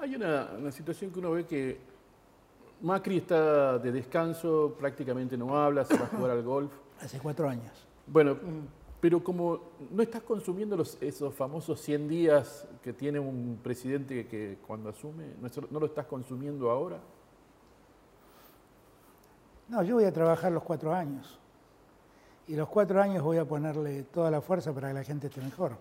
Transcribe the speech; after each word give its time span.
Hay 0.00 0.14
una, 0.14 0.48
una 0.58 0.72
situación 0.72 1.10
que 1.10 1.18
uno 1.18 1.32
ve 1.32 1.44
que 1.46 1.78
Macri 2.80 3.18
está 3.18 3.78
de 3.78 3.92
descanso, 3.92 4.74
prácticamente 4.78 5.36
no 5.36 5.56
habla, 5.58 5.84
se 5.84 5.96
va 5.96 6.04
a 6.04 6.08
jugar 6.08 6.30
al 6.30 6.42
golf. 6.42 6.72
Hace 7.00 7.18
cuatro 7.18 7.48
años. 7.48 7.86
Bueno, 8.06 8.36
pero 9.00 9.22
como 9.22 9.60
no 9.90 10.02
estás 10.02 10.22
consumiendo 10.22 10.76
los, 10.76 10.96
esos 11.02 11.34
famosos 11.34 11.80
100 11.80 12.08
días 12.08 12.66
que 12.82 12.92
tiene 12.92 13.18
un 13.18 13.58
presidente 13.62 14.26
que 14.26 14.58
cuando 14.66 14.88
asume, 14.88 15.34
¿no, 15.40 15.46
es- 15.46 15.70
no 15.70 15.80
lo 15.80 15.86
estás 15.86 16.06
consumiendo 16.06 16.70
ahora? 16.70 16.98
No, 19.68 19.82
yo 19.82 19.94
voy 19.96 20.04
a 20.04 20.12
trabajar 20.12 20.50
los 20.50 20.62
cuatro 20.62 20.92
años. 20.92 21.38
Y 22.48 22.56
los 22.56 22.68
cuatro 22.68 23.00
años 23.00 23.22
voy 23.22 23.36
a 23.38 23.44
ponerle 23.46 24.02
toda 24.04 24.30
la 24.30 24.40
fuerza 24.40 24.72
para 24.72 24.88
que 24.88 24.94
la 24.94 25.04
gente 25.04 25.28
esté 25.28 25.40
mejor. 25.40 25.76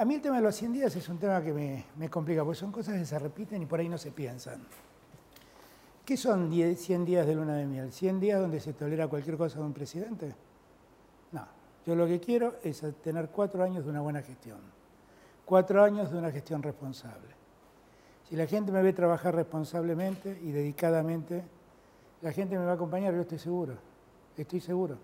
A 0.00 0.06
mí 0.06 0.14
el 0.14 0.22
tema 0.22 0.36
de 0.36 0.42
los 0.42 0.56
100 0.56 0.72
días 0.72 0.96
es 0.96 1.06
un 1.10 1.18
tema 1.18 1.42
que 1.42 1.52
me, 1.52 1.84
me 1.96 2.08
complica, 2.08 2.42
porque 2.42 2.58
son 2.58 2.72
cosas 2.72 2.96
que 2.96 3.04
se 3.04 3.18
repiten 3.18 3.60
y 3.60 3.66
por 3.66 3.80
ahí 3.80 3.88
no 3.90 3.98
se 3.98 4.10
piensan. 4.10 4.62
¿Qué 6.06 6.16
son 6.16 6.48
10 6.48 6.80
100 6.80 7.04
días 7.04 7.26
de 7.26 7.34
luna 7.34 7.54
de 7.54 7.66
miel? 7.66 7.92
¿100 7.92 8.18
días 8.18 8.40
donde 8.40 8.60
se 8.60 8.72
tolera 8.72 9.08
cualquier 9.08 9.36
cosa 9.36 9.58
de 9.58 9.66
un 9.66 9.74
presidente? 9.74 10.34
No. 11.32 11.46
Yo 11.84 11.94
lo 11.94 12.06
que 12.06 12.18
quiero 12.18 12.54
es 12.62 12.82
tener 13.02 13.28
cuatro 13.28 13.62
años 13.62 13.84
de 13.84 13.90
una 13.90 14.00
buena 14.00 14.22
gestión. 14.22 14.60
Cuatro 15.44 15.84
años 15.84 16.10
de 16.10 16.16
una 16.16 16.30
gestión 16.30 16.62
responsable. 16.62 17.34
Si 18.26 18.36
la 18.36 18.46
gente 18.46 18.72
me 18.72 18.80
ve 18.80 18.94
trabajar 18.94 19.34
responsablemente 19.34 20.40
y 20.42 20.50
dedicadamente, 20.50 21.44
la 22.22 22.32
gente 22.32 22.58
me 22.58 22.64
va 22.64 22.70
a 22.70 22.76
acompañar, 22.76 23.12
yo 23.12 23.20
estoy 23.20 23.38
seguro. 23.38 23.74
Estoy 24.34 24.60
seguro. 24.60 24.96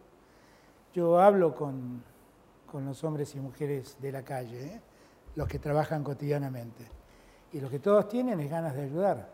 Yo 0.94 1.20
hablo 1.20 1.54
con, 1.54 2.02
con 2.66 2.86
los 2.86 3.04
hombres 3.04 3.34
y 3.34 3.40
mujeres 3.40 3.98
de 4.00 4.10
la 4.10 4.22
calle, 4.22 4.66
¿eh? 4.66 4.80
Los 5.36 5.46
que 5.46 5.58
trabajan 5.58 6.02
cotidianamente. 6.02 6.84
Y 7.52 7.60
lo 7.60 7.70
que 7.70 7.78
todos 7.78 8.08
tienen 8.08 8.40
es 8.40 8.50
ganas 8.50 8.74
de 8.74 8.82
ayudar. 8.82 9.28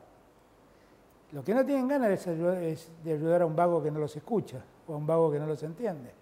Lo 1.33 1.43
que 1.43 1.55
no 1.55 1.65
tienen 1.65 1.89
ganas 1.89 2.11
es, 2.11 2.27
es 2.27 2.91
de 3.03 3.13
ayudar 3.13 3.43
a 3.43 3.47
un 3.47 3.57
vago 3.57 3.83
que 3.83 3.91
no 3.91 3.99
los 3.99 4.15
escucha 4.15 4.63
o 4.87 4.95
a 4.95 4.97
un 4.97 5.07
vago 5.07 5.33
que 5.33 5.39
no 5.39 5.47
los 5.47 5.63
entiende. 5.63 6.13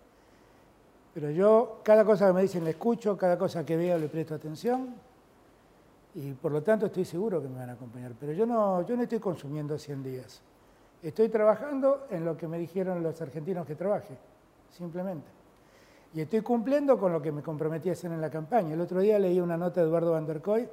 Pero 1.13 1.31
yo, 1.31 1.81
cada 1.83 2.05
cosa 2.05 2.29
que 2.29 2.33
me 2.33 2.43
dicen 2.43 2.63
le 2.63 2.71
escucho, 2.71 3.17
cada 3.17 3.37
cosa 3.37 3.67
que 3.67 3.77
veo 3.77 3.99
le 3.99 4.09
presto 4.09 4.35
atención 4.35 4.95
y 6.15 6.33
por 6.33 6.53
lo 6.53 6.63
tanto 6.63 6.87
estoy 6.87 7.05
seguro 7.05 7.41
que 7.41 7.49
me 7.49 7.59
van 7.59 7.71
a 7.71 7.73
acompañar. 7.73 8.13
Pero 8.19 8.33
yo 8.33 8.47
no, 8.47 8.87
yo 8.87 8.97
no 8.97 9.03
estoy 9.03 9.19
consumiendo 9.19 9.79
100 9.79 10.03
días. 10.03 10.43
Estoy 11.03 11.29
trabajando 11.29 12.07
en 12.11 12.25
lo 12.25 12.37
que 12.37 12.47
me 12.47 12.59
dijeron 12.59 13.03
los 13.03 13.21
argentinos 13.23 13.67
que 13.67 13.75
trabaje, 13.75 14.17
simplemente. 14.71 15.40
Y 16.13 16.21
estoy 16.21 16.41
cumpliendo 16.41 16.99
con 16.99 17.13
lo 17.13 17.23
que 17.23 17.31
me 17.31 17.43
comprometí 17.43 17.89
a 17.89 17.93
hacer 17.93 18.11
en 18.11 18.21
la 18.21 18.31
campaña. 18.31 18.75
El 18.75 18.81
otro 18.81 19.01
día 19.01 19.19
leí 19.19 19.41
una 19.41 19.57
nota 19.57 19.81
de 19.81 19.87
Eduardo 19.87 20.13
Van 20.13 20.27
der 20.27 20.41
Koy 20.41 20.69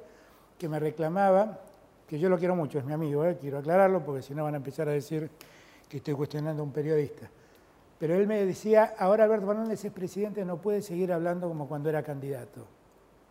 que 0.58 0.68
me 0.68 0.80
reclamaba, 0.80 1.60
que 2.08 2.18
yo 2.18 2.28
lo 2.28 2.38
quiero 2.38 2.56
mucho, 2.56 2.78
es 2.78 2.84
mi 2.84 2.92
amigo, 2.92 3.24
¿eh? 3.24 3.36
quiero 3.40 3.58
aclararlo 3.58 4.04
porque 4.04 4.22
si 4.22 4.34
no 4.34 4.42
van 4.42 4.54
a 4.54 4.56
empezar 4.56 4.88
a 4.88 4.92
decir 4.92 5.30
que 5.88 5.98
estoy 5.98 6.14
cuestionando 6.14 6.62
a 6.62 6.66
un 6.66 6.72
periodista. 6.72 7.30
Pero 7.98 8.14
él 8.14 8.26
me 8.26 8.44
decía, 8.44 8.94
ahora 8.98 9.24
Alberto 9.24 9.46
Fernández 9.46 9.84
es 9.84 9.92
presidente, 9.92 10.44
no 10.44 10.56
puede 10.56 10.82
seguir 10.82 11.12
hablando 11.12 11.48
como 11.48 11.68
cuando 11.68 11.88
era 11.88 12.02
candidato. 12.02 12.66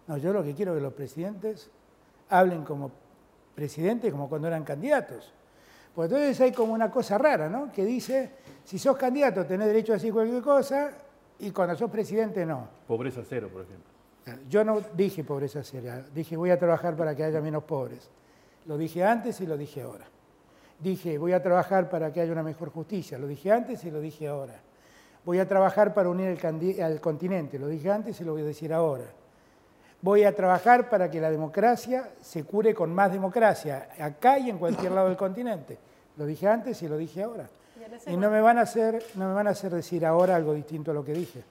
No, 0.08 0.18
yo 0.18 0.32
lo 0.32 0.44
que 0.44 0.54
quiero 0.54 0.72
es 0.72 0.78
que 0.78 0.84
los 0.84 0.94
presidentes 0.94 1.70
hablen 2.30 2.64
como 2.64 2.92
presidentes 3.56 4.12
como 4.12 4.30
cuando 4.30 4.48
eran 4.48 4.64
candidatos. 4.64 5.34
Pues 5.94 6.10
entonces 6.10 6.40
hay 6.40 6.52
como 6.52 6.74
una 6.74 6.90
cosa 6.90 7.18
rara, 7.18 7.50
¿no? 7.50 7.72
Que 7.72 7.84
dice, 7.84 8.32
si 8.64 8.80
sos 8.80 8.96
candidato 8.96 9.46
tenés 9.46 9.68
derecho 9.68 9.94
a 9.94 9.96
decir 9.96 10.14
cualquier 10.14 10.42
cosa 10.42 10.92
y 11.40 11.52
cuando 11.52 11.76
sos 11.76 11.90
presidente 11.92 12.46
no. 12.46 12.68
Pobreza 12.88 13.22
cero, 13.28 13.50
por 13.52 13.64
ejemplo. 13.64 13.98
Yo 14.50 14.64
no 14.64 14.82
dije 14.94 15.24
pobreza 15.24 15.64
cero, 15.64 16.04
dije 16.14 16.36
voy 16.36 16.50
a 16.50 16.60
trabajar 16.60 16.96
para 16.96 17.16
que 17.16 17.24
haya 17.24 17.40
menos 17.40 17.64
pobres. 17.64 18.10
Lo 18.66 18.78
dije 18.78 19.04
antes 19.04 19.40
y 19.40 19.46
lo 19.46 19.56
dije 19.56 19.82
ahora. 19.82 20.06
Dije 20.80 21.18
voy 21.18 21.32
a 21.32 21.42
trabajar 21.42 21.90
para 21.90 22.12
que 22.12 22.22
haya 22.22 22.32
una 22.32 22.44
mejor 22.44 22.70
justicia, 22.70 23.18
lo 23.18 23.28
dije 23.28 23.52
antes 23.52 23.84
y 23.86 23.92
lo 23.92 24.02
dije 24.02 24.28
ahora. 24.28 24.60
Voy 25.24 25.40
a 25.40 25.48
trabajar 25.48 25.94
para 25.94 26.10
unir 26.10 26.38
el 26.42 26.82
al 26.82 27.02
continente, 27.02 27.60
lo 27.60 27.68
dije 27.68 27.92
antes 27.92 28.20
y 28.20 28.24
lo 28.24 28.34
voy 28.34 28.42
a 28.42 28.46
decir 28.46 28.74
ahora. 28.74 29.06
Voy 30.02 30.24
a 30.24 30.36
trabajar 30.36 30.90
para 30.90 31.10
que 31.10 31.20
la 31.20 31.32
democracia 31.32 32.12
se 32.22 32.44
cure 32.44 32.74
con 32.74 32.94
más 32.94 33.12
democracia, 33.12 33.90
acá 34.00 34.38
y 34.38 34.50
en 34.50 34.58
cualquier 34.58 34.92
lado 34.92 35.08
del 35.08 35.18
continente. 35.18 35.78
Lo 36.18 36.26
dije 36.26 36.48
antes 36.48 36.82
y 36.84 36.88
lo 36.88 36.98
dije 36.98 37.24
ahora. 37.24 37.50
Y 38.08 38.18
no 38.18 38.30
me 38.30 38.42
van 38.42 38.58
a 38.58 38.62
hacer, 38.62 39.04
no 39.16 39.28
me 39.28 39.34
van 39.34 39.48
a 39.48 39.52
hacer 39.52 39.74
decir 39.74 40.06
ahora 40.06 40.36
algo 40.36 40.54
distinto 40.54 40.92
a 40.92 40.94
lo 40.94 41.04
que 41.04 41.14
dije. 41.14 41.44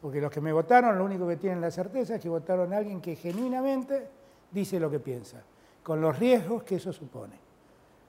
Porque 0.00 0.20
los 0.20 0.30
que 0.30 0.40
me 0.40 0.52
votaron, 0.52 0.98
lo 0.98 1.04
único 1.04 1.26
que 1.26 1.36
tienen 1.36 1.60
la 1.60 1.70
certeza 1.70 2.16
es 2.16 2.20
que 2.20 2.28
votaron 2.28 2.72
a 2.72 2.76
alguien 2.76 3.00
que 3.00 3.16
genuinamente 3.16 4.06
dice 4.50 4.78
lo 4.78 4.90
que 4.90 5.00
piensa, 5.00 5.42
con 5.82 6.00
los 6.00 6.18
riesgos 6.18 6.62
que 6.62 6.76
eso 6.76 6.92
supone. 6.92 7.38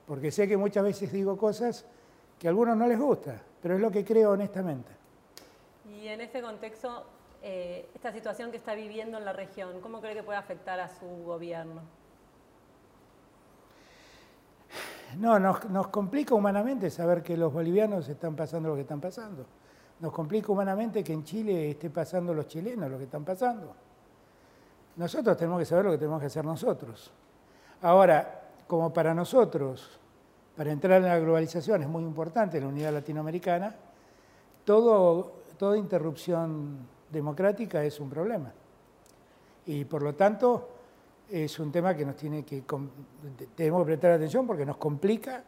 Porque 0.05 0.31
sé 0.31 0.47
que 0.47 0.57
muchas 0.57 0.83
veces 0.83 1.11
digo 1.11 1.37
cosas 1.37 1.85
que 2.37 2.47
a 2.47 2.49
algunos 2.49 2.77
no 2.77 2.87
les 2.87 2.99
gusta, 2.99 3.41
pero 3.61 3.75
es 3.75 3.81
lo 3.81 3.91
que 3.91 4.03
creo 4.03 4.31
honestamente. 4.31 4.91
Y 5.89 6.07
en 6.07 6.21
ese 6.21 6.41
contexto, 6.41 7.05
eh, 7.41 7.87
esta 7.95 8.11
situación 8.11 8.51
que 8.51 8.57
está 8.57 8.75
viviendo 8.75 9.17
en 9.17 9.25
la 9.25 9.33
región, 9.33 9.79
¿cómo 9.81 10.01
cree 10.01 10.13
que 10.13 10.23
puede 10.23 10.37
afectar 10.37 10.79
a 10.79 10.89
su 10.89 11.05
gobierno? 11.25 11.81
No, 15.17 15.39
nos, 15.39 15.87
complica 15.87 16.35
humanamente 16.35 16.89
saber 16.89 17.23
que 17.23 17.37
los 17.37 17.51
bolivianos 17.53 18.07
están 18.09 18.35
pasando 18.35 18.69
lo 18.69 18.75
que 18.75 18.81
están 18.81 18.99
pasando. 18.99 19.45
Nos 19.99 20.11
complica 20.11 20.51
humanamente 20.51 21.03
que 21.03 21.13
en 21.13 21.23
Chile 21.23 21.71
esté 21.71 21.89
pasando 21.89 22.33
los 22.33 22.47
chilenos 22.47 22.89
lo 22.89 22.97
que 22.97 23.05
están 23.05 23.23
pasando. 23.23 23.73
Nosotros 24.97 25.37
tenemos 25.37 25.59
que 25.59 25.65
saber 25.65 25.85
lo 25.85 25.91
que 25.91 25.97
tenemos 25.97 26.19
que 26.19 26.27
hacer 26.27 26.43
nosotros. 26.43 27.11
Ahora, 27.81 28.41
como 28.67 28.91
para 28.91 29.13
nosotros, 29.13 29.99
para 30.55 30.71
entrar 30.71 31.01
en 31.01 31.07
la 31.07 31.19
globalización 31.19 31.83
es 31.83 31.87
muy 31.87 32.03
importante 32.03 32.59
la 32.59 32.67
unidad 32.67 32.93
latinoamericana, 32.93 33.75
todo, 34.63 35.33
toda 35.57 35.77
interrupción 35.77 36.77
democrática 37.11 37.83
es 37.83 37.99
un 37.99 38.09
problema. 38.09 38.51
Y 39.65 39.85
por 39.85 40.01
lo 40.01 40.15
tanto, 40.15 40.74
es 41.29 41.59
un 41.59 41.71
tema 41.71 41.95
que 41.95 42.05
nos 42.05 42.15
tiene 42.15 42.43
que 42.43 42.63
tenemos 43.55 43.81
que 43.81 43.85
prestar 43.85 44.11
atención 44.11 44.45
porque 44.45 44.65
nos 44.65 44.77
complica 44.77 45.43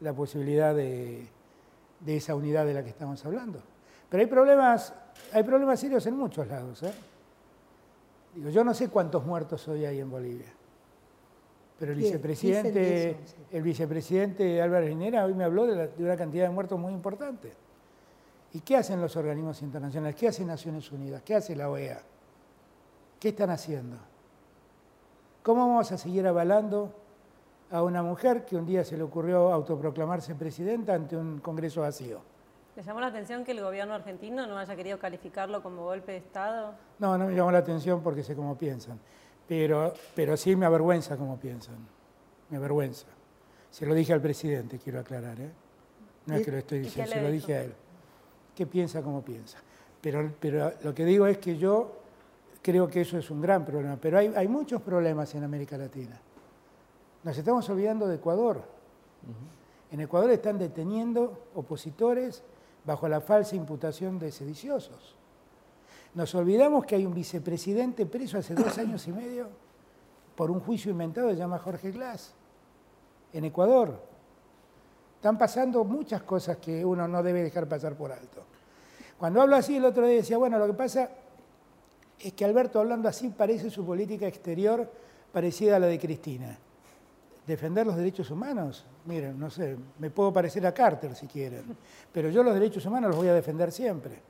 la 0.00 0.12
posibilidad 0.12 0.74
de, 0.74 1.26
de 2.00 2.16
esa 2.16 2.34
unidad 2.34 2.64
de 2.66 2.74
la 2.74 2.82
que 2.84 2.90
estamos 2.90 3.24
hablando. 3.26 3.60
Pero 4.08 4.20
hay 4.22 4.26
problemas, 4.28 4.94
hay 5.32 5.42
problemas 5.42 5.80
serios 5.80 6.06
en 6.06 6.16
muchos 6.16 6.46
lados. 6.46 6.82
¿eh? 6.84 6.92
Digo, 8.34 8.50
yo 8.50 8.62
no 8.64 8.72
sé 8.74 8.88
cuántos 8.88 9.24
muertos 9.26 9.66
hoy 9.68 9.84
hay 9.84 9.98
en 10.00 10.10
Bolivia. 10.10 10.52
Pero 11.78 11.92
el 11.92 11.98
Bien, 11.98 12.10
vicepresidente, 12.10 13.10
eso, 13.10 13.18
sí. 13.26 13.34
el 13.52 13.62
vicepresidente 13.62 14.60
Álvarez 14.62 14.88
Linera 14.90 15.24
hoy 15.24 15.34
me 15.34 15.44
habló 15.44 15.66
de, 15.66 15.76
la- 15.76 15.86
de 15.88 16.02
una 16.04 16.16
cantidad 16.16 16.44
de 16.48 16.50
muertos 16.50 16.78
muy 16.78 16.92
importante. 16.92 17.52
¿Y 18.52 18.60
qué 18.60 18.76
hacen 18.76 19.00
los 19.00 19.14
organismos 19.16 19.60
internacionales? 19.62 20.16
¿Qué 20.16 20.28
hace 20.28 20.44
Naciones 20.44 20.90
Unidas? 20.90 21.22
¿Qué 21.22 21.34
hace 21.34 21.54
la 21.54 21.68
OEA? 21.70 22.00
¿Qué 23.20 23.28
están 23.28 23.50
haciendo? 23.50 23.96
¿Cómo 25.42 25.66
vamos 25.68 25.90
a 25.92 25.98
seguir 25.98 26.26
avalando 26.26 26.92
a 27.70 27.82
una 27.82 28.02
mujer 28.02 28.44
que 28.44 28.56
un 28.56 28.66
día 28.66 28.84
se 28.84 28.96
le 28.96 29.02
ocurrió 29.02 29.52
autoproclamarse 29.52 30.34
presidenta 30.34 30.94
ante 30.94 31.16
un 31.16 31.38
Congreso 31.40 31.82
vacío? 31.82 32.20
¿Le 32.76 32.82
llamó 32.82 33.00
la 33.00 33.08
atención 33.08 33.44
que 33.44 33.52
el 33.52 33.62
gobierno 33.62 33.94
argentino 33.94 34.46
no 34.46 34.56
haya 34.58 34.76
querido 34.76 34.98
calificarlo 34.98 35.62
como 35.62 35.84
golpe 35.84 36.12
de 36.12 36.18
Estado? 36.18 36.74
No, 36.98 37.18
no 37.18 37.26
me 37.26 37.34
llamó 37.34 37.50
la 37.50 37.58
atención 37.58 38.02
porque 38.02 38.22
sé 38.22 38.36
cómo 38.36 38.56
piensan, 38.56 38.98
pero, 39.48 39.92
pero 40.14 40.36
sí 40.36 40.54
me 40.54 40.66
avergüenza 40.66 41.16
cómo 41.16 41.38
piensan, 41.38 41.76
me 42.50 42.56
avergüenza. 42.56 43.06
Se 43.70 43.84
lo 43.84 43.94
dije 43.94 44.12
al 44.12 44.20
presidente, 44.20 44.78
quiero 44.78 45.00
aclarar, 45.00 45.40
¿eh? 45.40 45.50
No 46.26 46.36
es 46.36 46.44
que 46.44 46.52
lo 46.52 46.58
estoy 46.58 46.78
¿Y 46.78 46.82
qué 46.82 46.86
diciendo, 46.86 47.12
se 47.12 47.22
lo 47.22 47.30
dijo? 47.30 47.46
dije 47.46 47.58
a 47.58 47.62
él. 47.62 47.74
¿Qué 48.54 48.66
piensa, 48.66 49.02
cómo 49.02 49.22
piensa? 49.22 49.58
Pero, 50.00 50.30
pero 50.38 50.72
lo 50.82 50.94
que 50.94 51.04
digo 51.04 51.26
es 51.26 51.38
que 51.38 51.56
yo 51.56 51.97
creo 52.62 52.88
que 52.88 53.02
eso 53.02 53.18
es 53.18 53.30
un 53.30 53.40
gran 53.40 53.64
problema, 53.64 53.96
pero 54.00 54.18
hay, 54.18 54.32
hay 54.34 54.48
muchos 54.48 54.82
problemas 54.82 55.34
en 55.34 55.44
América 55.44 55.76
Latina. 55.76 56.20
Nos 57.24 57.36
estamos 57.36 57.68
olvidando 57.68 58.06
de 58.06 58.16
Ecuador. 58.16 58.62
En 59.90 60.00
Ecuador 60.00 60.30
están 60.30 60.58
deteniendo 60.58 61.48
opositores 61.54 62.42
bajo 62.84 63.08
la 63.08 63.20
falsa 63.20 63.56
imputación 63.56 64.18
de 64.18 64.30
sediciosos. 64.30 65.16
Nos 66.14 66.34
olvidamos 66.34 66.84
que 66.84 66.94
hay 66.94 67.06
un 67.06 67.14
vicepresidente 67.14 68.06
preso 68.06 68.38
hace 68.38 68.54
dos 68.54 68.76
años 68.78 69.06
y 69.08 69.12
medio 69.12 69.48
por 70.36 70.50
un 70.50 70.60
juicio 70.60 70.90
inventado 70.92 71.28
que 71.28 71.34
se 71.34 71.40
llama 71.40 71.58
Jorge 71.58 71.90
Glass, 71.90 72.32
en 73.32 73.44
Ecuador. 73.44 74.00
Están 75.16 75.36
pasando 75.36 75.84
muchas 75.84 76.22
cosas 76.22 76.58
que 76.58 76.84
uno 76.84 77.08
no 77.08 77.22
debe 77.22 77.42
dejar 77.42 77.68
pasar 77.68 77.96
por 77.96 78.12
alto. 78.12 78.44
Cuando 79.18 79.42
hablo 79.42 79.56
así, 79.56 79.76
el 79.76 79.84
otro 79.84 80.06
día 80.06 80.16
decía, 80.16 80.38
bueno, 80.38 80.58
lo 80.58 80.66
que 80.68 80.74
pasa 80.74 81.10
es 82.20 82.32
que 82.32 82.44
Alberto 82.44 82.80
hablando 82.80 83.08
así 83.08 83.28
parece 83.28 83.70
su 83.70 83.84
política 83.84 84.26
exterior 84.26 84.90
parecida 85.32 85.76
a 85.76 85.78
la 85.78 85.86
de 85.86 85.98
Cristina. 85.98 86.58
Defender 87.46 87.86
los 87.86 87.96
derechos 87.96 88.30
humanos, 88.30 88.84
miren, 89.06 89.38
no 89.38 89.48
sé, 89.48 89.76
me 89.98 90.10
puedo 90.10 90.32
parecer 90.32 90.66
a 90.66 90.72
Carter 90.74 91.14
si 91.14 91.26
quieren, 91.26 91.64
pero 92.12 92.28
yo 92.28 92.42
los 92.42 92.54
derechos 92.54 92.84
humanos 92.84 93.10
los 93.10 93.16
voy 93.16 93.28
a 93.28 93.34
defender 93.34 93.72
siempre. 93.72 94.20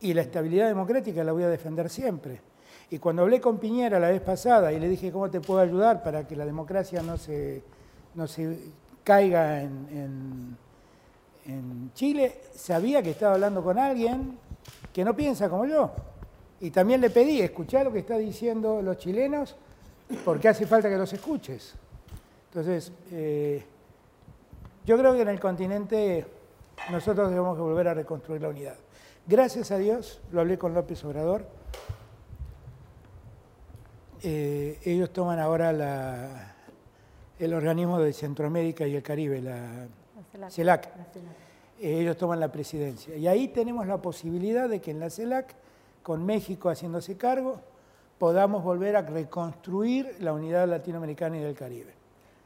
Y 0.00 0.14
la 0.14 0.22
estabilidad 0.22 0.68
democrática 0.68 1.22
la 1.22 1.32
voy 1.32 1.42
a 1.42 1.48
defender 1.48 1.90
siempre. 1.90 2.40
Y 2.90 2.98
cuando 2.98 3.22
hablé 3.22 3.40
con 3.40 3.58
Piñera 3.58 3.98
la 3.98 4.08
vez 4.08 4.20
pasada 4.20 4.72
y 4.72 4.78
le 4.78 4.88
dije 4.88 5.10
cómo 5.10 5.30
te 5.30 5.40
puedo 5.40 5.60
ayudar 5.60 6.02
para 6.02 6.26
que 6.26 6.36
la 6.36 6.46
democracia 6.46 7.02
no 7.02 7.16
se, 7.16 7.62
no 8.14 8.26
se 8.26 8.58
caiga 9.02 9.60
en, 9.62 10.56
en 11.46 11.90
Chile, 11.94 12.40
sabía 12.54 13.02
que 13.02 13.10
estaba 13.10 13.34
hablando 13.34 13.62
con 13.62 13.78
alguien 13.78 14.38
que 14.92 15.04
no 15.04 15.14
piensa 15.14 15.48
como 15.48 15.66
yo. 15.66 15.90
Y 16.60 16.70
también 16.70 17.00
le 17.00 17.10
pedí, 17.10 17.40
escuchar 17.40 17.86
lo 17.86 17.92
que 17.92 18.00
están 18.00 18.20
diciendo 18.20 18.80
los 18.80 18.98
chilenos, 18.98 19.56
porque 20.24 20.48
hace 20.48 20.66
falta 20.66 20.88
que 20.88 20.96
los 20.96 21.12
escuches. 21.12 21.74
Entonces, 22.48 22.92
eh, 23.12 23.64
yo 24.84 24.98
creo 24.98 25.14
que 25.14 25.22
en 25.22 25.28
el 25.28 25.40
continente 25.40 26.26
nosotros 26.90 27.30
debemos 27.30 27.58
volver 27.58 27.88
a 27.88 27.94
reconstruir 27.94 28.40
la 28.40 28.48
unidad. 28.48 28.76
Gracias 29.26 29.70
a 29.70 29.78
Dios, 29.78 30.20
lo 30.32 30.40
hablé 30.40 30.58
con 30.58 30.74
López 30.74 31.02
Obrador, 31.04 31.46
eh, 34.22 34.78
ellos 34.84 35.12
toman 35.12 35.38
ahora 35.38 36.54
el 37.38 37.52
organismo 37.52 37.98
de 38.00 38.12
Centroamérica 38.14 38.86
y 38.86 38.96
el 38.96 39.02
Caribe, 39.02 39.42
la, 39.42 39.86
CELAC. 40.48 40.88
Eh, 41.78 42.00
ellos 42.00 42.16
toman 42.16 42.40
la 42.40 42.50
presidencia. 42.50 43.16
Y 43.16 43.26
ahí 43.26 43.48
tenemos 43.48 43.86
la 43.86 43.98
posibilidad 43.98 44.68
de 44.68 44.80
que 44.80 44.92
en 44.92 45.00
la 45.00 45.10
CELAC, 45.10 45.54
con 46.04 46.24
México 46.24 46.68
haciéndose 46.68 47.16
cargo, 47.16 47.60
podamos 48.18 48.62
volver 48.62 48.94
a 48.94 49.02
reconstruir 49.02 50.18
la 50.20 50.34
unidad 50.34 50.68
latinoamericana 50.68 51.38
y 51.38 51.40
del 51.40 51.56
Caribe. 51.56 51.94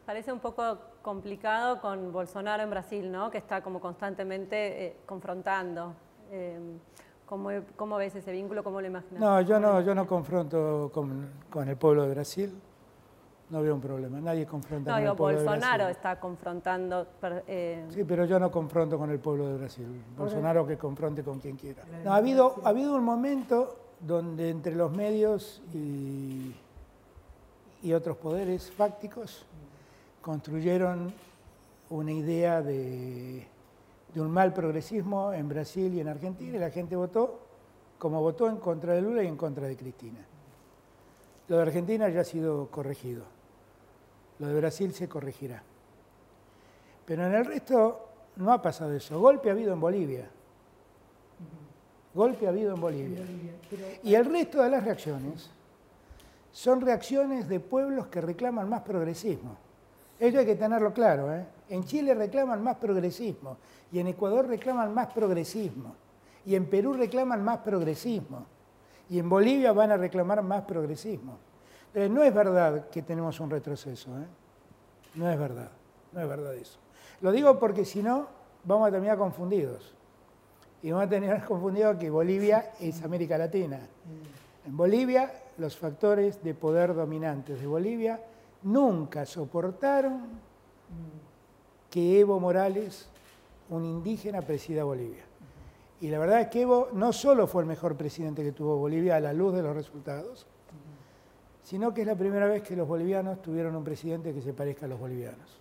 Parece 0.07 0.33
un 0.33 0.39
poco 0.39 0.79
complicado 1.03 1.81
con 1.81 2.13
Bolsonaro 2.13 2.63
en 2.63 2.71
Brasil, 2.71 3.11
¿no? 3.13 3.31
que 3.31 3.39
está 3.39 3.61
como 3.61 3.81
constantemente 3.81 4.87
eh, 4.87 4.97
confrontando. 5.05 5.93
Eh, 6.31 6.79
¿cómo, 7.27 7.97
ves 7.97 8.15
ese 8.15 8.31
vínculo? 8.31 8.63
¿Cómo 8.63 8.81
lo 8.81 8.87
imaginas? 8.87 9.21
No, 9.21 9.41
yo 9.41 9.59
no, 9.59 9.81
yo 9.81 9.93
no 9.93 10.07
confronto 10.07 10.91
con, 10.95 11.29
con 11.51 11.69
el 11.69 11.77
pueblo 11.77 12.05
de 12.05 12.15
Brasil 12.15 12.63
no 13.51 13.63
veo 13.63 13.75
un 13.75 13.81
problema. 13.81 14.21
Nadie 14.21 14.47
confronta 14.47 14.93
con 14.93 15.03
el 15.03 15.17
pueblo 15.17 15.43
Bolsonaro 15.45 15.89
está 15.89 16.21
confrontando. 16.21 17.07
Eh, 17.47 17.87
sí, 17.91 18.05
pero 18.05 18.25
yo 18.25 18.39
no 18.39 18.51
confronto 18.51 18.99
con 18.99 19.11
el 19.11 19.19
pueblo 19.19 19.49
de 19.49 19.57
Brasil. 19.57 19.87
Bolsonaro 20.17 20.67
que 20.67 20.77
confronte 20.77 21.23
con 21.23 21.39
quien 21.41 21.57
quiera. 21.57 21.83
ha, 22.07 22.17
habido, 22.17 22.57
ha 22.65 22.69
habido 22.69 22.95
un 22.95 23.05
momento 23.05 23.77
donde 24.01 24.51
entre 24.51 24.75
los 24.75 24.93
medios 24.93 25.63
y, 25.73 26.55
y 27.83 27.93
otros 27.93 28.17
poderes 28.19 28.71
fácticos 28.71 29.45
construyeron 30.21 31.13
una 31.91 32.13
idea 32.13 32.61
de, 32.61 33.47
de 34.15 34.21
un 34.21 34.31
mal 34.31 34.53
progresismo 34.53 35.33
en 35.33 35.49
Brasil 35.49 35.95
y 35.95 36.01
en 36.01 36.09
Argentina 36.09 36.57
y 36.57 36.61
la 36.61 36.71
gente 36.71 36.97
votó 36.97 37.41
como 37.99 38.21
votó 38.21 38.49
en 38.49 38.59
contra 38.59 38.93
de 38.93 39.03
Lula 39.03 39.25
y 39.25 39.27
en 39.27 39.37
contra 39.37 39.67
de 39.67 39.77
Cristina. 39.77 40.21
Lo 41.49 41.57
de 41.57 41.63
Argentina 41.63 42.09
ya 42.09 42.21
ha 42.21 42.25
sido 42.25 42.69
corregido. 42.69 43.25
Lo 44.39 44.49
de 44.49 44.55
Brasil 44.55 44.93
se 44.93 45.09
corregirá. 45.09 45.63
Pero 47.05 47.27
en 47.27 47.35
el 47.35 47.45
resto 47.45 48.09
no 48.37 48.53
ha 48.53 48.63
pasado 48.63 48.93
eso. 48.95 49.19
Golpe 49.19 49.49
ha 49.49 49.53
habido 49.53 49.73
en 49.73 49.81
Bolivia. 49.81 50.29
Golpe 52.15 52.47
ha 52.47 52.51
habido 52.51 52.75
en 52.75 52.81
Bolivia. 52.81 53.25
Y 54.03 54.15
el 54.15 54.25
resto 54.25 54.63
de 54.63 54.71
las 54.71 54.85
reacciones 54.85 55.51
son 56.53 56.81
reacciones 56.81 57.49
de 57.49 57.61
pueblos 57.61 58.09
que 58.09 58.21
reclaman 58.21 58.69
más 58.69 58.83
progresismo. 58.83 59.57
Ello 60.19 60.41
hay 60.41 60.47
que 60.47 60.57
tenerlo 60.57 60.93
claro. 60.93 61.33
¿eh? 61.33 61.47
En 61.69 61.85
Chile 61.85 62.15
reclaman 62.15 62.63
más 62.63 62.77
progresismo 62.77 63.57
y 63.93 64.01
en 64.01 64.09
Ecuador 64.09 64.47
reclaman 64.47 64.93
más 64.93 65.09
progresismo 65.13 65.95
y 66.45 66.55
en 66.55 66.67
Perú 66.67 66.95
reclaman 66.95 67.45
más 67.45 67.59
progresismo 67.59 68.47
y 69.09 69.19
en 69.19 69.29
Bolivia 69.29 69.73
van 69.73 69.93
a 69.93 69.97
reclamar 69.97 70.43
más 70.43 70.63
progresismo. 70.65 71.39
Eh, 71.99 72.09
no 72.09 72.23
es 72.23 72.33
verdad 72.33 72.89
que 72.91 73.03
tenemos 73.03 73.41
un 73.41 73.51
retroceso, 73.51 74.17
¿eh? 74.21 74.27
no 75.17 75.29
es 75.29 75.37
verdad, 75.37 75.69
no 76.13 76.21
es 76.21 76.29
verdad 76.29 76.55
eso. 76.55 76.79
Lo 77.21 77.33
digo 77.33 77.59
porque 77.59 77.85
si 77.85 78.05
no, 78.05 78.29
vamos 78.63 78.87
a 78.87 78.93
terminar 78.93 79.19
confundidos. 79.19 79.97
Y 80.81 80.93
vamos 80.93 81.07
a 81.07 81.11
terminar 81.11 81.45
confundidos 81.49 81.97
que 81.97 82.09
Bolivia 82.09 82.71
es 82.79 83.03
América 83.03 83.37
Latina. 83.37 83.81
En 84.65 84.77
Bolivia, 84.77 85.43
los 85.57 85.77
factores 85.77 86.41
de 86.45 86.55
poder 86.55 86.95
dominantes 86.95 87.61
de 87.61 87.67
Bolivia 87.67 88.21
nunca 88.63 89.27
soportaron 89.27 90.23
que 91.91 92.21
Evo 92.21 92.39
Morales, 92.39 93.09
un 93.71 93.85
indígena, 93.85 94.43
presida 94.43 94.85
Bolivia. 94.85 95.25
Y 96.01 96.11
la 96.11 96.21
verdad 96.21 96.43
es 96.43 96.47
que 96.47 96.63
Evo 96.63 96.91
no 96.93 97.13
solo 97.13 97.49
fue 97.49 97.63
el 97.63 97.69
mejor 97.69 97.97
presidente 97.97 98.45
que 98.45 98.53
tuvo 98.53 98.77
Bolivia 98.77 99.17
a 99.17 99.21
la 99.21 99.33
luz 99.33 99.53
de 99.53 99.63
los 99.63 99.75
resultados, 99.75 100.47
sino 101.69 101.93
que 101.93 102.01
es 102.01 102.07
la 102.07 102.17
primera 102.17 102.47
vez 102.47 102.63
que 102.63 102.75
los 102.75 102.89
bolivianos 102.89 103.43
tuvieron 103.43 103.77
un 103.77 103.85
presidente 103.85 104.33
que 104.33 104.41
se 104.41 104.55
parezca 104.55 104.87
a 104.87 104.89
los 104.89 104.99
bolivianos. 104.99 105.61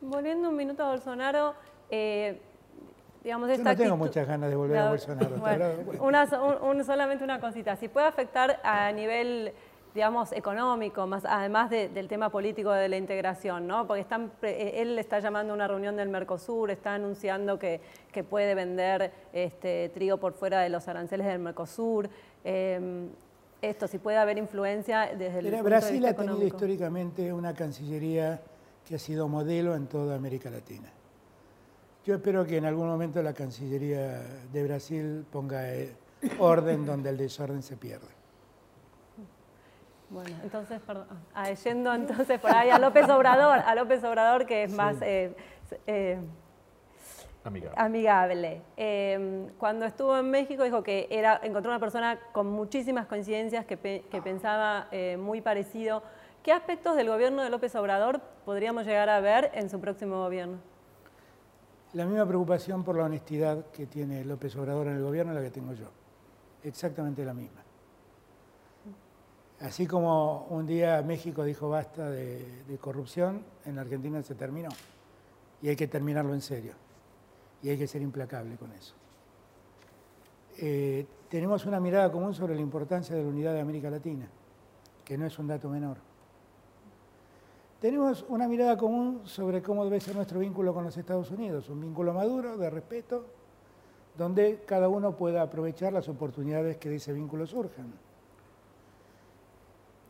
Volviendo 0.00 0.48
un 0.48 0.56
minuto 0.56 0.82
a 0.82 0.88
Bolsonaro, 0.92 1.52
eh, 1.90 2.40
digamos, 3.22 3.50
Yo 3.50 3.62
no 3.62 3.76
tengo 3.76 3.98
muchas 3.98 4.26
ganas 4.26 4.48
de 4.48 4.56
volver 4.56 4.78
a 4.78 4.88
Bolsonaro. 4.88 5.36
Bueno, 5.36 6.84
solamente 6.84 7.22
una 7.22 7.38
cosita, 7.38 7.76
si 7.76 7.88
puede 7.88 8.06
afectar 8.06 8.60
a 8.64 8.90
nivel 8.92 9.52
digamos, 9.92 10.32
económico, 10.32 11.06
más, 11.06 11.26
además 11.26 11.68
del 11.68 12.08
tema 12.08 12.30
político 12.30 12.72
de 12.72 12.88
la 12.88 12.96
integración, 12.96 13.66
¿no? 13.66 13.86
Porque 13.86 14.00
están, 14.00 14.32
eh, 14.40 14.76
él 14.76 14.98
está 14.98 15.18
llamando 15.18 15.52
a 15.52 15.54
una 15.56 15.68
reunión 15.68 15.96
del 15.96 16.08
Mercosur, 16.08 16.70
está 16.70 16.94
anunciando 16.94 17.58
que, 17.58 17.82
que 18.10 18.24
puede 18.24 18.54
vender 18.54 19.12
este, 19.34 19.90
trigo 19.90 20.16
por 20.16 20.32
fuera 20.32 20.62
de 20.62 20.70
los 20.70 20.88
aranceles 20.88 21.26
del 21.26 21.40
Mercosur. 21.40 22.08
Eh, 22.42 23.10
esto, 23.62 23.86
si 23.86 23.98
puede 23.98 24.18
haber 24.18 24.38
influencia 24.38 25.12
desde 25.16 25.38
el 25.38 25.62
Brasil 25.62 26.02
de 26.02 26.08
vista 26.08 26.22
ha 26.22 26.26
tenido 26.26 26.44
históricamente 26.44 27.32
una 27.32 27.54
cancillería 27.54 28.42
que 28.84 28.96
ha 28.96 28.98
sido 28.98 29.28
modelo 29.28 29.74
en 29.76 29.86
toda 29.86 30.16
América 30.16 30.50
Latina. 30.50 30.90
Yo 32.04 32.16
espero 32.16 32.44
que 32.44 32.56
en 32.56 32.64
algún 32.64 32.88
momento 32.88 33.22
la 33.22 33.32
Cancillería 33.32 34.20
de 34.52 34.64
Brasil 34.64 35.24
ponga 35.30 35.72
eh, 35.72 35.94
orden 36.40 36.84
donde 36.84 37.10
el 37.10 37.16
desorden 37.16 37.62
se 37.62 37.76
pierde. 37.76 38.08
Bueno, 40.10 40.36
entonces, 40.42 40.80
perdón, 40.84 41.06
ah, 41.32 41.50
yendo 41.52 41.94
entonces 41.94 42.40
por 42.40 42.50
ahí 42.50 42.70
a 42.70 42.78
López 42.78 43.08
Obrador, 43.08 43.60
a 43.60 43.74
López 43.76 44.02
Obrador 44.02 44.46
que 44.46 44.64
es 44.64 44.72
más 44.72 44.96
eh, 45.00 45.34
eh, 45.86 46.18
Amigable. 47.44 47.74
Amigable. 47.76 48.62
Em, 48.76 49.48
cuando 49.58 49.84
estuvo 49.84 50.16
en 50.16 50.30
México 50.30 50.62
dijo 50.62 50.82
que 50.82 51.08
era, 51.10 51.40
encontró 51.42 51.72
una 51.72 51.80
persona 51.80 52.18
con 52.32 52.46
muchísimas 52.46 53.06
coincidencias 53.06 53.66
que, 53.66 53.76
pensaba 53.76 54.86
eh, 54.92 55.16
muy 55.16 55.40
parecido. 55.40 56.02
¿Qué 56.42 56.52
aspectos 56.52 56.96
del 56.96 57.08
gobierno 57.08 57.42
de 57.42 57.50
López 57.50 57.74
Obrador 57.74 58.20
podríamos 58.44 58.86
llegar 58.86 59.08
a 59.08 59.20
ver 59.20 59.50
en 59.54 59.70
su 59.70 59.80
próximo 59.80 60.22
gobierno? 60.22 60.58
La 61.94 62.06
misma 62.06 62.26
preocupación 62.26 62.84
por 62.84 62.96
la 62.96 63.04
honestidad 63.04 63.66
que 63.66 63.86
tiene 63.86 64.24
López 64.24 64.54
Obrador 64.56 64.86
en 64.86 64.96
el 64.96 65.02
gobierno 65.02 65.32
es 65.32 65.38
la 65.38 65.44
que 65.44 65.50
tengo 65.50 65.72
yo. 65.72 65.88
Exactamente 66.62 67.24
la 67.24 67.34
misma. 67.34 67.60
Así 69.60 69.86
como 69.86 70.46
un 70.50 70.66
día 70.66 71.02
México 71.02 71.44
dijo 71.44 71.68
basta 71.68 72.08
de, 72.08 72.64
de 72.64 72.78
corrupción, 72.78 73.44
en 73.64 73.78
Argentina 73.78 74.22
se 74.22 74.34
terminó. 74.36 74.70
Y 75.60 75.68
hay 75.68 75.76
que 75.76 75.86
terminarlo 75.86 76.34
en 76.34 76.40
serio 76.40 76.74
y 77.62 77.70
hay 77.70 77.78
que 77.78 77.86
ser 77.86 78.02
implacable 78.02 78.56
con 78.56 78.72
eso. 78.72 78.94
Eh, 80.58 81.06
tenemos 81.28 81.64
una 81.64 81.80
mirada 81.80 82.10
común 82.10 82.34
sobre 82.34 82.54
la 82.54 82.60
importancia 82.60 83.16
de 83.16 83.22
la 83.22 83.28
unidad 83.28 83.54
de 83.54 83.60
América 83.60 83.88
Latina, 83.88 84.28
que 85.04 85.16
no 85.16 85.26
es 85.26 85.38
un 85.38 85.46
dato 85.46 85.68
menor. 85.68 85.96
Tenemos 87.80 88.24
una 88.28 88.46
mirada 88.46 88.76
común 88.76 89.22
sobre 89.24 89.62
cómo 89.62 89.84
debe 89.84 90.00
ser 90.00 90.14
nuestro 90.14 90.38
vínculo 90.38 90.72
con 90.72 90.84
los 90.84 90.96
Estados 90.96 91.30
Unidos, 91.30 91.68
un 91.68 91.80
vínculo 91.80 92.12
maduro, 92.12 92.56
de 92.56 92.70
respeto, 92.70 93.24
donde 94.16 94.62
cada 94.66 94.88
uno 94.88 95.16
pueda 95.16 95.42
aprovechar 95.42 95.92
las 95.92 96.08
oportunidades 96.08 96.76
que 96.76 96.88
de 96.88 96.96
ese 96.96 97.12
vínculo 97.12 97.46
surjan. 97.46 97.92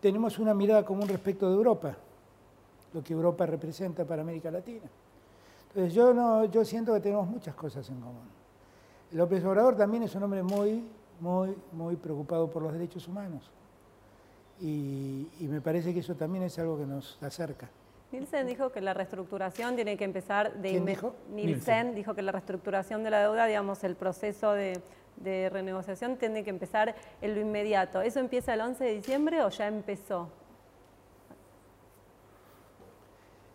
Tenemos 0.01 0.39
una 0.39 0.53
mirada 0.53 0.85
común 0.85 1.09
respecto 1.09 1.49
de 1.49 1.55
Europa, 1.55 1.97
lo 2.93 3.03
que 3.03 3.13
Europa 3.13 3.47
representa 3.47 4.05
para 4.05 4.23
América 4.23 4.51
Latina. 4.51 4.91
Entonces 5.75 5.95
yo, 5.95 6.13
no, 6.13 6.45
yo 6.45 6.65
siento 6.67 6.93
que 6.93 7.01
tenemos 7.01 7.27
muchas 7.27 7.55
cosas 7.55 7.89
en 7.89 7.99
común. 7.99 8.29
López 9.13 9.43
Obrador 9.45 9.75
también 9.75 10.03
es 10.03 10.15
un 10.15 10.23
hombre 10.23 10.43
muy, 10.43 10.85
muy, 11.19 11.57
muy 11.73 11.97
preocupado 11.97 12.51
por 12.51 12.63
los 12.63 12.75
derechos 12.75 13.09
humanos. 13.09 13.51
Y, 14.61 15.27
me 15.41 15.61
parece 15.61 15.95
que 15.95 16.01
eso 16.01 16.15
también 16.15 16.45
es 16.45 16.59
algo 16.59 16.79
que 16.79 16.87
nos 16.87 17.19
acerca. 17.23 17.71
Nielsen 18.13 18.47
dijo 18.47 18.71
que 18.71 18.83
la 18.83 18.93
reestructuración 18.93 19.75
tiene 19.75 19.97
que 19.97 20.05
empezar 20.05 20.53
de 20.55 20.71
¿Quién 20.71 20.85
dijo? 20.85 21.15
Nielsen, 21.31 21.95
dijo 21.95 22.15
que 22.15 22.21
la 22.21 22.33
reestructuración 22.33 23.03
de 23.03 23.11
la 23.11 23.21
deuda, 23.23 23.47
digamos, 23.47 23.83
el 23.83 23.97
proceso 23.97 24.53
de, 24.53 24.83
de 25.17 25.49
renegociación 25.49 26.17
tiene 26.17 26.45
que 26.45 26.51
empezar 26.51 26.95
en 27.23 27.35
lo 27.35 27.41
inmediato. 27.41 28.03
¿Eso 28.03 28.21
empieza 28.21 28.53
el 28.53 28.61
11 28.61 28.85
de 28.85 28.95
diciembre 28.95 29.43
o 29.43 29.49
ya 29.49 29.67
empezó? 29.67 30.29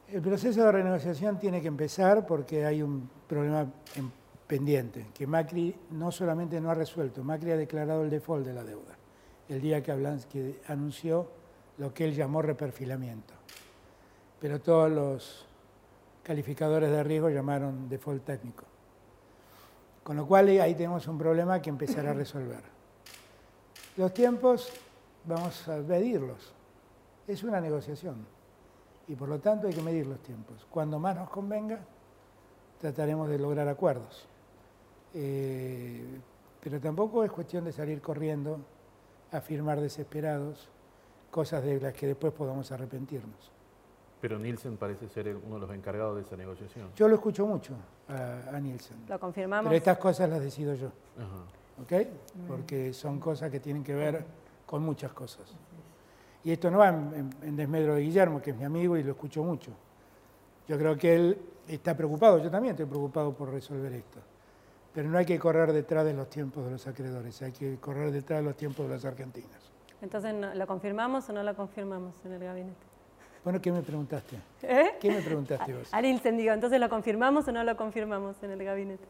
El 0.09 0.21
proceso 0.21 0.63
de 0.63 0.71
renegociación 0.71 1.37
tiene 1.37 1.61
que 1.61 1.67
empezar 1.67 2.25
porque 2.25 2.65
hay 2.65 2.81
un 2.81 3.09
problema 3.27 3.67
pendiente, 4.47 5.07
que 5.13 5.27
Macri 5.27 5.75
no 5.91 6.13
solamente 6.13 6.61
no 6.61 6.71
ha 6.71 6.73
resuelto, 6.73 7.25
Macri 7.25 7.51
ha 7.51 7.57
declarado 7.57 8.03
el 8.03 8.09
default 8.09 8.45
de 8.45 8.53
la 8.53 8.63
deuda. 8.63 8.95
el 9.49 9.61
día 9.61 9.83
que, 9.83 9.93
que 10.29 10.61
anunció 10.67 11.29
lo 11.77 11.93
que 11.93 12.05
él 12.05 12.15
llamó 12.15 12.41
reperfilamiento. 12.41 13.33
Pero 14.39 14.61
todos 14.61 14.89
los 14.89 15.45
calificadores 16.23 16.89
de 16.89 17.03
riesgo 17.03 17.29
llamaron 17.29 17.89
default 17.89 18.23
técnico. 18.23 18.63
Con 20.03 20.15
lo 20.15 20.25
cual 20.25 20.47
ahí 20.47 20.73
tenemos 20.73 21.05
un 21.07 21.17
problema 21.17 21.61
que 21.61 21.69
empezar 21.69 22.07
a 22.07 22.13
resolver. 22.13 22.61
Los 23.97 24.13
tiempos 24.13 24.71
vamos 25.25 25.67
a 25.67 25.77
medirlos. 25.77 26.53
Es 27.27 27.43
una 27.43 27.59
negociación 27.59 28.36
y 29.07 29.15
por 29.15 29.29
lo 29.29 29.39
tanto 29.39 29.67
hay 29.67 29.73
que 29.73 29.81
medir 29.81 30.05
los 30.05 30.19
tiempos. 30.19 30.65
Cuando 30.69 30.99
más 30.99 31.15
nos 31.15 31.29
convenga, 31.29 31.79
trataremos 32.79 33.29
de 33.29 33.39
lograr 33.39 33.67
acuerdos. 33.67 34.27
Eh, 35.13 36.19
pero 36.61 36.79
tampoco 36.79 37.23
es 37.23 37.31
cuestión 37.31 37.63
de 37.63 37.71
salir 37.71 38.01
corriendo 38.01 38.59
a 39.31 39.41
firmar 39.41 39.79
desesperados 39.79 40.69
cosas 41.31 41.63
de 41.63 41.79
las 41.79 41.93
que 41.93 42.07
después 42.07 42.33
podamos 42.33 42.71
arrepentirnos. 42.71 43.51
Pero 44.19 44.39
Nielsen 44.39 44.77
parece 44.77 45.07
ser 45.07 45.35
uno 45.35 45.55
de 45.55 45.61
los 45.61 45.75
encargados 45.75 46.15
de 46.15 46.23
esa 46.23 46.35
negociación. 46.35 46.89
Yo 46.95 47.07
lo 47.07 47.15
escucho 47.15 47.45
mucho 47.45 47.73
a, 48.09 48.59
Nielsen. 48.59 48.97
Lo 49.07 49.19
confirmamos. 49.19 49.69
Pero 49.69 49.77
estas 49.77 49.97
cosas 49.97 50.29
las 50.29 50.41
decido 50.41 50.73
yo. 50.73 50.87
¿Ok? 51.81 52.07
Porque 52.47 52.93
son 52.93 53.19
cosas 53.19 53.51
que 53.51 53.59
tienen 53.59 53.83
que 53.83 53.93
ver 53.93 54.25
con 54.65 54.81
muchas 54.81 55.13
cosas. 55.13 55.55
Y 56.47 56.53
esto 56.53 56.71
no 56.71 56.77
va 56.77 56.87
en, 56.87 57.57
desmedro 57.57 57.95
de 57.95 58.03
Guillermo, 58.03 58.41
que 58.41 58.51
es 58.51 58.55
mi 58.55 58.63
amigo 58.63 58.95
y 58.95 59.03
lo 59.03 59.11
escucho 59.11 59.43
mucho. 59.43 59.69
Yo 60.65 60.77
creo 60.77 60.97
que 60.97 61.13
él 61.13 61.37
está 61.67 61.93
preocupado, 61.93 62.41
yo 62.41 62.49
también 62.49 62.71
estoy 62.71 62.85
preocupado 62.85 63.33
por 63.33 63.51
resolver 63.51 63.91
esto. 63.91 64.19
Pero 64.93 65.09
no 65.09 65.17
hay 65.17 65.25
que 65.25 65.37
correr 65.37 65.73
detrás 65.73 66.05
de 66.05 66.13
los 66.13 66.29
tiempos 66.29 66.63
de 66.63 66.71
los 66.71 66.87
acreedores, 66.87 67.41
hay 67.41 67.51
que 67.51 67.75
correr 67.81 68.11
detrás 68.11 68.39
de 68.39 68.45
los 68.45 68.55
tiempos 68.55 68.87
de 68.87 68.93
las 68.93 69.03
argentinas. 69.03 69.59
Entonces, 70.01 70.33
¿lo 70.55 70.67
confirmamos 70.67 71.27
o 71.27 71.33
no 71.33 71.43
lo 71.43 71.53
confirmamos 71.53 72.15
en 72.23 72.31
el 72.31 72.39
gabinete? 72.41 72.85
Bueno, 73.43 73.59
¿qué 73.59 73.69
me 73.69 73.81
preguntaste? 73.81 74.37
¿Eh? 74.61 74.91
¿Qué 75.01 75.11
me 75.11 75.21
preguntaste 75.21 75.73
vos? 75.73 75.89
Al 75.93 76.05
incendio, 76.05 76.53
entonces, 76.53 76.79
¿lo 76.79 76.87
confirmamos 76.87 77.45
o 77.49 77.51
no 77.51 77.61
lo 77.65 77.75
confirmamos 77.75 78.41
en 78.41 78.51
el 78.51 78.63
gabinete? 78.63 79.03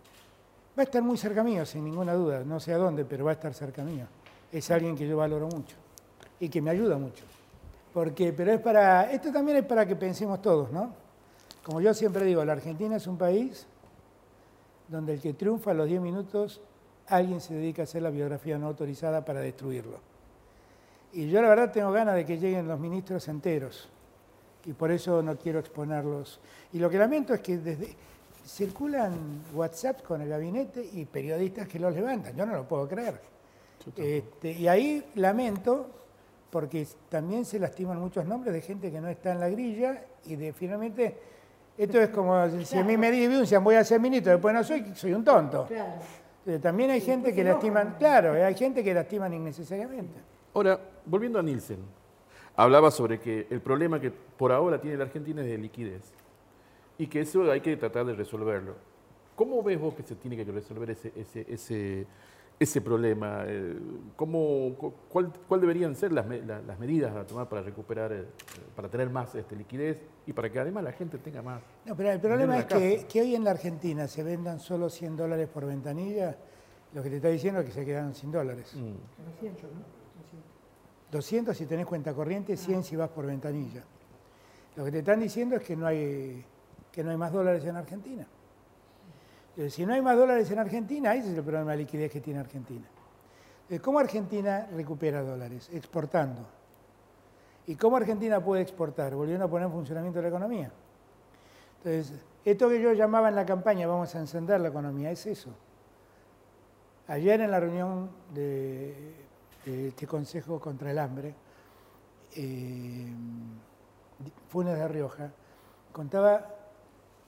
Va 0.75 0.81
a 0.81 0.85
estar 0.85 1.03
muy 1.03 1.19
cerca 1.19 1.43
mío, 1.43 1.67
sin 1.67 1.83
ninguna 1.83 2.15
duda. 2.15 2.43
No 2.43 2.59
sé 2.59 2.73
a 2.73 2.77
dónde, 2.77 3.05
pero 3.05 3.25
va 3.25 3.29
a 3.29 3.35
estar 3.35 3.53
cerca 3.53 3.83
mío. 3.83 4.07
Es 4.51 4.71
alguien 4.71 4.97
que 4.97 5.07
yo 5.07 5.17
valoro 5.17 5.45
mucho 5.45 5.75
y 6.39 6.49
que 6.49 6.61
me 6.61 6.71
ayuda 6.71 6.97
mucho. 6.97 7.23
Porque, 7.93 8.33
pero 8.33 8.51
es 8.51 8.59
para, 8.59 9.11
esto 9.11 9.31
también 9.31 9.57
es 9.57 9.65
para 9.65 9.85
que 9.85 9.95
pensemos 9.95 10.41
todos, 10.41 10.71
¿no? 10.71 10.93
Como 11.63 11.81
yo 11.81 11.93
siempre 11.93 12.25
digo, 12.25 12.45
la 12.45 12.53
Argentina 12.53 12.95
es 12.95 13.07
un 13.07 13.17
país 13.17 13.65
donde 14.87 15.15
el 15.15 15.21
que 15.21 15.33
triunfa 15.33 15.71
a 15.71 15.73
los 15.73 15.87
10 15.87 16.01
minutos, 16.01 16.61
alguien 17.07 17.41
se 17.41 17.53
dedica 17.53 17.81
a 17.81 17.83
hacer 17.83 18.01
la 18.01 18.09
biografía 18.09 18.57
no 18.57 18.67
autorizada 18.67 19.25
para 19.25 19.41
destruirlo. 19.41 19.99
Y 21.13 21.29
yo 21.29 21.41
la 21.41 21.49
verdad 21.49 21.71
tengo 21.71 21.91
ganas 21.91 22.15
de 22.15 22.25
que 22.25 22.37
lleguen 22.37 22.67
los 22.67 22.79
ministros 22.79 23.27
enteros. 23.27 23.89
Y 24.65 24.73
por 24.73 24.91
eso 24.91 25.21
no 25.21 25.37
quiero 25.37 25.59
exponerlos. 25.59 26.39
Y 26.73 26.79
lo 26.79 26.89
que 26.89 26.97
lamento 26.97 27.33
es 27.33 27.39
que 27.39 27.57
desde, 27.57 27.95
circulan 28.45 29.43
WhatsApp 29.53 30.03
con 30.03 30.21
el 30.21 30.29
gabinete 30.29 30.87
y 30.93 31.05
periodistas 31.05 31.67
que 31.67 31.79
los 31.79 31.93
levantan. 31.93 32.35
Yo 32.35 32.45
no 32.45 32.55
lo 32.55 32.67
puedo 32.67 32.87
creer. 32.87 33.19
Este, 33.95 34.51
y 34.51 34.67
ahí 34.67 35.05
lamento 35.15 35.87
porque 36.49 36.87
también 37.09 37.45
se 37.45 37.59
lastiman 37.59 37.99
muchos 37.99 38.25
nombres 38.25 38.53
de 38.53 38.61
gente 38.61 38.91
que 38.91 39.01
no 39.01 39.07
está 39.07 39.33
en 39.33 39.39
la 39.39 39.49
grilla 39.49 40.03
y 40.25 40.35
de 40.35 40.53
finalmente 40.53 41.17
esto 41.77 41.99
es 42.01 42.09
como 42.09 42.49
si 42.63 42.77
a 42.77 42.83
mí 42.83 42.97
me 42.97 43.11
denuncian 43.11 43.63
voy 43.63 43.75
a 43.75 43.83
ser 43.83 43.99
ministro, 43.99 44.31
después 44.31 44.53
no 44.53 44.63
soy, 44.63 44.85
soy 44.95 45.13
un 45.13 45.23
tonto. 45.23 45.67
También 46.61 46.91
hay 46.91 47.01
gente 47.01 47.33
que 47.35 47.43
lastiman, 47.43 47.95
claro, 47.99 48.31
hay 48.31 48.55
gente 48.55 48.83
que 48.83 48.93
lastiman 48.93 49.33
innecesariamente. 49.33 50.19
Ahora, 50.53 50.79
volviendo 51.05 51.37
a 51.39 51.43
Nielsen, 51.43 51.79
hablaba 52.55 52.89
sobre 52.89 53.19
que 53.19 53.47
el 53.49 53.61
problema 53.61 53.99
que 53.99 54.11
por 54.11 54.51
ahora 54.51 54.79
tiene 54.79 54.97
la 54.97 55.03
Argentina 55.03 55.41
es 55.41 55.47
de 55.47 55.57
liquidez 55.57 56.01
y 56.97 57.07
que 57.07 57.21
eso 57.21 57.51
hay 57.51 57.61
que 57.61 57.75
tratar 57.77 58.05
de 58.05 58.13
resolverlo. 58.13 58.75
¿Cómo 59.35 59.61
ves 59.61 59.79
vos 59.79 59.93
que 59.93 60.03
se 60.03 60.15
tiene 60.15 60.35
que 60.37 60.51
resolver 60.51 60.89
ese, 60.89 61.11
ese, 61.15 61.45
ese, 61.47 62.07
ese 62.59 62.81
problema? 62.81 63.43
Eh, 63.45 63.77
¿Cómo, 64.15 64.75
cuál, 65.09 65.31
cuál, 65.47 65.61
deberían 65.61 65.95
ser 65.95 66.11
las, 66.11 66.25
las, 66.27 66.79
medidas 66.79 67.15
a 67.15 67.25
tomar 67.25 67.47
para 67.47 67.61
recuperar, 67.61 68.11
eh, 68.11 68.25
para 68.75 68.89
tener 68.89 69.09
más 69.09 69.35
este, 69.35 69.55
liquidez 69.55 69.97
y 70.25 70.33
para 70.33 70.51
que 70.51 70.59
además 70.59 70.83
la 70.83 70.91
gente 70.91 71.17
tenga 71.17 71.41
más? 71.41 71.61
No, 71.85 71.95
pero 71.95 72.11
el 72.11 72.19
problema 72.19 72.59
es 72.59 72.65
que, 72.65 73.05
que, 73.07 73.21
hoy 73.21 73.35
en 73.35 73.43
la 73.43 73.51
Argentina 73.51 74.07
se 74.07 74.23
vendan 74.23 74.59
solo 74.59 74.89
100 74.89 75.17
dólares 75.17 75.47
por 75.47 75.65
ventanilla. 75.65 76.35
Lo 76.93 77.03
que 77.03 77.09
te 77.09 77.17
está 77.17 77.27
diciendo 77.27 77.59
es 77.59 77.67
que 77.67 77.73
se 77.73 77.85
quedan 77.85 78.15
sin 78.15 78.31
dólares. 78.31 78.75
200 81.11 81.57
si 81.57 81.65
tenés 81.65 81.85
cuenta 81.85 82.13
corriente, 82.13 82.57
100 82.57 82.83
si 82.83 82.95
vas 82.95 83.09
por 83.09 83.25
ventanilla. 83.25 83.83
Lo 84.75 84.83
que 84.85 84.91
te 84.91 84.99
están 84.99 85.19
diciendo 85.19 85.55
es 85.55 85.63
que 85.63 85.75
no 85.75 85.87
hay, 85.87 86.43
que 86.91 87.03
no 87.03 87.11
hay 87.11 87.17
más 87.17 87.31
dólares 87.31 87.63
en 87.65 87.75
Argentina. 87.75 88.27
Si 89.69 89.85
no 89.85 89.93
hay 89.93 90.01
más 90.01 90.15
dólares 90.15 90.51
en 90.51 90.59
Argentina, 90.59 91.15
ese 91.15 91.31
es 91.31 91.37
el 91.37 91.43
problema 91.43 91.71
de 91.71 91.77
liquidez 91.77 92.11
que 92.11 92.21
tiene 92.21 92.39
Argentina. 92.39 92.85
¿Cómo 93.81 93.99
Argentina 93.99 94.67
recupera 94.71 95.23
dólares? 95.23 95.69
Exportando. 95.73 96.45
¿Y 97.65 97.75
cómo 97.75 97.97
Argentina 97.97 98.39
puede 98.41 98.61
exportar? 98.61 99.15
Volviendo 99.15 99.45
a 99.45 99.49
poner 99.49 99.65
en 99.67 99.73
funcionamiento 99.73 100.21
la 100.21 100.27
economía. 100.27 100.71
Entonces, 101.77 102.13
esto 102.45 102.69
que 102.69 102.81
yo 102.81 102.93
llamaba 102.93 103.29
en 103.29 103.35
la 103.35 103.45
campaña, 103.45 103.87
vamos 103.87 104.13
a 104.15 104.19
encender 104.19 104.61
la 104.61 104.69
economía, 104.69 105.11
es 105.11 105.25
eso. 105.25 105.49
Ayer 107.07 107.41
en 107.41 107.51
la 107.51 107.59
reunión 107.59 108.09
de 108.33 109.15
este 109.65 110.07
Consejo 110.07 110.59
contra 110.59 110.91
el 110.91 110.99
Hambre, 110.99 111.33
eh, 112.35 113.07
Funes 114.49 114.77
de 114.77 114.87
Rioja, 114.87 115.31
contaba 115.91 116.56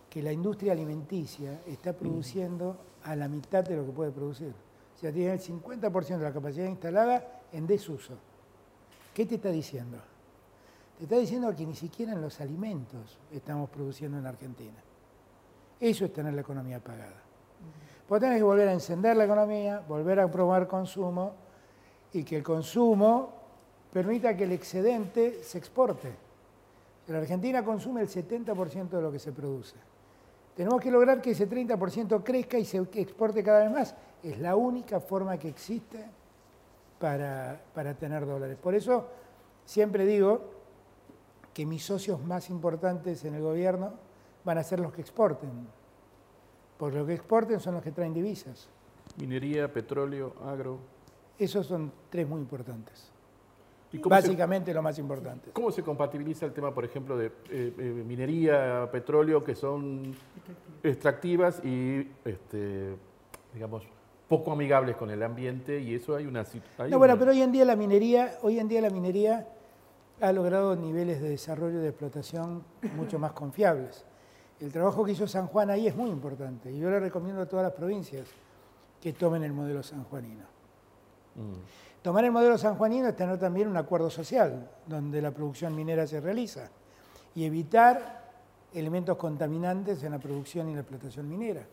que 0.09 0.23
la 0.23 0.31
industria 0.31 0.73
alimenticia 0.73 1.61
está 1.67 1.93
produciendo 1.93 2.77
a 3.03 3.15
la 3.15 3.27
mitad 3.27 3.63
de 3.63 3.75
lo 3.75 3.85
que 3.85 3.91
puede 3.91 4.11
producir. 4.11 4.53
O 4.95 4.99
sea, 4.99 5.11
tiene 5.11 5.33
el 5.33 5.39
50% 5.39 6.17
de 6.17 6.23
la 6.23 6.33
capacidad 6.33 6.67
instalada 6.67 7.41
en 7.53 7.67
desuso. 7.67 8.15
¿Qué 9.13 9.25
te 9.25 9.35
está 9.35 9.49
diciendo? 9.49 9.97
Te 10.97 11.03
está 11.03 11.17
diciendo 11.17 11.55
que 11.55 11.65
ni 11.65 11.75
siquiera 11.75 12.13
en 12.13 12.21
los 12.21 12.41
alimentos 12.41 13.17
estamos 13.31 13.69
produciendo 13.69 14.17
en 14.17 14.25
Argentina. 14.25 14.77
Eso 15.79 16.05
es 16.05 16.11
tener 16.11 16.33
la 16.33 16.41
economía 16.41 16.77
apagada. 16.77 17.21
Vos 18.09 18.19
tenés 18.19 18.37
que 18.37 18.43
volver 18.43 18.67
a 18.67 18.73
encender 18.73 19.15
la 19.15 19.25
economía, 19.25 19.83
volver 19.87 20.19
a 20.19 20.29
promover 20.29 20.67
consumo, 20.67 21.33
y 22.11 22.23
que 22.23 22.37
el 22.37 22.43
consumo 22.43 23.33
permita 23.93 24.35
que 24.35 24.45
el 24.45 24.51
excedente 24.51 25.43
se 25.43 25.57
exporte. 25.57 26.11
La 27.07 27.19
Argentina 27.19 27.63
consume 27.63 28.01
el 28.01 28.09
70% 28.09 28.89
de 28.89 29.01
lo 29.01 29.11
que 29.11 29.19
se 29.19 29.31
produce. 29.31 29.75
Tenemos 30.59 30.81
que 30.81 30.91
lograr 30.91 31.21
que 31.21 31.31
ese 31.31 31.49
30% 31.49 32.21
crezca 32.21 32.59
y 32.59 32.65
se 32.65 32.79
exporte 32.79 33.41
cada 33.41 33.61
vez 33.63 33.71
más. 33.71 33.95
Es 34.21 34.39
la 34.39 34.57
única 34.57 34.99
forma 34.99 35.37
que 35.39 35.47
existe 35.47 36.05
para, 36.99 37.61
para 37.73 37.93
tener 37.93 38.25
dólares. 38.25 38.57
Por 38.61 38.75
eso 38.75 39.07
siempre 39.63 40.05
digo 40.05 40.51
que 41.53 41.65
mis 41.65 41.85
socios 41.85 42.21
más 42.21 42.49
importantes 42.49 43.23
en 43.23 43.35
el 43.35 43.41
gobierno 43.41 43.93
van 44.43 44.57
a 44.57 44.63
ser 44.63 44.81
los 44.81 44.91
que 44.91 44.99
exporten. 44.99 45.49
Porque 46.77 46.97
los 46.97 47.07
que 47.07 47.13
exporten 47.13 47.61
son 47.61 47.75
los 47.75 47.81
que 47.81 47.93
traen 47.93 48.13
divisas. 48.13 48.67
Minería, 49.15 49.71
petróleo, 49.71 50.35
agro. 50.45 50.77
Esos 51.37 51.67
son 51.67 51.89
tres 52.09 52.27
muy 52.27 52.41
importantes. 52.41 53.13
Básicamente 54.05 54.73
lo 54.73 54.81
más 54.81 54.99
importante. 54.99 55.49
¿Cómo 55.51 55.71
se 55.71 55.81
compatibiliza 55.81 56.45
el 56.45 56.53
tema, 56.53 56.73
por 56.73 56.85
ejemplo, 56.85 57.17
de 57.17 57.27
eh, 57.27 57.31
eh, 57.77 58.03
minería, 58.05 58.87
petróleo, 58.91 59.43
que 59.43 59.55
son 59.55 60.13
extractivas 60.83 61.63
y, 61.65 62.07
este, 62.23 62.95
digamos, 63.53 63.83
poco 64.29 64.51
amigables 64.51 64.95
con 64.95 65.09
el 65.09 65.23
ambiente 65.23 65.79
y 65.81 65.95
eso 65.95 66.15
hay 66.15 66.27
una 66.27 66.45
situación. 66.45 66.91
No, 66.91 66.99
bueno, 66.99 67.17
pero 67.17 67.31
hoy 67.31 67.41
en 67.41 67.51
día 67.51 67.65
la 67.65 67.75
minería, 67.75 68.37
hoy 68.43 68.59
en 68.59 68.67
día 68.67 68.79
la 68.79 68.91
minería 68.91 69.47
ha 70.21 70.31
logrado 70.31 70.75
niveles 70.75 71.19
de 71.19 71.29
desarrollo 71.29 71.79
y 71.79 71.81
de 71.81 71.89
explotación 71.89 72.63
mucho 72.95 73.17
más 73.17 73.31
confiables. 73.31 74.05
El 74.59 74.71
trabajo 74.71 75.03
que 75.03 75.13
hizo 75.13 75.27
San 75.27 75.47
Juan 75.47 75.71
ahí 75.71 75.87
es 75.87 75.95
muy 75.95 76.11
importante 76.11 76.71
y 76.71 76.79
yo 76.79 76.91
le 76.91 76.99
recomiendo 76.99 77.41
a 77.41 77.47
todas 77.47 77.63
las 77.63 77.73
provincias 77.73 78.27
que 79.01 79.13
tomen 79.13 79.43
el 79.43 79.53
modelo 79.53 79.81
sanjuanino. 79.81 80.43
Mm. 81.35 81.88
Tomar 82.01 82.23
el 82.23 82.31
modelo 82.31 82.57
sanjuanino 82.57 83.09
es 83.09 83.15
tener 83.15 83.37
también 83.37 83.67
un 83.67 83.75
acuerdo 83.75 84.09
social 84.09 84.69
donde 84.85 85.21
la 85.21 85.31
producción 85.31 85.75
minera 85.75 86.07
se 86.07 86.21
realiza 86.21 86.69
y 87.35 87.43
evitar 87.43 88.29
elementos 88.73 89.17
contaminantes 89.17 90.01
en 90.03 90.13
la 90.13 90.19
producción 90.19 90.69
y 90.69 90.75
la 90.75 90.81
explotación 90.81 91.27
minera. 91.27 91.65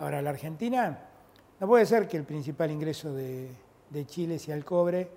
Ahora, 0.00 0.20
la 0.20 0.30
Argentina 0.30 0.98
no 1.60 1.66
puede 1.66 1.86
ser 1.86 2.08
que 2.08 2.16
el 2.16 2.24
principal 2.24 2.70
ingreso 2.70 3.14
de, 3.14 3.50
Chile 4.06 4.38
sea 4.38 4.56
el 4.56 4.64
cobre. 4.64 5.08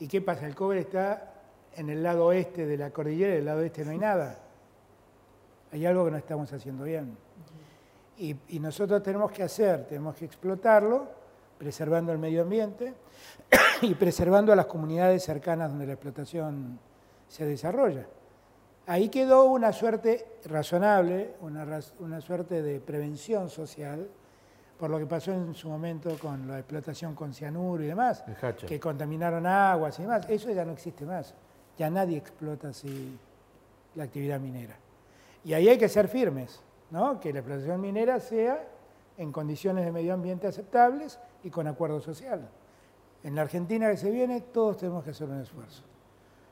¿Y 0.00 0.08
qué 0.08 0.20
pasa? 0.22 0.46
El 0.46 0.54
cobre 0.54 0.80
está 0.80 1.34
en 1.76 1.90
el 1.90 2.02
lado 2.02 2.26
oeste 2.26 2.66
de 2.66 2.76
la 2.78 2.90
cordillera 2.90 3.34
y 3.34 3.38
el 3.38 3.44
lado 3.44 3.60
oeste 3.60 3.84
no 3.84 3.90
hay 3.90 3.98
nada. 3.98 4.38
Hay 5.72 5.84
algo 5.84 6.06
que 6.06 6.10
no 6.10 6.16
estamos 6.16 6.50
haciendo 6.52 6.84
bien. 6.84 7.16
y 8.16 8.58
nosotros 8.58 9.02
tenemos 9.02 9.30
que 9.30 9.42
hacer, 9.42 9.86
tenemos 9.86 10.16
que 10.16 10.24
explotarlo 10.24 11.25
preservando 11.58 12.12
el 12.12 12.18
medio 12.18 12.42
ambiente 12.42 12.94
y 13.82 13.94
preservando 13.94 14.52
a 14.52 14.56
las 14.56 14.66
comunidades 14.66 15.24
cercanas 15.24 15.70
donde 15.70 15.86
la 15.86 15.92
explotación 15.94 16.78
se 17.28 17.44
desarrolla. 17.44 18.06
Ahí 18.86 19.08
quedó 19.08 19.46
una 19.46 19.72
suerte 19.72 20.38
razonable, 20.44 21.34
una, 21.40 22.20
suerte 22.20 22.62
de 22.62 22.78
prevención 22.78 23.50
social, 23.50 24.08
por 24.78 24.90
lo 24.90 24.98
que 24.98 25.06
pasó 25.06 25.32
en 25.32 25.54
su 25.54 25.68
momento 25.68 26.16
con 26.20 26.46
la 26.46 26.58
explotación 26.58 27.14
con 27.14 27.34
cianuro 27.34 27.82
y 27.82 27.88
demás, 27.88 28.24
que 28.66 28.78
contaminaron 28.78 29.44
aguas 29.44 29.98
y 29.98 30.02
demás. 30.02 30.26
Eso 30.28 30.50
ya 30.52 30.64
no 30.64 30.72
existe 30.72 31.04
más. 31.04 31.34
Ya 31.76 31.90
nadie 31.90 32.16
explota 32.16 32.68
así 32.68 33.18
la 33.96 34.04
actividad 34.04 34.38
minera. 34.38 34.76
Y 35.44 35.52
ahí 35.52 35.68
hay 35.68 35.78
que 35.78 35.88
ser 35.88 36.06
firmes, 36.06 36.60
¿no? 36.90 37.18
que 37.18 37.32
la 37.32 37.40
explotación 37.40 37.80
minera 37.80 38.20
sea 38.20 38.75
en 39.18 39.32
condiciones 39.32 39.84
de 39.84 39.92
medio 39.92 40.14
ambiente 40.14 40.46
aceptables 40.46 41.18
y 41.42 41.50
con 41.50 41.66
acuerdo 41.66 42.00
social. 42.00 42.48
En 43.22 43.34
la 43.34 43.42
Argentina 43.42 43.90
que 43.90 43.96
se 43.96 44.10
viene, 44.10 44.40
todos 44.40 44.76
tenemos 44.76 45.02
que 45.04 45.10
hacer 45.10 45.28
un 45.28 45.40
esfuerzo. 45.40 45.82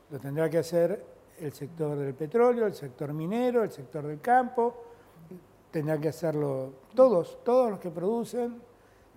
Lo 0.09 0.19
tendrá 0.19 0.49
que 0.49 0.57
hacer 0.57 1.05
el 1.39 1.53
sector 1.53 1.97
del 1.97 2.13
petróleo, 2.13 2.65
el 2.65 2.73
sector 2.73 3.13
minero, 3.13 3.63
el 3.63 3.71
sector 3.71 4.05
del 4.05 4.21
campo, 4.21 4.75
tendrá 5.71 5.97
que 5.99 6.09
hacerlo 6.09 6.73
todos, 6.93 7.43
todos 7.43 7.69
los 7.69 7.79
que 7.79 7.89
producen 7.89 8.61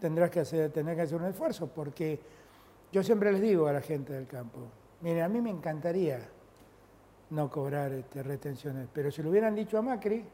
tendrán 0.01 0.31
que 0.31 0.41
hacer, 0.41 0.73
que 0.73 1.01
hacer 1.01 1.17
un 1.17 1.27
esfuerzo, 1.27 1.69
porque 1.69 2.19
yo 2.93 3.03
siempre 3.03 3.33
les 3.33 3.41
digo 3.41 3.67
a 3.67 3.73
la 3.73 3.81
gente 3.81 4.13
del 4.13 4.27
campo, 4.27 4.61
miren, 5.01 5.23
a 5.23 5.29
mí 5.29 5.41
me 5.41 5.51
encantaría 5.51 6.21
no 7.31 7.51
cobrar 7.51 7.93
este, 7.93 8.23
retenciones, 8.23 8.89
pero 8.93 9.11
si 9.11 9.23
lo 9.23 9.31
hubieran 9.31 9.55
dicho 9.55 9.79
a 9.79 9.83
Macri, 9.83 10.25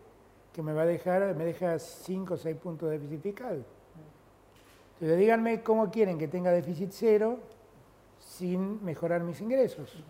que 0.54 0.62
me 0.62 0.72
va 0.72 0.82
a 0.82 0.86
dejar, 0.86 1.34
me 1.34 1.44
deja 1.44 1.78
5 1.80 2.34
o 2.34 2.36
6 2.36 2.56
puntos 2.56 2.88
de 2.88 2.98
déficit 2.98 3.22
fiscal. 3.22 3.64
Entonces 4.94 5.18
díganme 5.18 5.62
cómo 5.62 5.90
quieren 5.90 6.16
que 6.16 6.28
tenga 6.28 6.52
déficit 6.52 6.90
cero 6.92 7.38
sin 8.20 8.82
mejorar 8.84 9.24
mis 9.24 9.40
ingresos. 9.40 10.02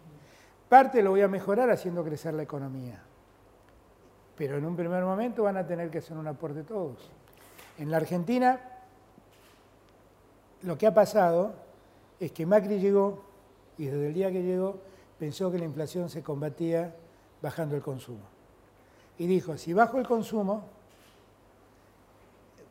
Parte 0.69 1.03
lo 1.03 1.11
voy 1.11 1.23
a 1.23 1.29
mejorar 1.29 1.71
haciendo 1.71 2.05
crecer 2.05 2.35
la 2.35 2.43
economía. 2.43 3.03
Pero 4.37 4.59
en 4.59 4.67
un 4.67 4.77
primer 4.77 5.03
momento 5.03 5.45
van 5.45 5.57
a 5.57 5.67
tener 5.67 5.91
que 5.91 5.99
hacer 5.99 6.17
un 6.17 6.27
aporte 6.27 6.63
todos. 6.63 7.11
En 7.79 7.91
la 7.91 7.97
Argentina, 7.97 8.61
lo 10.63 10.77
que 10.77 10.87
ha 10.87 10.93
pasado 10.93 11.55
es 12.21 12.33
que 12.33 12.45
Macri 12.45 12.79
llegó 12.79 13.25
y 13.79 13.87
desde 13.87 14.09
el 14.09 14.15
día 14.15 14.31
que 14.31 14.43
llegó 14.43 14.79
pensó 15.19 15.51
que 15.51 15.59
la 15.59 15.65
inflación 15.65 16.11
se 16.11 16.23
combatía 16.23 16.95
bajando 17.41 17.77
el 17.77 17.83
consumo. 17.83 18.34
Y 19.19 19.27
dijo, 19.27 19.57
si 19.57 19.73
bajo 19.73 19.99
el 19.99 20.07
consumo, 20.07 20.65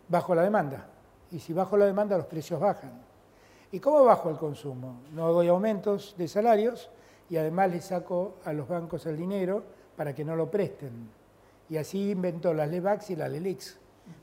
bajo 0.10 0.36
la 0.36 0.44
demanda. 0.44 0.88
Y 1.32 1.40
si 1.40 1.54
bajo 1.54 1.78
la 1.78 1.86
demanda, 1.86 2.18
los 2.18 2.28
precios 2.28 2.60
bajan. 2.60 2.92
¿Y 3.72 3.80
cómo 3.80 4.04
bajo 4.06 4.30
el 4.30 4.38
consumo? 4.38 5.02
No 5.14 5.32
doy 5.34 5.48
aumentos 5.48 6.16
de 6.18 6.28
salarios, 6.28 6.90
y 7.30 7.38
además 7.38 7.72
le 7.72 7.82
saco 7.82 8.36
a 8.46 8.54
los 8.54 8.68
bancos 8.68 9.06
el 9.06 9.18
dinero 9.18 9.64
para 9.98 10.14
que 10.14 10.24
no 10.24 10.36
lo 10.36 10.52
presten. 10.52 11.10
Y 11.70 11.78
así 11.78 12.12
inventó 12.12 12.54
las 12.54 12.70
LEVAX 12.70 13.10
y 13.10 13.16
las 13.16 13.32
LELIX, 13.32 13.78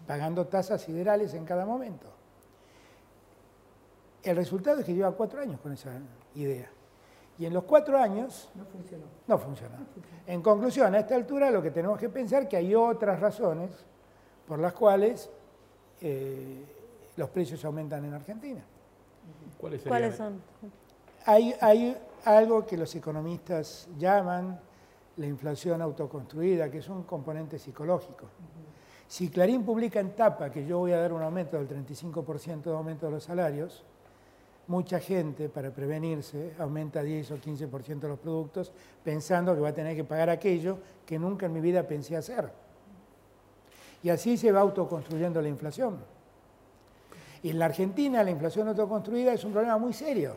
pagando 0.06 0.46
tasas 0.46 0.82
siderales 0.82 1.34
en 1.34 1.44
cada 1.44 1.66
momento. 1.66 2.06
El 4.22 4.36
resultado 4.36 4.80
es 4.80 4.86
que 4.86 4.94
lleva 4.94 5.10
cuatro 5.12 5.40
años 5.40 5.60
con 5.60 5.72
esa 5.72 5.90
idea. 6.34 6.70
Y 7.40 7.46
en 7.46 7.54
los 7.54 7.64
cuatro 7.64 7.96
años... 7.96 8.50
No 8.54 8.66
funcionó. 8.66 9.04
No 9.26 9.38
funcionó. 9.38 9.76
En 10.26 10.42
conclusión, 10.42 10.94
a 10.94 10.98
esta 10.98 11.14
altura 11.14 11.50
lo 11.50 11.62
que 11.62 11.70
tenemos 11.70 11.98
que 11.98 12.10
pensar 12.10 12.42
es 12.42 12.48
que 12.50 12.58
hay 12.58 12.74
otras 12.74 13.18
razones 13.18 13.70
por 14.46 14.58
las 14.58 14.74
cuales 14.74 15.30
eh, 16.02 16.62
los 17.16 17.30
precios 17.30 17.64
aumentan 17.64 18.04
en 18.04 18.12
Argentina. 18.12 18.60
¿Cuáles, 19.56 19.80
¿Cuáles 19.80 20.16
son? 20.16 20.42
Hay, 21.24 21.54
hay 21.62 21.96
algo 22.26 22.66
que 22.66 22.76
los 22.76 22.94
economistas 22.94 23.88
llaman 23.96 24.60
la 25.16 25.26
inflación 25.26 25.80
autoconstruida, 25.80 26.70
que 26.70 26.78
es 26.78 26.88
un 26.90 27.04
componente 27.04 27.58
psicológico. 27.58 28.26
Si 29.08 29.30
Clarín 29.30 29.64
publica 29.64 29.98
en 29.98 30.14
tapa 30.14 30.50
que 30.50 30.66
yo 30.66 30.80
voy 30.80 30.92
a 30.92 31.00
dar 31.00 31.14
un 31.14 31.22
aumento 31.22 31.56
del 31.56 31.66
35% 31.66 32.64
de 32.64 32.72
aumento 32.72 33.06
de 33.06 33.12
los 33.12 33.24
salarios, 33.24 33.86
mucha 34.70 35.00
gente, 35.00 35.48
para 35.48 35.72
prevenirse, 35.72 36.54
aumenta 36.56 37.02
10 37.02 37.32
o 37.32 37.38
15% 37.38 37.98
de 37.98 38.08
los 38.08 38.20
productos 38.20 38.70
pensando 39.02 39.52
que 39.52 39.60
va 39.60 39.70
a 39.70 39.74
tener 39.74 39.96
que 39.96 40.04
pagar 40.04 40.30
aquello 40.30 40.78
que 41.04 41.18
nunca 41.18 41.46
en 41.46 41.52
mi 41.52 41.60
vida 41.60 41.82
pensé 41.82 42.16
hacer. 42.16 42.48
Y 44.04 44.10
así 44.10 44.36
se 44.36 44.52
va 44.52 44.60
autoconstruyendo 44.60 45.42
la 45.42 45.48
inflación. 45.48 45.98
Y 47.42 47.50
en 47.50 47.58
la 47.58 47.64
Argentina 47.64 48.22
la 48.22 48.30
inflación 48.30 48.68
autoconstruida 48.68 49.32
es 49.32 49.42
un 49.42 49.52
problema 49.52 49.76
muy 49.76 49.92
serio. 49.92 50.36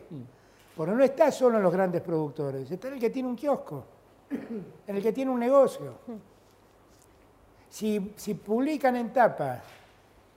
Porque 0.76 0.92
no 0.92 1.04
está 1.04 1.30
solo 1.30 1.58
en 1.58 1.62
los 1.62 1.72
grandes 1.72 2.02
productores, 2.02 2.68
está 2.68 2.88
en 2.88 2.94
el 2.94 3.00
que 3.00 3.10
tiene 3.10 3.28
un 3.28 3.36
kiosco, 3.36 3.84
en 4.88 4.96
el 4.96 5.00
que 5.00 5.12
tiene 5.12 5.30
un 5.30 5.38
negocio. 5.38 5.94
Si, 7.70 8.00
publican 8.44 8.96
en 8.96 9.12
tapa 9.12 9.62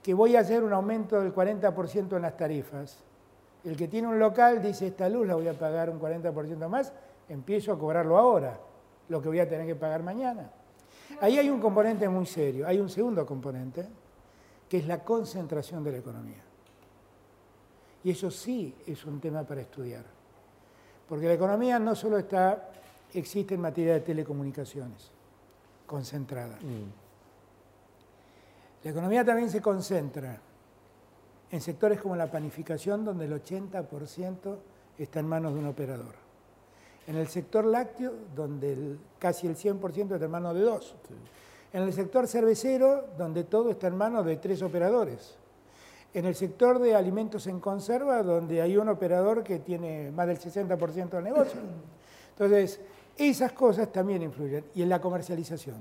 que 0.00 0.14
voy 0.14 0.36
a 0.36 0.40
hacer 0.40 0.62
un 0.62 0.72
aumento 0.72 1.20
del 1.20 1.34
40% 1.34 2.14
en 2.14 2.22
las 2.22 2.36
tarifas, 2.36 3.07
el 3.64 3.76
que 3.76 3.88
tiene 3.88 4.08
un 4.08 4.18
local 4.18 4.62
dice, 4.62 4.88
esta 4.88 5.08
luz 5.08 5.26
la 5.26 5.34
voy 5.34 5.48
a 5.48 5.54
pagar 5.54 5.90
un 5.90 6.00
40% 6.00 6.68
más, 6.68 6.92
empiezo 7.28 7.72
a 7.72 7.78
cobrarlo 7.78 8.16
ahora, 8.16 8.58
lo 9.08 9.20
que 9.20 9.28
voy 9.28 9.40
a 9.40 9.48
tener 9.48 9.66
que 9.66 9.74
pagar 9.74 10.02
mañana. 10.02 10.50
Ahí 11.20 11.38
hay 11.38 11.50
un 11.50 11.60
componente 11.60 12.08
muy 12.08 12.26
serio, 12.26 12.66
hay 12.66 12.78
un 12.78 12.88
segundo 12.88 13.24
componente, 13.26 13.86
que 14.68 14.78
es 14.78 14.86
la 14.86 15.02
concentración 15.02 15.82
de 15.82 15.92
la 15.92 15.98
economía. 15.98 16.42
Y 18.04 18.10
eso 18.10 18.30
sí 18.30 18.74
es 18.86 19.04
un 19.04 19.20
tema 19.20 19.42
para 19.42 19.62
estudiar. 19.62 20.04
Porque 21.08 21.26
la 21.26 21.34
economía 21.34 21.78
no 21.78 21.94
solo 21.94 22.18
está, 22.18 22.70
existe 23.12 23.54
en 23.54 23.62
materia 23.62 23.94
de 23.94 24.00
telecomunicaciones, 24.00 25.10
concentrada. 25.86 26.56
Mm. 26.56 27.08
La 28.84 28.90
economía 28.90 29.24
también 29.24 29.50
se 29.50 29.60
concentra 29.60 30.40
en 31.50 31.60
sectores 31.60 32.00
como 32.00 32.16
la 32.16 32.30
panificación, 32.30 33.04
donde 33.04 33.24
el 33.24 33.32
80% 33.32 34.56
está 34.98 35.20
en 35.20 35.28
manos 35.28 35.54
de 35.54 35.60
un 35.60 35.66
operador. 35.66 36.14
En 37.06 37.16
el 37.16 37.28
sector 37.28 37.64
lácteo, 37.64 38.12
donde 38.34 38.96
casi 39.18 39.46
el 39.46 39.56
100% 39.56 40.14
está 40.14 40.24
en 40.24 40.30
manos 40.30 40.54
de 40.54 40.60
dos. 40.60 40.94
En 41.72 41.82
el 41.82 41.92
sector 41.92 42.26
cervecero, 42.26 43.04
donde 43.16 43.44
todo 43.44 43.70
está 43.70 43.86
en 43.86 43.96
manos 43.96 44.26
de 44.26 44.36
tres 44.36 44.62
operadores 44.62 45.38
en 46.14 46.24
el 46.24 46.34
sector 46.34 46.78
de 46.78 46.94
alimentos 46.94 47.46
en 47.46 47.60
conserva, 47.60 48.22
donde 48.22 48.62
hay 48.62 48.76
un 48.76 48.88
operador 48.88 49.44
que 49.44 49.58
tiene 49.58 50.10
más 50.10 50.26
del 50.26 50.38
60% 50.38 51.10
del 51.10 51.24
negocio. 51.24 51.60
Entonces, 52.30 52.80
esas 53.16 53.52
cosas 53.52 53.92
también 53.92 54.22
influyen. 54.22 54.64
Y 54.74 54.82
en 54.82 54.88
la 54.88 55.00
comercialización, 55.00 55.76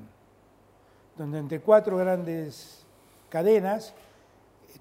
donde 1.18 1.40
entre 1.40 1.62
cuatro 1.62 1.98
grandes 1.98 2.86
cadenas 3.30 3.94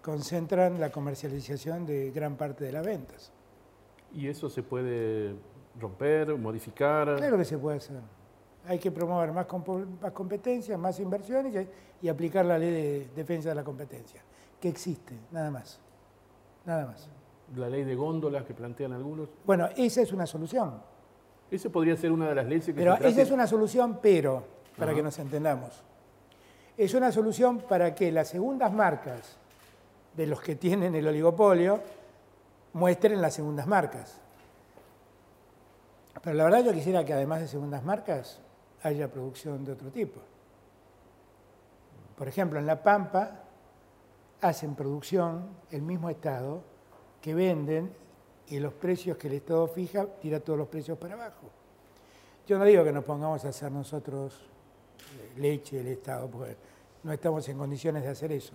concentran 0.07 0.79
la 0.79 0.91
comercialización 0.91 1.85
de 1.85 2.13
gran 2.13 2.37
parte 2.37 2.65
de 2.65 2.71
las 2.71 2.87
ventas. 2.87 3.33
¿Y 4.15 4.29
eso 4.29 4.49
se 4.49 4.63
puede 4.63 5.35
romper, 5.81 6.33
modificar? 6.37 7.17
Claro 7.17 7.37
que 7.37 7.45
se 7.45 7.59
puede 7.59 7.79
hacer. 7.79 7.99
Hay 8.69 8.79
que 8.79 8.93
promover 8.93 9.33
más, 9.33 9.47
competencia, 9.47 10.79
más 10.79 11.01
inversiones 11.01 11.67
y 12.01 12.07
aplicar 12.07 12.45
la 12.45 12.57
ley 12.57 12.71
de 12.71 13.09
defensa 13.17 13.49
de 13.49 13.57
la 13.57 13.65
competencia 13.65 14.23
que 14.61 14.69
existe, 14.69 15.13
nada 15.33 15.51
más. 15.51 15.81
Nada 16.65 16.87
más. 16.87 17.09
La 17.57 17.69
ley 17.69 17.83
de 17.83 17.97
góndolas 17.97 18.45
que 18.45 18.55
plantean 18.55 18.93
algunos. 18.93 19.29
Bueno, 19.45 19.69
esa 19.77 20.03
es 20.03 20.13
una 20.13 20.25
solución. 20.25 20.81
Esa 21.51 21.69
podría 21.69 21.97
ser 21.97 22.13
una 22.13 22.29
de 22.29 22.35
las 22.37 22.47
leyes 22.47 22.67
que 22.67 22.75
Pero 22.75 22.95
esa 22.95 23.23
es 23.23 23.33
una 23.33 23.49
solución, 23.49 23.99
pero, 24.01 24.45
para 24.79 24.95
que 24.95 25.03
nos 25.03 25.19
entendamos. 25.19 25.83
Es 26.77 26.95
una 26.95 27.11
solución 27.11 27.59
para 27.59 27.93
que 27.93 28.13
las 28.13 28.29
segundas 28.29 28.73
marcas 28.73 29.37
de 30.17 30.27
los 30.27 30.41
que 30.41 30.57
tienen 30.57 30.95
el 30.95 31.07
oligopolio 31.07 31.81
muestren 32.73 33.21
las 33.21 33.35
segundas 33.35 33.67
marcas. 33.67 34.21
Pero 36.23 36.37
la 36.37 36.45
verdad 36.45 36.65
yo 36.65 36.73
quisiera 36.73 37.05
que 37.05 37.13
además 37.13 37.41
de 37.41 37.49
segundas 37.49 37.85
marcas 37.85 38.41
haya 38.83 39.11
producción 39.11 39.65
de 39.65 39.73
otro 39.73 39.91
tipo. 39.91 40.21
Por 42.17 42.29
ejemplo, 42.29 42.59
en 42.59 42.67
La 42.67 42.83
Pampa 42.83 43.43
hacen 44.41 44.75
producción 44.75 45.49
el 45.71 45.83
mismo 45.83 46.09
Estado 46.11 46.63
que 47.21 47.35
venden 47.35 47.93
y 48.49 48.59
los 48.59 48.73
precios 48.73 49.17
que 49.17 49.29
el 49.29 49.35
Estado 49.35 49.67
fija 49.69 50.07
tira 50.07 50.41
todos 50.41 50.59
los 50.59 50.69
precios 50.69 50.97
para 50.99 51.15
abajo. 51.15 51.51
Yo 52.47 52.59
no 52.59 52.65
digo 52.65 52.85
que 52.85 52.93
nos 52.93 53.05
pongamos 53.05 53.45
a 53.45 53.49
hacer 53.49 53.71
nosotros 53.73 54.35
eh, 54.99 55.41
leche 55.41 55.81
el 55.81 55.89
Estado, 55.89 56.29
porque 56.29 56.57
no 57.03 57.13
estamos 57.13 57.49
en 57.49 57.59
condiciones 57.59 58.03
de 58.03 58.09
hacer 58.09 58.33
eso. 58.33 58.55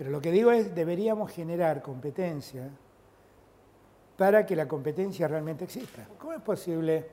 Pero 0.00 0.12
lo 0.12 0.18
que 0.22 0.32
digo 0.32 0.50
es, 0.50 0.74
deberíamos 0.74 1.30
generar 1.30 1.82
competencia 1.82 2.70
para 4.16 4.46
que 4.46 4.56
la 4.56 4.66
competencia 4.66 5.28
realmente 5.28 5.64
exista. 5.64 6.08
¿Cómo 6.18 6.32
es 6.32 6.40
posible 6.40 7.06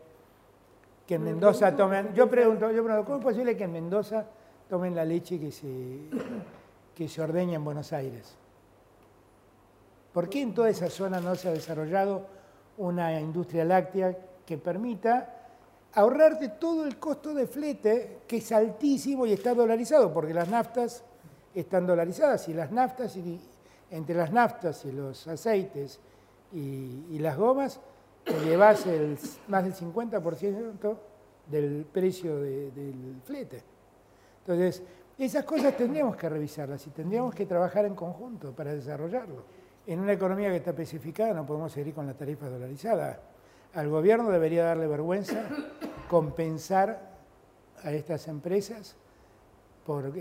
que 1.06 1.16
en 1.16 1.26
Mendoza 1.26 1.76
tomen... 1.76 2.14
Yo 2.14 2.30
pregunto, 2.30 2.72
yo 2.72 2.86
pregunto, 2.86 3.04
¿cómo 3.04 3.18
es 3.18 3.24
posible 3.26 3.58
que 3.58 3.66
en 3.66 3.74
Mendoza 3.74 4.26
tomen 4.70 4.96
la 4.96 5.04
leche 5.04 5.38
que 5.38 5.52
se 5.52 5.66
que 6.96 7.10
se 7.10 7.22
ordeña 7.22 7.56
en 7.56 7.66
Buenos 7.66 7.92
Aires. 7.92 8.38
¿Por 10.14 10.30
qué 10.30 10.42
en 10.42 10.54
toda 10.54 10.70
esa 10.70 10.90
zona 10.90 11.20
no 11.20 11.36
se 11.36 11.50
ha 11.50 11.52
desarrollado 11.52 12.26
una 12.78 13.20
industria 13.20 13.66
láctea 13.66 14.18
que 14.46 14.58
permita 14.58 15.50
ahorrarte 15.94 16.48
todo 16.48 16.86
el 16.86 17.00
costo 17.00 17.34
de 17.34 17.48
flete, 17.48 18.20
que 18.26 18.38
es 18.38 18.50
altísimo 18.54 19.26
y 19.26 19.34
está 19.34 19.54
dolarizado, 19.54 20.14
porque 20.14 20.34
las 20.34 20.48
naftas 20.48 21.04
están 21.60 21.88
dolarizadas 21.88 22.48
y 22.50 22.54
las 22.54 22.72
naftas, 22.72 23.16
y, 23.18 23.40
entre 23.92 24.16
las 24.16 24.32
naftas 24.32 24.86
y 24.86 24.92
los 24.92 25.28
aceites 25.28 26.00
y, 26.54 27.18
las 27.20 27.38
gomas, 27.38 27.80
te 28.24 28.40
llevas 28.42 28.86
el, 28.86 29.18
más 29.48 29.64
del 29.64 29.74
50% 29.74 30.98
del 31.48 31.86
precio 31.92 32.40
del 32.40 33.22
flete. 33.24 33.64
Entonces, 34.40 34.84
esas 35.18 35.46
cosas 35.46 35.76
tendríamos 35.76 36.16
que 36.16 36.30
revisarlas 36.30 36.86
y 36.86 36.92
tendríamos 36.92 37.34
que 37.34 37.46
trabajar 37.46 37.86
en 37.86 37.96
conjunto 37.96 38.52
para 38.52 38.74
desarrollarlo. 38.74 39.44
En 39.88 40.00
una 40.00 40.14
economía 40.14 40.50
que 40.50 40.58
está 40.58 40.72
especificada 40.72 41.34
no 41.34 41.46
podemos 41.46 41.72
seguir 41.72 41.94
con 41.94 42.06
la 42.06 42.14
tarifa 42.14 42.50
dolarizada. 42.50 43.20
Al 43.74 43.90
gobierno 43.90 44.30
debería 44.30 44.66
darle 44.66 44.86
vergüenza 44.86 45.44
compensar 46.10 47.18
a 47.84 47.92
estas 47.92 48.28
empresas 48.28 48.96
por, 49.88 50.12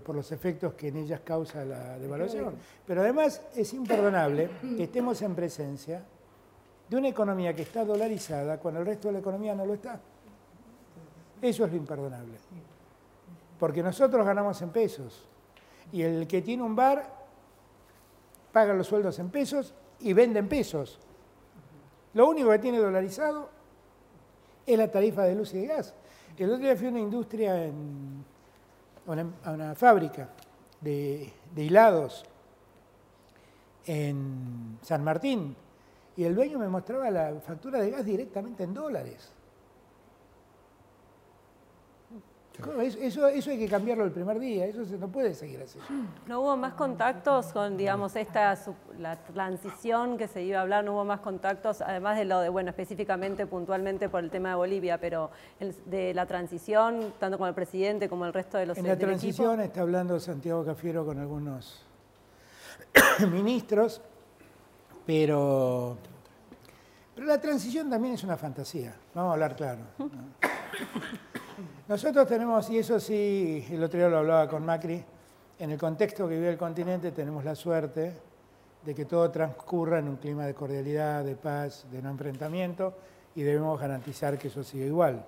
por 0.00 0.14
los 0.14 0.32
efectos 0.32 0.72
que 0.74 0.88
en 0.88 0.96
ellas 0.96 1.20
causa 1.24 1.64
la 1.64 1.98
devaluación. 1.98 2.54
Pero 2.86 3.02
además 3.02 3.42
es 3.54 3.74
imperdonable 3.74 4.48
que 4.76 4.84
estemos 4.84 5.20
en 5.20 5.34
presencia 5.34 6.02
de 6.88 6.96
una 6.96 7.08
economía 7.08 7.54
que 7.54 7.62
está 7.62 7.84
dolarizada 7.84 8.58
cuando 8.58 8.80
el 8.80 8.86
resto 8.86 9.08
de 9.08 9.12
la 9.14 9.18
economía 9.18 9.54
no 9.54 9.66
lo 9.66 9.74
está. 9.74 10.00
Eso 11.42 11.64
es 11.64 11.70
lo 11.70 11.76
imperdonable 11.76 12.38
porque 13.62 13.80
nosotros 13.80 14.26
ganamos 14.26 14.60
en 14.60 14.70
pesos. 14.70 15.24
Y 15.92 16.02
el 16.02 16.26
que 16.26 16.42
tiene 16.42 16.64
un 16.64 16.74
bar 16.74 17.08
paga 18.50 18.74
los 18.74 18.88
sueldos 18.88 19.20
en 19.20 19.30
pesos 19.30 19.72
y 20.00 20.12
vende 20.12 20.40
en 20.40 20.48
pesos. 20.48 20.98
Lo 22.14 22.28
único 22.28 22.50
que 22.50 22.58
tiene 22.58 22.78
dolarizado 22.78 23.50
es 24.66 24.76
la 24.76 24.90
tarifa 24.90 25.22
de 25.22 25.36
luz 25.36 25.54
y 25.54 25.60
de 25.60 25.66
gas. 25.68 25.94
El 26.36 26.50
otro 26.50 26.64
día 26.64 26.74
fui 26.74 26.88
a 26.88 26.90
una 26.90 26.98
industria, 26.98 27.66
en, 27.66 28.24
a, 29.06 29.50
una, 29.50 29.74
fábrica 29.74 30.28
de, 30.80 31.32
hilados 31.56 32.24
en 33.86 34.78
San 34.82 35.02
Martín 35.02 35.56
y 36.16 36.24
el 36.24 36.34
dueño 36.34 36.58
me 36.58 36.68
mostraba 36.68 37.10
la 37.10 37.34
factura 37.40 37.80
de 37.80 37.90
gas 37.90 38.04
directamente 38.04 38.64
en 38.64 38.74
dólares. 38.74 39.32
Eso, 43.00 43.26
eso 43.26 43.50
hay 43.50 43.58
que 43.58 43.68
cambiarlo 43.68 44.04
el 44.04 44.12
primer 44.12 44.38
día, 44.38 44.66
eso 44.66 44.82
no 44.98 45.08
puede 45.08 45.34
seguir 45.34 45.62
así. 45.62 45.78
¿No 46.26 46.42
hubo 46.42 46.56
más 46.56 46.74
contactos 46.74 47.46
con, 47.46 47.76
digamos, 47.76 48.14
esta 48.14 48.56
la 48.98 49.16
transición 49.16 50.18
que 50.18 50.28
se 50.28 50.42
iba 50.42 50.58
a 50.58 50.62
hablar? 50.62 50.84
¿No 50.84 50.92
hubo 50.92 51.04
más 51.04 51.20
contactos, 51.20 51.80
además 51.80 52.18
de 52.18 52.26
lo 52.26 52.40
de, 52.40 52.50
bueno, 52.50 52.70
específicamente, 52.70 53.46
puntualmente 53.46 54.08
por 54.08 54.22
el 54.22 54.30
tema 54.30 54.50
de 54.50 54.54
Bolivia, 54.56 54.98
pero 54.98 55.30
de 55.86 56.12
la 56.14 56.26
transición, 56.26 57.14
tanto 57.18 57.38
con 57.38 57.48
el 57.48 57.54
presidente 57.54 58.08
como 58.08 58.26
el 58.26 58.32
resto 58.32 58.58
de 58.58 58.66
los 58.66 58.78
En 58.78 58.86
la 58.86 58.98
transición 58.98 59.60
está 59.60 59.80
hablando 59.80 60.20
Santiago 60.20 60.64
Cafiero 60.64 61.06
con 61.06 61.18
algunos 61.18 61.84
ministros, 63.32 64.02
pero, 65.06 65.96
pero 67.14 67.26
la 67.26 67.40
transición 67.40 67.88
también 67.88 68.14
es 68.14 68.24
una 68.24 68.36
fantasía, 68.36 68.94
vamos 69.14 69.30
a 69.30 69.32
hablar 69.32 69.56
claro. 69.56 69.80
Nosotros 71.88 72.28
tenemos, 72.28 72.70
y 72.70 72.78
eso 72.78 73.00
sí, 73.00 73.66
el 73.68 73.82
otro 73.82 73.98
día 73.98 74.08
lo 74.08 74.18
hablaba 74.18 74.48
con 74.48 74.64
Macri, 74.64 75.02
en 75.58 75.70
el 75.70 75.78
contexto 75.78 76.28
que 76.28 76.36
vive 76.36 76.50
el 76.50 76.56
continente 76.56 77.10
tenemos 77.10 77.44
la 77.44 77.56
suerte 77.56 78.12
de 78.84 78.94
que 78.94 79.04
todo 79.04 79.28
transcurra 79.32 79.98
en 79.98 80.08
un 80.08 80.16
clima 80.16 80.46
de 80.46 80.54
cordialidad, 80.54 81.24
de 81.24 81.34
paz, 81.34 81.84
de 81.90 82.00
no 82.00 82.10
enfrentamiento, 82.10 82.94
y 83.34 83.42
debemos 83.42 83.80
garantizar 83.80 84.38
que 84.38 84.46
eso 84.46 84.62
siga 84.62 84.86
igual. 84.86 85.24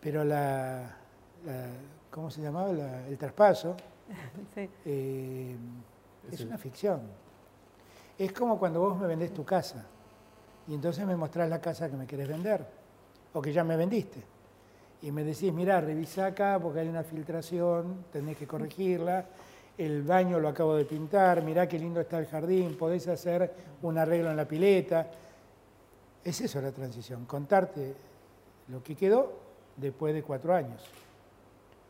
Pero 0.00 0.24
la, 0.24 0.94
¿cómo 2.10 2.30
se 2.30 2.42
llamaba? 2.42 2.70
el 3.08 3.16
traspaso 3.16 3.76
eh, 4.84 5.56
es 6.30 6.40
una 6.42 6.58
ficción. 6.58 7.00
Es 8.18 8.30
como 8.32 8.58
cuando 8.58 8.80
vos 8.80 8.98
me 8.98 9.06
vendés 9.06 9.32
tu 9.32 9.44
casa 9.44 9.86
y 10.68 10.74
entonces 10.74 11.06
me 11.06 11.16
mostrás 11.16 11.48
la 11.48 11.62
casa 11.62 11.88
que 11.88 11.96
me 11.96 12.06
querés 12.06 12.28
vender 12.28 12.81
o 13.32 13.42
que 13.42 13.52
ya 13.52 13.64
me 13.64 13.76
vendiste. 13.76 14.22
Y 15.02 15.10
me 15.10 15.24
decís, 15.24 15.52
mira, 15.52 15.80
revisa 15.80 16.26
acá 16.26 16.58
porque 16.62 16.80
hay 16.80 16.88
una 16.88 17.02
filtración, 17.02 18.04
tenés 18.12 18.36
que 18.36 18.46
corregirla, 18.46 19.26
el 19.76 20.02
baño 20.02 20.38
lo 20.38 20.48
acabo 20.48 20.76
de 20.76 20.84
pintar, 20.84 21.42
mirá 21.42 21.66
qué 21.66 21.78
lindo 21.78 22.00
está 22.00 22.18
el 22.18 22.26
jardín, 22.26 22.76
podés 22.76 23.08
hacer 23.08 23.52
un 23.82 23.98
arreglo 23.98 24.30
en 24.30 24.36
la 24.36 24.46
pileta. 24.46 25.10
Es 26.22 26.40
eso 26.40 26.60
la 26.60 26.70
transición, 26.70 27.24
contarte 27.26 27.94
lo 28.68 28.82
que 28.82 28.94
quedó 28.94 29.32
después 29.76 30.14
de 30.14 30.22
cuatro 30.22 30.54
años 30.54 30.82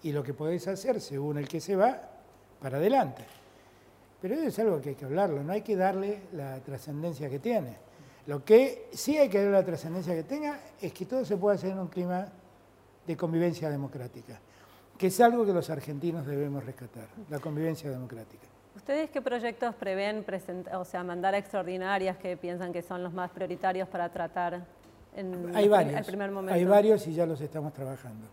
y 0.03 0.13
lo 0.13 0.23
que 0.23 0.33
podés 0.33 0.67
hacer 0.69 1.01
según 1.01 1.39
el 1.39 1.49
que 1.49 1.61
se 1.61 1.77
va 1.77 2.01
para 2.61 2.79
adelante. 2.79 3.25
Pero 4.21 4.35
eso 4.35 4.47
es 4.47 4.59
algo 4.61 4.81
que 4.81 4.91
hay 4.91 4.95
que 4.95 5.05
hablarlo, 5.05 5.43
no 5.43 5.53
hay 5.53 5.63
que 5.63 5.77
darle 5.77 6.23
la 6.33 6.61
trascendencia 6.61 7.29
que 7.29 7.41
tiene. 7.41 7.77
Lo 8.27 8.45
que 8.45 8.89
sí 8.93 9.19
hay 9.19 9.29
que 9.29 9.39
ver 9.39 9.51
la 9.51 9.65
trascendencia 9.65 10.15
que 10.15 10.23
tenga 10.23 10.61
es 10.81 10.93
que 10.93 11.07
todo 11.07 11.25
se 11.25 11.37
pueda 11.37 11.57
hacer 11.57 11.73
en 11.73 11.79
un 11.81 11.89
clima 11.89 12.29
de 13.07 13.17
convivencia 13.17 13.69
democrática, 13.69 14.39
que 14.97 15.09
es 15.09 15.21
algo 15.21 15.45
que 15.45 15.53
los 15.53 15.69
argentinos 15.71 16.25
debemos 16.27 16.65
rescatar, 16.65 17.09
la 17.29 17.41
convivencia 17.41 17.91
democrática. 17.91 18.47
¿Ustedes 18.77 19.11
qué 19.11 19.21
proyectos 19.21 19.75
prevén 19.75 20.25
o 20.73 20.85
sea, 20.85 21.03
mandar 21.05 21.35
a 21.35 21.39
extraordinarias 21.39 22.17
que 22.17 22.37
piensan 22.37 22.73
que 22.73 22.83
son 22.83 23.03
los 23.03 23.13
más 23.13 23.31
prioritarios 23.31 23.89
para 23.89 24.09
tratar 24.09 24.65
en 25.15 25.55
hay 25.55 25.69
varios, 25.69 25.99
el 25.99 26.05
primer 26.05 26.31
momento? 26.31 26.55
Hay 26.55 26.65
varios 26.65 27.07
y 27.07 27.15
ya 27.15 27.27
los 27.27 27.41
estamos 27.41 27.73
trabajando. 27.73 28.27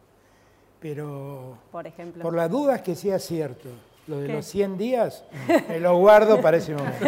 Pero 0.80 1.58
por, 1.72 1.86
ejemplo. 1.86 2.24
por 2.24 2.36
las 2.36 2.50
dudas 2.50 2.82
que 2.82 2.96
sea 2.96 3.20
cierto, 3.20 3.70
lo 4.10 4.20
de 4.20 4.28
los 4.28 4.46
100 4.46 4.78
días, 4.78 5.24
me 5.70 5.80
lo 5.80 5.96
guardo 5.98 6.42
para 6.42 6.58
ese 6.58 6.74
momento. 6.74 7.06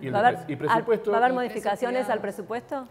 ¿Y, 0.00 0.10
¿Va, 0.10 0.20
a 0.20 0.28
haber, 0.28 0.58
presupuesto? 0.58 1.10
¿Va 1.10 1.16
a 1.16 1.20
haber 1.20 1.32
modificaciones 1.32 2.08
al 2.08 2.20
presupuesto? 2.20 2.86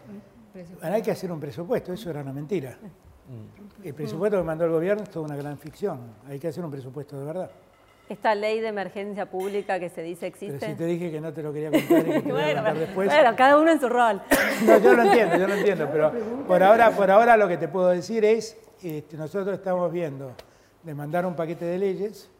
hay 0.82 1.00
que 1.00 1.10
hacer 1.10 1.32
un 1.32 1.40
presupuesto, 1.40 1.94
eso 1.94 2.10
era 2.10 2.20
una 2.20 2.32
mentira. 2.32 2.76
Mm. 2.82 3.86
El 3.86 3.94
presupuesto 3.94 4.36
que 4.36 4.44
mandó 4.44 4.66
el 4.66 4.70
gobierno 4.70 5.02
es 5.02 5.10
toda 5.10 5.24
una 5.24 5.36
gran 5.36 5.56
ficción. 5.56 6.00
Hay 6.28 6.38
que 6.38 6.48
hacer 6.48 6.62
un 6.62 6.70
presupuesto 6.70 7.18
de 7.18 7.24
verdad. 7.24 7.50
Esta 8.10 8.34
ley 8.34 8.60
de 8.60 8.68
emergencia 8.68 9.24
pública 9.24 9.80
que 9.80 9.88
se 9.88 10.02
dice 10.02 10.26
existe. 10.26 10.58
Pero 10.58 10.72
si 10.72 10.78
te 10.78 10.84
dije 10.84 11.10
que 11.10 11.20
no 11.20 11.32
te 11.32 11.42
lo 11.42 11.50
quería 11.50 11.70
contar 11.70 12.06
y 12.06 12.12
que 12.12 12.20
te 12.20 12.32
bueno, 12.32 12.50
a 12.50 12.54
contar 12.54 12.78
después. 12.78 13.08
Bueno, 13.08 13.36
cada 13.36 13.58
uno 13.58 13.72
en 13.72 13.80
su 13.80 13.88
rol. 13.88 14.20
No, 14.66 14.78
yo 14.78 14.94
lo 14.94 15.02
entiendo, 15.02 15.36
yo 15.38 15.48
lo 15.48 15.54
entiendo, 15.54 15.88
pero 15.90 16.12
por 16.46 16.62
ahora, 16.62 16.90
por 16.90 17.10
ahora 17.10 17.38
lo 17.38 17.48
que 17.48 17.56
te 17.56 17.68
puedo 17.68 17.88
decir 17.88 18.22
es, 18.24 18.58
este, 18.82 19.16
nosotros 19.16 19.56
estamos 19.56 19.90
viendo 19.90 20.32
de 20.82 20.94
mandar 20.94 21.24
un 21.24 21.34
paquete 21.34 21.64
de 21.64 21.78
leyes 21.78 22.30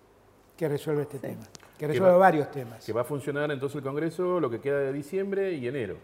que 0.62 0.68
resuelve 0.68 1.02
este 1.02 1.18
tema, 1.18 1.42
que 1.76 1.88
resuelve 1.88 2.16
varios 2.18 2.48
temas. 2.52 2.86
Que 2.86 2.92
va 2.92 3.00
a 3.00 3.04
funcionar 3.04 3.50
entonces 3.50 3.78
el 3.78 3.82
Congreso 3.82 4.38
lo 4.38 4.48
que 4.48 4.60
queda 4.60 4.78
de 4.78 4.92
diciembre 4.92 5.54
y 5.54 5.66
enero. 5.66 5.96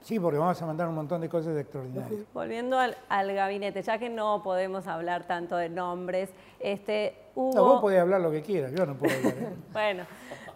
Sí, 0.00 0.18
porque 0.18 0.38
vamos 0.38 0.60
a 0.62 0.64
mandar 0.64 0.88
un 0.88 0.94
montón 0.94 1.20
de 1.20 1.28
cosas 1.28 1.54
extraordinarias. 1.58 2.22
Volviendo 2.32 2.78
al, 2.78 3.34
gabinete, 3.34 3.82
ya 3.82 3.98
que 3.98 4.08
no 4.08 4.42
podemos 4.42 4.86
hablar 4.86 5.26
tanto 5.26 5.58
de 5.58 5.68
nombres, 5.68 6.30
este, 6.60 7.14
hubo... 7.34 7.54
No, 7.54 7.64
vos 7.64 7.82
podés 7.82 8.00
hablar 8.00 8.22
lo 8.22 8.30
que 8.30 8.40
quieras, 8.40 8.72
yo 8.72 8.86
no 8.86 8.94
puedo 8.94 9.14
hablar. 9.14 9.34
¿eh? 9.34 9.54
bueno, 9.74 10.04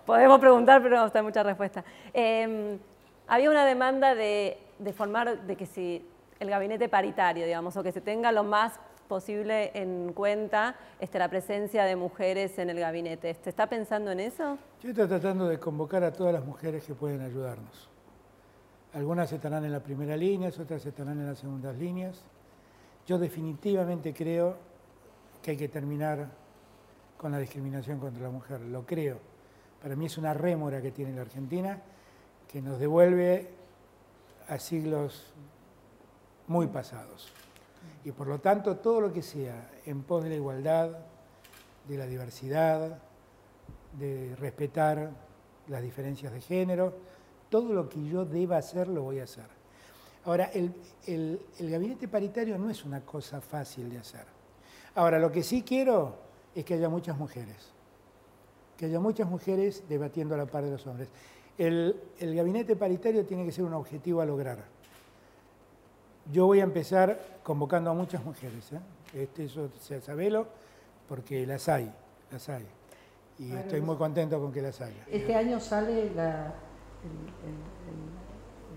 podemos 0.07 0.41
preguntar, 0.41 0.83
pero 0.83 0.97
no 0.97 1.05
está 1.05 1.23
mucha 1.23 1.43
respuesta. 1.43 1.85
Em, 2.15 2.79
había 3.27 3.51
una 3.51 3.67
demanda 3.67 4.15
de, 4.15 4.57
de 4.79 4.93
formar, 4.95 5.43
de 5.43 5.55
que 5.55 5.67
si 5.67 6.03
el 6.41 6.49
gabinete 6.49 6.89
paritario, 6.89 7.45
digamos, 7.45 7.77
o 7.77 7.83
que 7.83 7.93
se 7.93 8.01
tenga 8.01 8.33
lo 8.33 8.43
más 8.43 8.81
posible 9.09 9.73
en 9.75 10.13
cuenta 10.13 10.77
este, 11.01 11.19
la 11.19 11.29
presencia 11.29 11.85
de 11.85 11.97
mujeres 11.97 12.59
en 12.59 12.71
el 12.71 12.79
gabinete. 12.79 13.35
¿Se 13.43 13.51
está 13.51 13.67
pensando 13.67 14.13
en 14.13 14.21
eso? 14.21 14.59
Yo 14.83 14.91
estoy 14.91 15.09
tratando 15.09 15.49
de 15.49 15.59
convocar 15.59 16.05
a 16.05 16.13
todas 16.13 16.33
las 16.33 16.45
mujeres 16.45 16.85
que 16.85 16.95
pueden 16.95 17.23
ayudarnos. 17.23 17.89
Algunas 18.95 19.33
estarán 19.33 19.65
en 19.65 19.73
la 19.73 19.81
primera 19.81 20.17
línea, 20.17 20.49
otras 20.49 20.85
estarán 20.87 21.19
en 21.19 21.27
las 21.27 21.39
segundas 21.39 21.77
líneas. 21.77 22.23
Yo 23.07 23.19
definitivamente 23.19 24.15
creo 24.15 24.57
que 25.43 25.53
hay 25.53 25.57
que 25.57 25.69
terminar 25.69 26.29
con 27.17 27.33
la 27.33 27.39
discriminación 27.39 27.99
contra 27.99 28.23
la 28.23 28.31
mujer, 28.31 28.61
lo 28.61 28.87
creo. 28.87 29.19
Para 29.83 29.97
mí 29.97 30.07
es 30.07 30.19
una 30.19 30.35
rémora 30.35 30.81
que 30.81 30.91
tiene 30.91 31.15
la 31.15 31.23
Argentina 31.23 31.81
que 32.51 32.63
nos 32.63 32.79
devuelve 32.79 33.51
a 34.49 34.59
siglos 34.59 35.33
muy 36.47 36.67
pasados. 36.67 37.33
Y 38.05 38.13
por 38.13 38.27
lo 38.27 38.41
tanto, 38.41 38.77
todo 38.77 39.01
lo 39.01 39.13
que 39.13 39.23
sea 39.23 39.71
en 39.85 40.03
pos 40.03 40.23
de 40.23 40.31
la 40.31 40.37
igualdad, 40.37 40.99
de 41.89 41.97
la 41.97 42.07
diversidad, 42.07 42.99
de 43.99 44.37
respetar 44.37 45.11
las 45.69 45.83
diferencias 45.83 46.33
de 46.33 46.41
género, 46.41 46.95
todo 47.49 47.73
lo 47.73 47.89
que 47.89 48.05
yo 48.05 48.25
deba 48.25 48.59
hacer 48.59 48.89
lo 48.89 49.03
voy 49.03 49.21
a 49.21 49.25
hacer. 49.25 49.47
Ahora, 50.25 50.51
el, 50.53 51.41
gabinete 51.59 52.09
paritario 52.09 52.59
no 52.59 52.71
es 52.71 52.85
una 52.85 53.01
cosa 53.01 53.41
fácil 53.41 53.89
de 53.91 53.99
hacer. 53.99 54.25
Ahora, 54.95 55.19
lo 55.19 55.33
que 55.33 55.43
sí 55.43 55.63
quiero 55.63 56.17
es 56.55 56.65
que 56.65 56.75
haya 56.75 56.89
muchas 56.89 57.17
mujeres. 57.17 57.73
que 58.77 58.87
haya 58.87 59.01
muchas 59.01 59.29
mujeres 59.29 59.83
debatiendo 59.89 60.35
a 60.35 60.39
la 60.39 60.47
par 60.47 60.65
de 60.65 60.71
los 60.71 60.87
hombres. 60.87 61.09
El, 61.57 61.97
gabinete 62.21 62.77
paritario 62.77 63.25
tiene 63.25 63.45
que 63.45 63.53
ser 63.53 63.65
un 63.65 63.75
objetivo 63.75 64.21
a 64.21 64.27
lograr. 64.27 64.65
Yo 66.31 66.47
voy 66.47 66.61
a 66.61 66.65
empezar 66.65 67.19
convocando 67.43 67.91
a 67.91 67.95
muchas 67.95 68.25
mujeres, 68.25 68.73
¿eh? 68.73 68.81
este, 69.15 69.45
eso 69.45 69.71
sabelo, 70.03 70.47
porque 71.09 71.47
las 71.47 71.69
hay, 71.69 71.91
las 72.31 72.49
hay. 72.49 72.67
Y 73.39 73.55
estoy 73.55 73.81
muy 73.81 73.97
contento 73.97 74.39
con 74.41 74.53
que 74.53 74.61
las 74.61 74.81
haya. 74.81 75.05
Este 75.11 75.35
año 75.35 75.61
sale 75.61 76.11
la... 76.15 76.53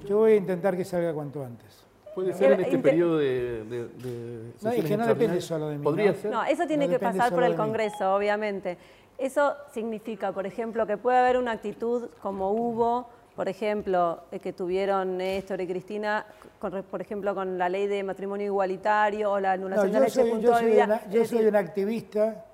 Yo 0.08 0.18
voy 0.18 0.34
a 0.34 0.36
intentar 0.36 0.78
que 0.78 0.86
salga 0.86 1.14
cuanto 1.14 1.44
antes. 1.44 1.84
Puede 2.14 2.34
ser 2.34 2.54
en 2.54 2.62
este 2.62 2.78
periodo 2.78 3.18
de, 3.18 3.64
de, 3.64 4.54
No, 4.62 4.70
es 4.72 4.86
que 4.86 4.98
no 4.98 5.08
depende 5.08 5.42
solo 5.42 5.70
de 5.70 5.78
mí. 5.78 5.84
¿Podría 5.84 6.14
ser? 6.14 6.32
No, 6.32 6.44
eso 6.44 6.68
tiene 6.68 6.88
que 6.88 7.00
pasar 7.00 7.34
por 7.34 7.44
el 7.44 7.56
Congreso, 7.56 8.16
obviamente. 8.16 8.78
Eso 9.18 9.56
significa, 9.74 10.32
por 10.32 10.46
ejemplo, 10.46 10.86
que 10.88 10.98
puede 10.98 11.18
haber 11.18 11.38
una 11.38 11.52
actitud 11.52 12.10
como 12.22 12.52
hubo, 12.52 13.08
por 13.42 13.50
ejemplo, 13.50 14.26
eh, 14.32 14.40
que 14.40 14.54
tuvieron 14.54 15.18
Néstor 15.18 15.60
y 15.62 15.66
Cristina, 15.66 16.24
por 16.60 17.02
ejemplo, 17.02 17.34
con 17.34 17.58
la 17.58 17.70
ley 17.70 17.88
de 17.88 18.04
matrimonio 18.04 18.46
igualitario 18.46 19.32
o 19.32 19.40
la 19.40 19.54
anulación 19.54 19.92
de 19.92 20.00
la 20.00 20.06
leche 20.06 20.40
yo 20.40 20.56
soy, 20.56 20.78
una, 20.78 21.10
yo 21.10 21.26
soy 21.26 21.46
un 21.48 21.56
activista 21.56 22.46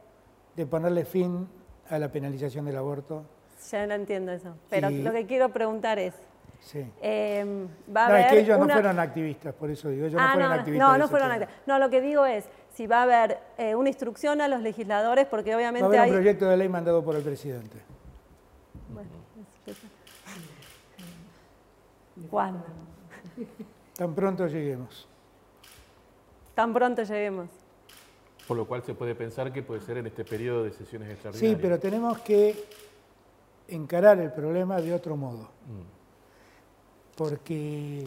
de 0.55 0.65
ponerle 0.65 1.03
fin 1.03 1.45
a 1.89 1.99
la 1.99 2.09
penalización 2.09 2.63
del 2.63 2.77
aborto. 2.77 3.25
Ya 3.69 3.85
no 3.85 3.95
entiendo 3.95 4.31
eso. 4.31 4.55
Pero 4.69 4.89
lo 4.89 5.11
que 5.11 5.25
quiero 5.25 5.49
preguntar 5.49 5.99
es, 5.99 6.13
Sí. 6.61 6.89
Eh, 7.01 7.67
va 7.93 8.05
a 8.05 8.07
haber 8.07 8.21
es 8.21 8.27
que 8.27 8.39
ellos 8.39 8.57
no 8.57 8.69
fueron 8.69 8.97
activistas, 8.97 9.53
por 9.55 9.69
eso 9.69 9.89
digo, 9.89 10.05
ellos 10.05 10.21
no 10.21 10.25
ah, 10.25 10.31
fueron 10.31 10.49
no, 10.49 10.55
activistas. 10.55 10.87
No, 10.87 10.97
no 10.97 11.07
fueron 11.09 11.31
activistas. 11.31 11.67
No, 11.67 11.79
lo 11.79 11.89
que 11.89 11.99
digo 11.99 12.25
es, 12.25 12.45
si 12.73 12.87
va 12.87 12.99
a 12.99 13.03
haber 13.03 13.39
eh, 13.57 13.75
una 13.75 13.89
instrucción 13.89 14.39
a 14.39 14.47
los 14.47 14.61
legisladores, 14.61 15.27
porque 15.27 15.53
obviamente 15.53 15.81
va 15.81 15.87
a 15.87 15.89
haber 15.89 16.01
hay... 16.01 16.09
un 16.11 16.15
proyecto 16.15 16.47
de 16.47 16.55
ley 16.55 16.69
mandado 16.69 17.03
por 17.03 17.17
el 17.17 17.23
presidente. 17.23 17.77
Bueno, 18.89 19.09
¿Cuándo? 22.29 22.63
Tan 23.95 24.13
pronto 24.13 24.47
lleguemos. 24.47 25.07
Tan 26.53 26.73
pronto 26.73 27.03
lleguemos. 27.03 27.49
Por 28.47 28.57
lo 28.57 28.67
cual 28.67 28.81
se 28.83 28.93
puede 28.93 29.15
pensar 29.15 29.51
que 29.51 29.61
puede 29.61 29.81
ser 29.81 29.97
en 29.97 30.07
este 30.07 30.23
periodo 30.23 30.63
de 30.63 30.71
sesiones 30.71 31.09
extraordinarias. 31.09 31.57
Sí, 31.57 31.61
pero 31.61 31.79
tenemos 31.79 32.19
que 32.19 32.55
encarar 33.67 34.19
el 34.19 34.31
problema 34.31 34.79
de 34.79 34.93
otro 34.93 35.17
modo. 35.17 35.49
Mm 35.67 35.97
porque, 37.17 38.05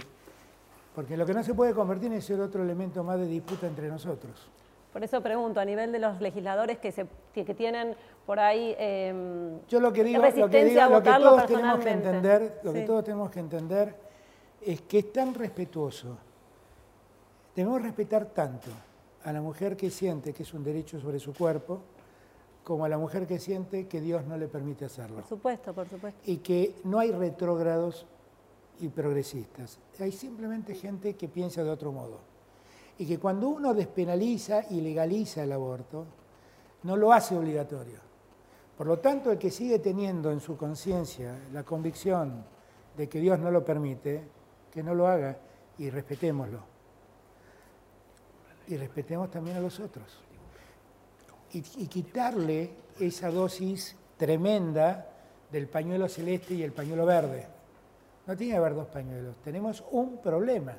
porque 0.95 1.17
lo 1.17 1.27
que 1.27 1.35
no 1.35 1.43
se 1.43 1.53
puede 1.53 1.75
convertir 1.75 2.13
en 2.13 2.23
ser 2.23 2.41
otro 2.41 2.63
elemento 2.63 3.03
más 3.03 3.19
de 3.19 3.27
disputa 3.27 3.67
entre 3.67 3.89
nosotros. 3.89 4.49
Por 4.93 5.05
eso 5.05 5.21
pregunto, 5.21 5.61
a 5.61 5.65
nivel 5.65 5.93
de 5.93 5.99
los 5.99 6.21
legisladores 6.21 6.79
que, 6.79 6.91
se, 6.91 7.07
que, 7.33 7.45
tienen 7.55 7.95
por 8.27 8.41
ahí 8.41 8.75
eh, 8.79 9.59
Yo 9.69 9.81
lo 9.81 9.93
que 9.93 10.03
digo, 10.03 10.23
lo 10.23 10.49
que, 10.49 10.65
digo, 10.65 10.89
lo 10.89 11.03
que 11.03 11.11
todos 11.11 11.47
tenemos 11.47 11.79
que 11.81 11.91
entender, 11.91 12.61
lo 12.63 12.73
que 12.73 12.81
todos 12.83 13.05
tenemos 13.05 13.31
que 13.31 13.41
entender 13.41 14.10
es 14.63 14.83
que 14.83 14.99
es 15.01 15.13
tan 15.13 15.35
respetuoso. 15.35 16.17
Debemos 17.55 17.83
respetar 17.83 18.27
tanto 18.27 18.71
a 19.25 19.33
la 19.33 19.41
mujer 19.41 19.77
que 19.77 19.91
siente 19.91 20.33
que 20.33 20.43
es 20.43 20.55
un 20.55 20.65
derecho 20.65 21.01
sobre 21.01 21.19
su 21.19 21.35
cuerpo, 21.35 21.81
como 22.65 22.85
a 22.85 22.89
la 22.89 22.99
mujer 22.99 23.27
que 23.27 23.39
siente 23.39 23.87
que 23.89 24.01
Dios 24.01 24.25
no 24.27 24.37
le 24.37 24.47
permite 24.47 24.85
hacerlo. 24.85 25.17
Por 25.17 25.29
supuesto, 25.29 25.73
por 25.73 25.89
supuesto. 25.89 26.21
Y 26.27 26.39
que 26.39 26.77
no 26.85 26.99
hay 26.99 27.11
retrógrados 27.11 28.07
y 28.81 28.89
progresistas. 28.89 29.79
Hay 29.99 30.13
simplemente 30.13 30.75
gente 30.75 31.15
que 31.15 31.29
piensa 31.29 31.65
de 31.65 31.71
otro 31.71 31.93
modo. 31.93 32.19
Y 32.99 33.07
que 33.07 33.19
cuando 33.19 33.49
uno 33.49 33.75
despenaliza 33.75 34.65
y 34.71 34.81
legaliza 34.81 35.43
el 35.43 35.53
aborto, 35.53 36.05
no 36.83 36.97
lo 36.97 37.13
hace 37.13 37.37
obligatorio. 37.37 37.99
Por 38.77 38.87
lo 38.87 38.99
tanto, 38.99 39.31
el 39.31 39.39
que 39.39 39.51
sigue 39.51 39.79
teniendo 39.79 40.31
en 40.31 40.41
su 40.41 40.57
conciencia 40.57 41.39
la 41.53 41.65
convicción 41.65 42.45
de 42.97 43.09
que 43.09 43.21
Dios 43.21 43.39
no 43.39 43.51
lo 43.51 43.65
permite, 43.65 44.23
que 44.73 44.83
no 44.83 44.95
lo 44.95 45.07
haga 45.07 45.37
y 45.79 45.91
respetémoslo. 45.91 46.61
Y 48.69 48.77
respetemos 48.77 49.31
también 49.31 49.57
a 49.57 49.61
los 49.61 49.81
otros. 49.81 50.21
Y, 51.53 51.63
quitarle 51.89 52.71
esa 53.01 53.31
dosis 53.31 53.97
tremenda 54.17 55.07
del 55.51 55.67
pañuelo 55.67 56.09
celeste 56.09 56.55
y 56.55 56.63
el 56.63 56.73
pañuelo 56.73 57.05
verde 57.05 57.49
no 58.27 58.37
tiene 58.37 58.53
que 58.53 58.59
haber 58.59 58.75
dos 58.75 58.87
pañuelos, 58.87 59.35
tenemos 59.43 59.83
un 59.91 60.19
problema. 60.19 60.77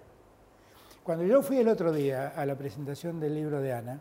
Cuando 1.04 1.26
yo 1.26 1.42
fui 1.42 1.58
el 1.58 1.68
otro 1.68 1.92
día 1.92 2.30
a 2.30 2.46
la 2.46 2.56
presentación 2.56 3.20
del 3.20 3.36
libro 3.36 3.60
de 3.60 3.74
Ana, 3.74 4.00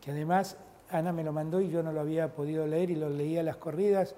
que 0.00 0.10
además 0.10 0.58
Ana 0.90 1.12
me 1.12 1.24
lo 1.24 1.32
mandó 1.32 1.62
y 1.62 1.70
yo 1.70 1.82
no 1.82 1.92
lo 1.92 2.00
había 2.00 2.34
podido 2.34 2.66
leer 2.66 2.90
y 2.90 2.96
lo 2.96 3.08
leía 3.08 3.40
a 3.40 3.44
las 3.44 3.56
corridas 3.56 4.14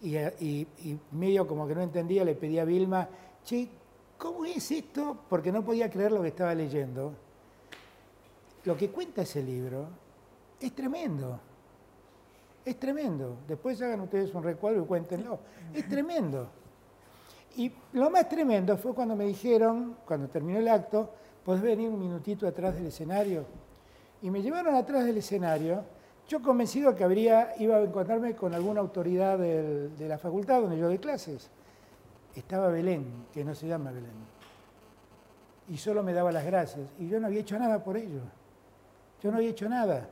y, 0.00 0.66
medio 1.12 1.46
como 1.46 1.66
que 1.66 1.74
no 1.74 1.82
entendía, 1.82 2.24
le 2.24 2.34
pedí 2.34 2.58
a 2.58 2.64
Vilma, 2.64 3.08
che, 3.44 3.68
¿cómo 4.18 4.44
es 4.44 4.70
esto? 4.70 5.18
Porque 5.28 5.52
no 5.52 5.64
podía 5.64 5.90
creer 5.90 6.12
lo 6.12 6.22
que 6.22 6.28
estaba 6.28 6.54
leyendo. 6.54 7.12
Lo 8.64 8.76
que 8.76 8.90
cuenta 8.90 9.22
ese 9.22 9.42
libro 9.42 9.86
es 10.60 10.74
tremendo. 10.74 11.38
Es 12.64 12.78
tremendo. 12.78 13.36
Después 13.46 13.80
hagan 13.82 14.00
ustedes 14.00 14.34
un 14.34 14.42
recuadro 14.42 14.82
y 14.82 14.86
cuéntenlo. 14.86 15.38
Es 15.74 15.88
tremendo. 15.88 16.48
Y 17.56 17.70
lo 17.92 18.10
más 18.10 18.28
tremendo 18.28 18.76
fue 18.76 18.94
cuando 18.94 19.14
me 19.14 19.26
dijeron, 19.26 19.96
cuando 20.06 20.28
terminó 20.28 20.58
el 20.58 20.68
acto, 20.68 21.10
¿podés 21.44 21.62
venir 21.62 21.88
un 21.88 22.00
minutito 22.00 22.48
atrás 22.48 22.74
del 22.74 22.86
escenario? 22.86 23.44
Y 24.22 24.30
me 24.30 24.42
llevaron 24.42 24.74
atrás 24.74 25.04
del 25.04 25.18
escenario, 25.18 25.84
yo 26.26 26.42
convencido 26.42 26.96
que 26.96 27.04
habría, 27.04 27.52
iba 27.58 27.76
a 27.76 27.82
encontrarme 27.82 28.34
con 28.34 28.54
alguna 28.54 28.80
autoridad 28.80 29.38
de 29.38 30.08
la 30.08 30.18
facultad 30.18 30.62
donde 30.62 30.78
yo 30.78 30.86
doy 30.86 30.98
clases. 30.98 31.50
Estaba 32.34 32.68
Belén, 32.68 33.26
que 33.32 33.44
no 33.44 33.54
se 33.54 33.66
llama 33.66 33.90
Belén. 33.90 34.34
Y 35.68 35.76
solo 35.76 36.02
me 36.02 36.12
daba 36.12 36.32
las 36.32 36.44
gracias. 36.44 36.88
Y 36.98 37.08
yo 37.08 37.20
no 37.20 37.28
había 37.28 37.40
hecho 37.40 37.58
nada 37.58 37.82
por 37.82 37.96
ello. 37.96 38.20
Yo 39.22 39.30
no 39.30 39.38
había 39.38 39.50
hecho 39.50 39.68
nada. 39.68 40.08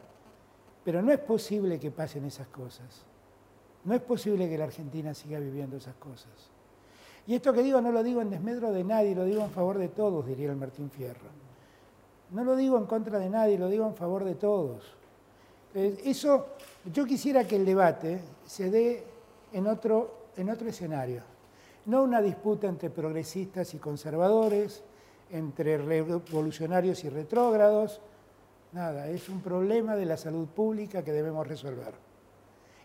Pero 0.84 1.02
no 1.02 1.12
es 1.12 1.18
posible 1.18 1.78
que 1.78 1.90
pasen 1.90 2.24
esas 2.24 2.46
cosas. 2.48 3.04
No 3.84 3.94
es 3.94 4.00
posible 4.00 4.48
que 4.48 4.56
la 4.56 4.64
Argentina 4.64 5.12
siga 5.12 5.38
viviendo 5.38 5.76
esas 5.76 5.94
cosas. 5.96 6.32
Y 7.26 7.34
esto 7.34 7.52
que 7.52 7.62
digo 7.62 7.80
no 7.80 7.92
lo 7.92 8.02
digo 8.02 8.20
en 8.20 8.30
desmedro 8.30 8.72
de 8.72 8.84
nadie, 8.84 9.14
lo 9.14 9.24
digo 9.24 9.42
en 9.42 9.50
favor 9.50 9.78
de 9.78 9.88
todos, 9.88 10.26
diría 10.26 10.50
el 10.50 10.56
Martín 10.56 10.90
Fierro. 10.90 11.30
No 12.30 12.44
lo 12.44 12.56
digo 12.56 12.78
en 12.78 12.86
contra 12.86 13.18
de 13.18 13.28
nadie, 13.28 13.58
lo 13.58 13.68
digo 13.68 13.86
en 13.86 13.94
favor 13.94 14.24
de 14.24 14.34
todos. 14.34 14.96
Eso, 15.74 16.48
yo 16.92 17.04
quisiera 17.04 17.46
que 17.46 17.56
el 17.56 17.64
debate 17.64 18.20
se 18.44 18.70
dé 18.70 19.04
en 19.52 19.66
otro, 19.66 20.28
en 20.36 20.50
otro 20.50 20.68
escenario. 20.68 21.22
No 21.86 22.02
una 22.02 22.22
disputa 22.22 22.68
entre 22.68 22.90
progresistas 22.90 23.74
y 23.74 23.78
conservadores, 23.78 24.82
entre 25.30 25.78
revolucionarios 25.78 27.04
y 27.04 27.08
retrógrados, 27.08 28.00
nada, 28.72 29.08
es 29.08 29.28
un 29.28 29.40
problema 29.40 29.96
de 29.96 30.06
la 30.06 30.16
salud 30.16 30.46
pública 30.46 31.02
que 31.02 31.12
debemos 31.12 31.46
resolver 31.46 31.94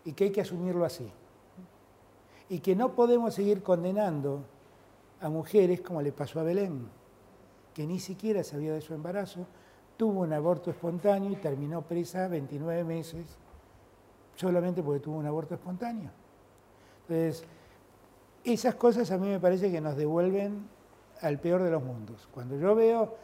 y 0.04 0.12
que 0.12 0.24
hay 0.24 0.30
que 0.30 0.40
asumirlo 0.40 0.84
así 0.84 1.10
y 2.48 2.60
que 2.60 2.74
no 2.74 2.94
podemos 2.94 3.34
seguir 3.34 3.62
condenando 3.62 4.42
a 5.20 5.28
mujeres 5.28 5.80
como 5.80 6.00
le 6.00 6.12
pasó 6.12 6.40
a 6.40 6.44
Belén, 6.44 6.88
que 7.74 7.86
ni 7.86 7.98
siquiera 7.98 8.42
sabía 8.42 8.72
de 8.72 8.80
su 8.80 8.94
embarazo, 8.94 9.46
tuvo 9.96 10.20
un 10.20 10.32
aborto 10.32 10.70
espontáneo 10.70 11.30
y 11.30 11.36
terminó 11.36 11.82
presa 11.82 12.28
29 12.28 12.84
meses 12.84 13.26
solamente 14.36 14.82
porque 14.82 15.00
tuvo 15.00 15.18
un 15.18 15.26
aborto 15.26 15.54
espontáneo. 15.54 16.10
Entonces, 17.02 17.44
esas 18.44 18.74
cosas 18.74 19.10
a 19.10 19.18
mí 19.18 19.28
me 19.28 19.40
parece 19.40 19.70
que 19.70 19.80
nos 19.80 19.96
devuelven 19.96 20.66
al 21.20 21.38
peor 21.38 21.62
de 21.62 21.70
los 21.70 21.82
mundos. 21.82 22.28
Cuando 22.32 22.58
yo 22.58 22.74
veo, 22.74 23.16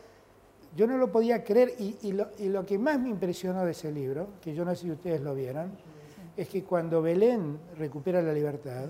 yo 0.76 0.86
no 0.86 0.98
lo 0.98 1.10
podía 1.10 1.44
creer 1.44 1.74
y, 1.78 2.12
lo, 2.12 2.28
lo 2.38 2.66
que 2.66 2.78
más 2.78 2.98
me 2.98 3.08
impresionó 3.08 3.64
de 3.64 3.72
ese 3.72 3.92
libro, 3.92 4.28
que 4.40 4.54
yo 4.54 4.64
no 4.64 4.74
sé 4.74 4.82
si 4.82 4.90
ustedes 4.90 5.20
lo 5.20 5.34
vieron, 5.34 5.72
es 6.36 6.48
que 6.48 6.64
cuando 6.64 7.00
Belén 7.00 7.58
recupera 7.78 8.20
la 8.20 8.32
libertad, 8.32 8.86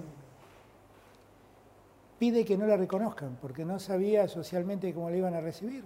pide 2.18 2.44
que 2.44 2.56
no 2.56 2.66
la 2.66 2.76
reconozcan, 2.76 3.36
porque 3.40 3.64
no 3.64 3.78
sabía 3.78 4.28
socialmente 4.28 4.94
cómo 4.94 5.10
la 5.10 5.16
iban 5.16 5.34
a 5.34 5.40
recibir. 5.40 5.84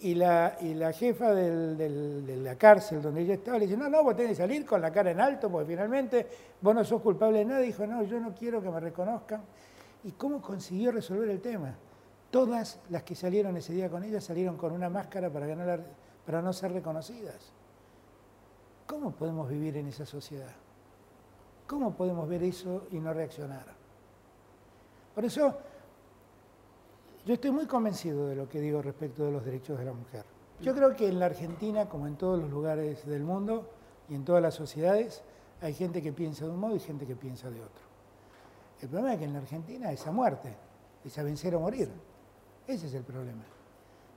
Y 0.00 0.14
la, 0.14 0.58
y 0.60 0.74
la 0.74 0.92
jefa 0.92 1.32
de 1.32 2.38
la 2.42 2.56
cárcel 2.56 3.00
donde 3.00 3.22
ella 3.22 3.34
estaba 3.34 3.58
le 3.58 3.66
dice, 3.66 3.78
no, 3.78 3.88
no, 3.88 4.02
vos 4.02 4.14
tenés 4.14 4.32
que 4.32 4.42
salir 4.42 4.66
con 4.66 4.80
la 4.82 4.92
cara 4.92 5.10
en 5.10 5.20
alto, 5.20 5.50
porque 5.50 5.68
finalmente 5.68 6.26
vos 6.60 6.74
no 6.74 6.84
sos 6.84 7.00
culpable 7.00 7.38
de 7.38 7.44
nada. 7.46 7.60
dijo, 7.60 7.86
no, 7.86 8.02
yo 8.02 8.20
no 8.20 8.34
quiero 8.34 8.60
que 8.60 8.68
me 8.68 8.78
reconozcan. 8.78 9.40
¿Y 10.04 10.12
cómo 10.12 10.42
consiguió 10.42 10.92
resolver 10.92 11.30
el 11.30 11.40
tema? 11.40 11.74
Todas 12.30 12.78
las 12.90 13.02
que 13.04 13.14
salieron 13.14 13.56
ese 13.56 13.72
día 13.72 13.88
con 13.88 14.04
ella 14.04 14.20
salieron 14.20 14.56
con 14.56 14.72
una 14.72 14.90
máscara 14.90 15.30
para, 15.30 15.46
para 16.26 16.42
no 16.42 16.52
ser 16.52 16.72
reconocidas. 16.72 17.52
¿Cómo 18.86 19.12
podemos 19.12 19.48
vivir 19.48 19.76
en 19.78 19.88
esa 19.88 20.04
sociedad? 20.04 20.52
¿Cómo 21.66 21.94
podemos 21.94 22.28
ver 22.28 22.42
eso 22.42 22.86
y 22.92 22.98
no 22.98 23.12
reaccionar? 23.12 23.64
Por 25.14 25.24
eso 25.24 25.56
yo 27.26 27.34
estoy 27.34 27.50
muy 27.50 27.66
convencido 27.66 28.28
de 28.28 28.36
lo 28.36 28.48
que 28.48 28.60
digo 28.60 28.80
respecto 28.80 29.24
de 29.24 29.32
los 29.32 29.44
derechos 29.44 29.76
de 29.76 29.84
la 29.84 29.92
mujer. 29.92 30.24
Yo 30.60 30.72
creo 30.74 30.94
que 30.94 31.08
en 31.08 31.18
la 31.18 31.26
Argentina, 31.26 31.88
como 31.88 32.06
en 32.06 32.14
todos 32.14 32.40
los 32.40 32.48
lugares 32.48 33.04
del 33.04 33.24
mundo 33.24 33.68
y 34.08 34.14
en 34.14 34.24
todas 34.24 34.40
las 34.40 34.54
sociedades, 34.54 35.22
hay 35.60 35.74
gente 35.74 36.00
que 36.00 36.12
piensa 36.12 36.44
de 36.44 36.52
un 36.52 36.60
modo 36.60 36.76
y 36.76 36.78
gente 36.78 37.04
que 37.04 37.16
piensa 37.16 37.50
de 37.50 37.60
otro. 37.60 37.84
El 38.80 38.88
problema 38.88 39.14
es 39.14 39.18
que 39.18 39.24
en 39.24 39.32
la 39.32 39.40
Argentina 39.40 39.90
es 39.90 40.06
a 40.06 40.12
muerte, 40.12 40.54
es 41.04 41.18
a 41.18 41.24
vencer 41.24 41.56
o 41.56 41.60
morir. 41.60 41.90
Ese 42.64 42.86
es 42.86 42.94
el 42.94 43.02
problema. 43.02 43.42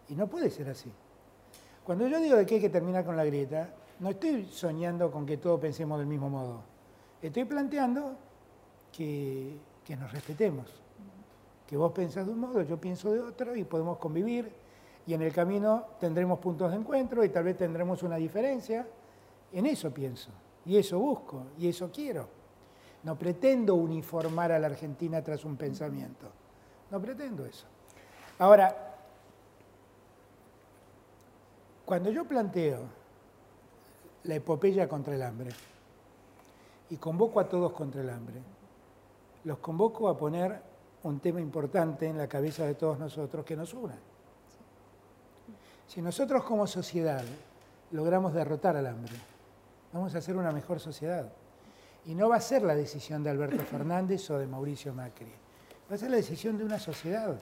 Y 0.07 0.13
no 0.13 0.27
puede 0.27 0.51
ser 0.51 0.69
así. 0.69 0.91
Cuando 1.83 2.07
yo 2.07 2.19
digo 2.19 2.35
de 2.35 2.45
que 2.45 2.55
hay 2.55 2.61
que 2.61 2.69
terminar 2.69 3.03
con 3.05 3.17
la 3.17 3.25
grieta, 3.25 3.73
no 4.01 4.09
estoy 4.09 4.45
soñando 4.45 5.09
con 5.11 5.25
que 5.25 5.37
todos 5.37 5.59
pensemos 5.59 5.97
del 5.97 6.07
mismo 6.07 6.29
modo. 6.29 6.61
Estoy 7.23 7.45
planteando 7.45 8.15
que, 8.91 9.57
que 9.83 9.95
nos 9.95 10.11
respetemos. 10.11 10.78
Que 11.69 11.77
vos 11.77 11.91
pensás 11.91 12.25
de 12.25 12.32
un 12.32 12.39
modo, 12.39 12.63
yo 12.63 12.82
pienso 12.82 13.13
de 13.13 13.19
otro 13.19 13.55
y 13.55 13.63
podemos 13.63 13.99
convivir 13.99 14.51
y 15.05 15.13
en 15.13 15.21
el 15.21 15.32
camino 15.32 15.86
tendremos 15.99 16.39
puntos 16.39 16.71
de 16.71 16.77
encuentro 16.77 17.23
y 17.23 17.29
tal 17.29 17.43
vez 17.43 17.58
tendremos 17.58 18.01
una 18.01 18.15
diferencia. 18.15 18.88
En 19.53 19.67
eso 19.67 19.91
pienso 19.91 20.32
y 20.65 20.77
eso 20.77 20.97
busco 20.97 21.43
y 21.60 21.67
eso 21.67 21.91
quiero. 21.93 22.27
No 23.03 23.15
pretendo 23.15 23.75
uniformar 23.75 24.51
a 24.51 24.58
la 24.58 24.65
Argentina 24.65 25.23
tras 25.23 25.45
un 25.45 25.58
pensamiento. 25.58 26.25
No 26.89 26.99
pretendo 26.99 27.45
eso. 27.45 27.67
Ahora, 28.39 28.95
cuando 31.86 32.10
yo 32.10 32.25
planteo 32.25 32.79
la 34.23 34.34
epopeya 34.34 34.89
contra 34.89 35.13
el 35.13 35.21
hambre 35.21 35.51
y 36.89 36.97
convoco 36.97 37.39
a 37.39 37.47
todos 37.47 37.73
contra 37.73 38.01
el 38.01 38.10
hambre, 38.10 38.41
los 39.43 39.60
convoco 39.60 40.10
a 40.10 40.17
poner 40.17 40.68
un 41.03 41.19
tema 41.19 41.39
importante 41.39 42.07
en 42.07 42.17
la 42.17 42.27
cabeza 42.27 42.65
de 42.65 42.75
todos 42.75 42.99
nosotros 42.99 43.45
que 43.45 43.55
nos 43.55 43.73
una. 43.73 43.97
Si 45.88 46.01
nosotros 46.01 46.43
como 46.43 46.67
sociedad 46.67 47.23
logramos 47.91 48.33
derrotar 48.33 48.75
al 48.77 48.88
hambre, 48.88 49.13
vamos 49.93 50.13
a 50.13 50.21
ser 50.21 50.35
una 50.35 50.51
mejor 50.51 50.79
sociedad. 50.79 51.31
Y 52.05 52.15
no 52.15 52.29
va 52.29 52.38
a 52.38 52.41
ser 52.41 52.63
la 52.63 52.75
decisión 52.75 53.23
de 53.23 53.29
Alberto 53.29 53.63
Fernández 53.71 54.29
o 54.29 54.38
de 54.38 54.47
Mauricio 54.47 54.93
Macri, 54.93 55.31
va 55.89 55.95
a 55.95 55.97
ser 55.97 56.12
la 56.12 56.17
decisión 56.17 56.57
de 56.57 56.65
una 56.65 56.79
sociedad 56.79 57.35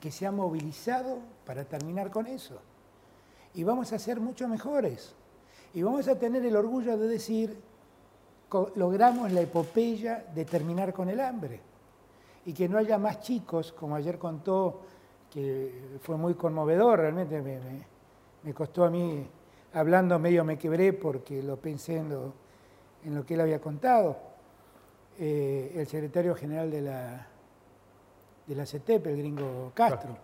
que 0.00 0.10
se 0.10 0.26
ha 0.26 0.32
movilizado 0.32 1.18
para 1.46 1.64
terminar 1.64 2.10
con 2.10 2.26
eso. 2.26 2.60
Y 3.54 3.64
vamos 3.64 3.92
a 3.92 3.98
ser 3.98 4.20
mucho 4.20 4.48
mejores. 4.48 5.14
Y 5.72 5.82
vamos 5.82 6.06
a 6.08 6.18
tener 6.18 6.44
el 6.44 6.56
orgullo 6.56 6.98
de 6.98 7.08
decir, 7.08 7.56
logramos 8.74 9.32
la 9.32 9.40
epopeya 9.40 10.24
de 10.34 10.44
terminar 10.44 10.92
con 10.92 11.08
el 11.08 11.20
hambre. 11.20 11.60
Y 12.46 12.52
que 12.52 12.68
no 12.68 12.78
haya 12.78 12.98
más 12.98 13.20
chicos, 13.20 13.72
como 13.72 13.96
ayer 13.96 14.18
contó, 14.18 14.82
que 15.30 15.98
fue 16.00 16.16
muy 16.16 16.34
conmovedor, 16.34 17.00
realmente 17.00 17.42
me, 18.42 18.54
costó 18.54 18.84
a 18.84 18.90
mí, 18.90 19.26
hablando 19.72 20.18
medio 20.18 20.44
me 20.44 20.56
quebré 20.56 20.92
porque 20.92 21.42
lo 21.42 21.56
pensé 21.56 21.96
en 21.96 22.10
lo, 22.10 22.32
en 23.04 23.14
lo 23.14 23.26
que 23.26 23.34
él 23.34 23.40
había 23.40 23.60
contado. 23.60 24.16
Eh, 25.18 25.72
el 25.74 25.86
secretario 25.86 26.34
general 26.34 26.70
de 26.70 26.82
la, 26.82 27.26
de 28.46 28.54
la 28.54 28.66
CETEP, 28.66 29.06
el 29.06 29.16
gringo 29.16 29.72
Castro, 29.74 30.16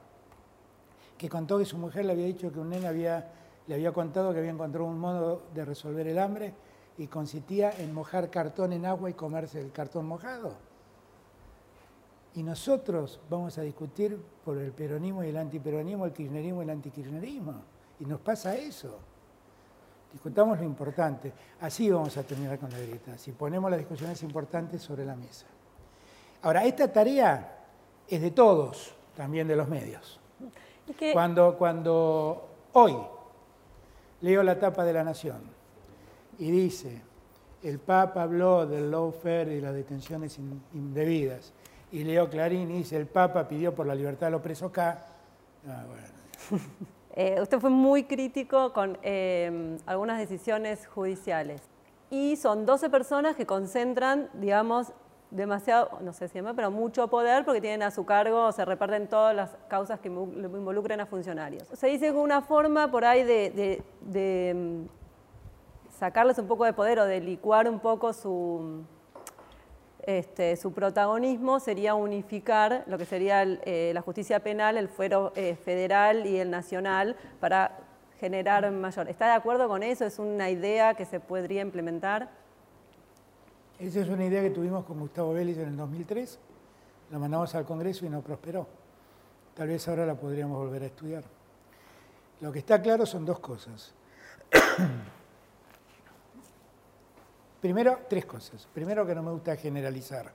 que 1.17 1.29
contó 1.29 1.59
que 1.59 1.65
su 1.65 1.77
mujer 1.77 2.05
le 2.05 2.13
había 2.13 2.27
dicho 2.27 2.53
que 2.53 2.59
un 2.59 2.71
nene 2.71 2.87
había, 2.87 3.33
le 3.67 3.75
había 3.75 3.93
contado 3.93 4.33
que 4.33 4.39
había 4.39 4.51
encontrado 4.51 4.87
un 4.87 4.99
modo 4.99 5.43
de 5.55 5.65
resolver 5.65 6.07
el 6.07 6.19
hambre 6.19 6.55
y 6.99 7.07
consistía 7.07 7.73
en 7.79 7.93
mojar 7.93 8.31
cartón 8.31 8.73
en 8.73 8.87
agua 8.87 9.11
y 9.11 9.15
comerse 9.15 9.61
el 9.61 9.73
cartón 9.73 10.07
mojado. 10.07 10.70
Y 12.35 12.43
nosotros 12.43 13.21
vamos 13.29 13.59
a 13.59 13.63
discutir 13.63 14.17
por 14.45 14.57
el 14.59 14.73
peronismo 14.73 15.25
y 15.25 15.29
el 15.29 15.37
antiperonismo, 15.37 16.07
el 16.07 16.13
kirchnerismo 16.13 16.61
y 16.61 16.65
el 16.65 16.71
antikirchnerismo. 16.71 17.55
Y 17.99 18.05
nos 18.05 18.21
pasa 18.21 18.55
eso. 18.55 18.99
Discutamos 20.13 20.59
lo 20.59 20.65
importante. 20.65 21.33
Así 21.61 21.91
vamos 21.91 22.17
a 22.17 22.23
terminar 22.23 22.59
con 22.59 22.71
la 22.71 22.79
grieta, 22.79 23.17
si 23.19 23.33
ponemos 23.33 23.71
las 23.71 23.79
discusiones 23.79 24.23
importantes 24.23 24.83
sobre 24.83 25.05
la 25.05 25.15
mesa. 25.15 25.47
Ahora, 26.43 26.65
esta 26.65 26.93
tarea 26.93 27.59
es 28.09 28.21
de 28.21 28.31
todos, 28.31 28.95
también 29.17 29.47
de 29.47 29.57
los 29.57 29.69
medios. 29.69 30.19
Cuando, 31.13 31.57
cuando 31.57 32.49
hoy 32.73 32.97
leo 34.23 34.43
la 34.43 34.59
tapa 34.59 34.85
de 34.85 34.93
la 34.93 35.05
Nación 35.05 35.41
y 36.39 36.51
dice, 36.51 37.03
el 37.63 37.79
Papa 37.79 38.23
habló 38.23 38.67
del 38.67 38.91
lawfare 38.91 39.55
y 39.55 39.61
las 39.61 39.75
detenciones 39.75 40.39
indebidas, 40.73 41.53
y 41.93 42.05
leo 42.05 42.29
Clarín 42.29 42.71
y 42.71 42.79
dice, 42.79 42.97
el 42.97 43.07
Papa 43.07 43.49
pidió 43.49 43.75
por 43.75 43.87
la 43.87 43.95
libertad 43.95 44.29
de 44.29 44.31
los 44.33 44.43
presos 44.43 44.71
acá, 44.71 45.07
ah, 45.69 45.85
eh, 47.15 47.39
usted 47.41 47.59
fue 47.59 47.71
muy 47.71 48.05
crítico 48.05 48.73
con 48.73 48.99
eh, 49.03 49.79
algunas 49.87 50.19
decisiones 50.19 50.87
judiciales. 50.87 51.63
Y 52.11 52.37
son 52.37 52.67
12 52.67 52.91
personas 52.91 53.37
que 53.37 53.47
concentran, 53.47 54.29
digamos, 54.35 54.93
demasiado, 55.31 55.99
no 56.01 56.13
sé 56.13 56.29
si 56.29 56.39
llama, 56.39 56.55
pero 56.55 56.71
mucho 56.71 57.09
poder 57.09 57.45
porque 57.45 57.61
tienen 57.61 57.83
a 57.83 57.91
su 57.91 58.05
cargo, 58.05 58.51
se 58.53 58.65
reparten 58.65 59.09
todas 59.09 59.35
las 59.35 59.57
causas 59.69 60.01
que 60.01 60.09
involucren 60.09 61.01
a 61.01 61.07
funcionarios. 61.07 61.69
Se 61.73 61.87
dice 61.87 62.07
que 62.07 62.19
una 62.19 62.43
forma 62.43 62.91
por 62.91 63.05
ahí 63.05 63.23
de, 63.23 63.83
mm, 64.55 64.87
sacarles 65.99 66.39
un 66.39 66.49
poco 66.49 66.65
de 66.65 66.73
poder 66.73 66.99
o 66.99 67.05
de 67.05 67.21
licuar 67.21 67.69
un 67.69 67.79
poco 67.79 68.13
su, 68.13 68.83
este, 70.07 70.57
su 70.57 70.73
protagonismo 70.73 71.61
sería 71.61 71.95
unificar 71.95 72.85
lo 72.87 72.99
que 72.99 73.05
sería 73.05 73.43
eh, 73.43 73.93
la 73.95 74.01
justicia 74.01 74.41
penal, 74.41 74.77
el 74.77 74.89
fuero 74.89 75.33
eh, 75.37 75.57
federal 75.57 76.27
y 76.27 76.39
el 76.39 76.51
nacional 76.51 77.17
para 77.41 77.79
generar 78.19 78.71
mayor. 78.71 79.09
¿Está 79.09 79.27
de 79.27 79.33
acuerdo 79.33 79.69
con 79.69 79.83
eso? 79.83 80.05
¿Es 80.05 80.19
una 80.19 80.51
idea 80.51 80.95
que 80.95 81.05
se 81.05 81.21
podría 81.21 81.63
implementar? 81.63 82.31
Esa 83.79 84.01
es 84.01 84.09
una 84.09 84.27
idea 84.27 84.43
que 84.43 84.51
tuvimos 84.51 84.85
con 84.85 85.01
Gustavo 85.01 85.33
Vélez 85.33 85.57
en 85.59 85.69
el 85.69 85.77
2003, 85.77 86.39
la 87.11 87.19
mandamos 87.19 87.55
al 87.55 87.65
Congreso 87.65 88.05
y 88.05 88.11
no 88.11 88.21
prosperó. 88.21 88.67
Tal 89.55 89.69
vez 89.69 89.87
ahora 89.89 90.05
la 90.07 90.15
podríamos 90.15 90.59
volver 90.59 90.83
a 90.83 90.87
estudiar. 90.87 91.25
Lo 92.41 92.53
que 92.53 92.61
está 92.61 92.81
claro 92.81 93.07
son 93.07 93.25
dos 93.25 93.39
cosas. 93.41 93.95
Primero, 97.61 98.01
tres 98.09 98.27
cosas. 98.27 98.67
Primero, 98.73 99.07
que 99.07 99.15
no 99.15 99.23
me 99.23 99.31
gusta 99.31 99.57
generalizar. 99.57 100.33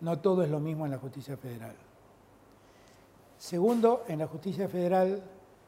No 0.00 0.20
todo 0.20 0.42
es 0.42 0.50
lo 0.50 0.60
mismo 0.60 0.84
en 0.84 0.92
la 0.92 0.98
justicia 0.98 1.36
federal. 1.36 1.74
Segundo, 3.36 4.04
en 4.08 4.18
la 4.18 4.26
justicia 4.26 4.68
federal 4.68 5.22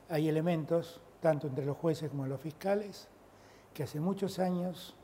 hay 0.08 0.28
elementos, 0.28 1.00
tanto 1.20 1.46
entre 1.46 1.64
los 1.64 1.76
jueces 1.76 2.10
como 2.10 2.26
los 2.26 2.40
fiscales, 2.40 3.08
que 3.74 3.84
hace 3.84 4.00
muchos 4.00 4.38
años 4.38 4.94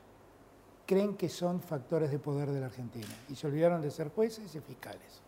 creen 0.85 1.15
que 1.15 1.29
son 1.29 1.61
factores 1.61 2.11
de 2.11 2.19
poder 2.19 2.49
de 2.51 2.59
la 2.59 2.67
Argentina 2.67 3.07
y 3.29 3.35
se 3.35 3.47
olvidaron 3.47 3.81
de 3.81 3.91
ser 3.91 4.09
jueces 4.09 4.53
y 4.55 4.59
fiscales. 4.59 5.21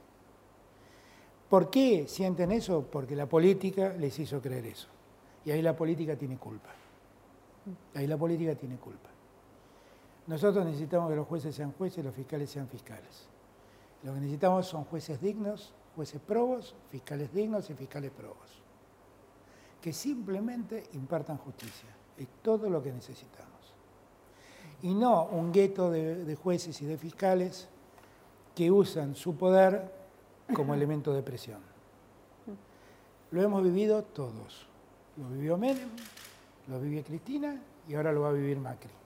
¿Por 1.49 1.69
qué 1.69 2.07
sienten 2.07 2.51
eso? 2.51 2.85
Porque 2.89 3.15
la 3.15 3.27
política 3.27 3.93
les 3.97 4.17
hizo 4.19 4.41
creer 4.41 4.67
eso. 4.67 4.87
Y 5.45 5.51
ahí 5.51 5.61
la 5.61 5.75
política 5.75 6.15
tiene 6.15 6.37
culpa. 6.37 6.69
Ahí 7.95 8.07
la 8.07 8.17
política 8.17 8.55
tiene 8.55 8.77
culpa. 8.77 9.09
Nosotros 10.29 10.63
necesitamos 10.63 11.09
que 11.09 11.17
los 11.17 11.27
jueces 11.27 11.53
sean 11.53 11.73
jueces 11.73 11.97
y 11.97 12.03
los 12.03 12.15
fiscales 12.15 12.49
sean 12.49 12.69
fiscales. 12.69 13.27
Lo 14.03 14.13
que 14.13 14.21
necesitamos 14.21 14.65
son 14.65 14.85
jueces 14.85 15.19
dignos, 15.19 15.73
jueces 15.95 16.21
probos, 16.21 16.73
fiscales 16.89 17.33
dignos 17.33 17.69
y 17.69 17.73
fiscales 17.73 18.11
probos. 18.11 18.61
Que 19.81 19.91
simplemente 19.91 20.85
impartan 20.93 21.37
justicia. 21.37 21.89
Es 22.17 22.27
todo 22.41 22.69
lo 22.69 22.81
que 22.81 22.93
necesitamos 22.93 23.49
y 24.81 24.93
no 24.93 25.25
un 25.25 25.51
gueto 25.51 25.91
de, 25.91 26.35
jueces 26.35 26.81
y 26.81 26.85
de 26.85 26.97
fiscales 26.97 27.67
que 28.55 28.71
usan 28.71 29.15
su 29.15 29.35
poder 29.35 29.91
como 30.53 30.73
elemento 30.73 31.13
de 31.13 31.21
presión. 31.21 31.59
Lo 33.31 33.41
hemos 33.41 33.63
vivido 33.63 34.03
todos. 34.03 34.67
Lo 35.17 35.27
vivió 35.29 35.57
Menem, 35.57 35.89
lo 36.67 36.79
vivió 36.79 37.03
Cristina 37.03 37.61
y 37.87 37.95
ahora 37.95 38.11
lo 38.11 38.21
va 38.21 38.29
a 38.29 38.33
vivir 38.33 38.57
Macri. 38.57 38.98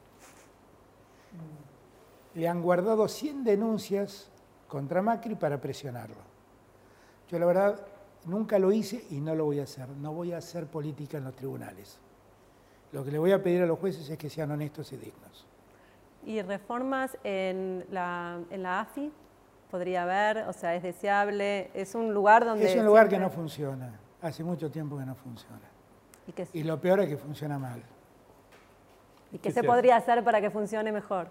Le 2.36 2.48
han 2.48 2.62
guardado 2.62 3.08
100 3.08 3.44
denuncias 3.44 4.32
contra 4.68 5.02
Macri 5.02 5.36
para 5.36 5.62
presionarlo. 5.62 6.18
Yo 7.30 7.40
la 7.40 7.46
verdad 7.46 7.80
nunca 8.26 8.60
lo 8.60 8.72
hice 8.72 9.06
y 9.12 9.22
no 9.22 9.36
lo 9.36 9.46
voy 9.46 9.60
a 9.60 9.64
hacer. 9.64 9.88
No 9.90 10.14
voy 10.14 10.34
a 10.34 10.38
hacer 10.38 10.68
política 10.68 11.18
en 11.18 11.26
los 11.26 11.36
tribunales. 11.36 12.00
Lo 12.92 13.04
que 13.04 13.12
le 13.12 13.20
voy 13.20 13.32
a 13.32 13.42
pedir 13.42 13.62
a 13.64 13.66
los 13.66 13.80
jueces 13.80 14.10
es 14.10 14.18
que 14.18 14.30
sean 14.30 14.52
honestos 14.52 14.92
y 14.94 14.98
dignos. 14.98 15.48
¿Y 16.26 16.42
reformas 16.42 17.18
en 17.24 17.86
la, 17.92 18.40
en 18.50 18.64
la 18.64 18.82
AFI? 18.82 19.12
¿Podría 19.70 20.04
haber? 20.04 20.48
O 20.48 20.54
sea, 20.54 20.76
¿es 20.76 20.84
deseable? 20.84 21.72
¿Es 21.74 21.96
un 21.96 22.14
lugar 22.14 22.46
donde...? 22.46 22.72
Es 22.72 22.78
un 22.78 22.86
lugar 22.86 23.10
que 23.10 23.20
no 23.20 23.30
funciona. 23.30 24.00
Hace 24.22 24.44
mucho 24.44 24.70
tiempo 24.70 24.98
que 24.98 25.06
no 25.06 25.16
funciona. 25.16 25.70
¿Y, 26.54 26.60
y 26.60 26.64
lo 26.64 26.80
peor 26.80 27.02
es 27.02 27.10
que 27.10 27.18
funciona 27.18 27.58
mal. 27.58 27.84
¿Y 29.34 29.40
qué 29.40 29.52
se 29.52 29.64
podría 29.64 29.98
hacer 29.98 30.24
para 30.24 30.40
que 30.40 30.50
funcione 30.50 30.92
mejor? 30.92 31.28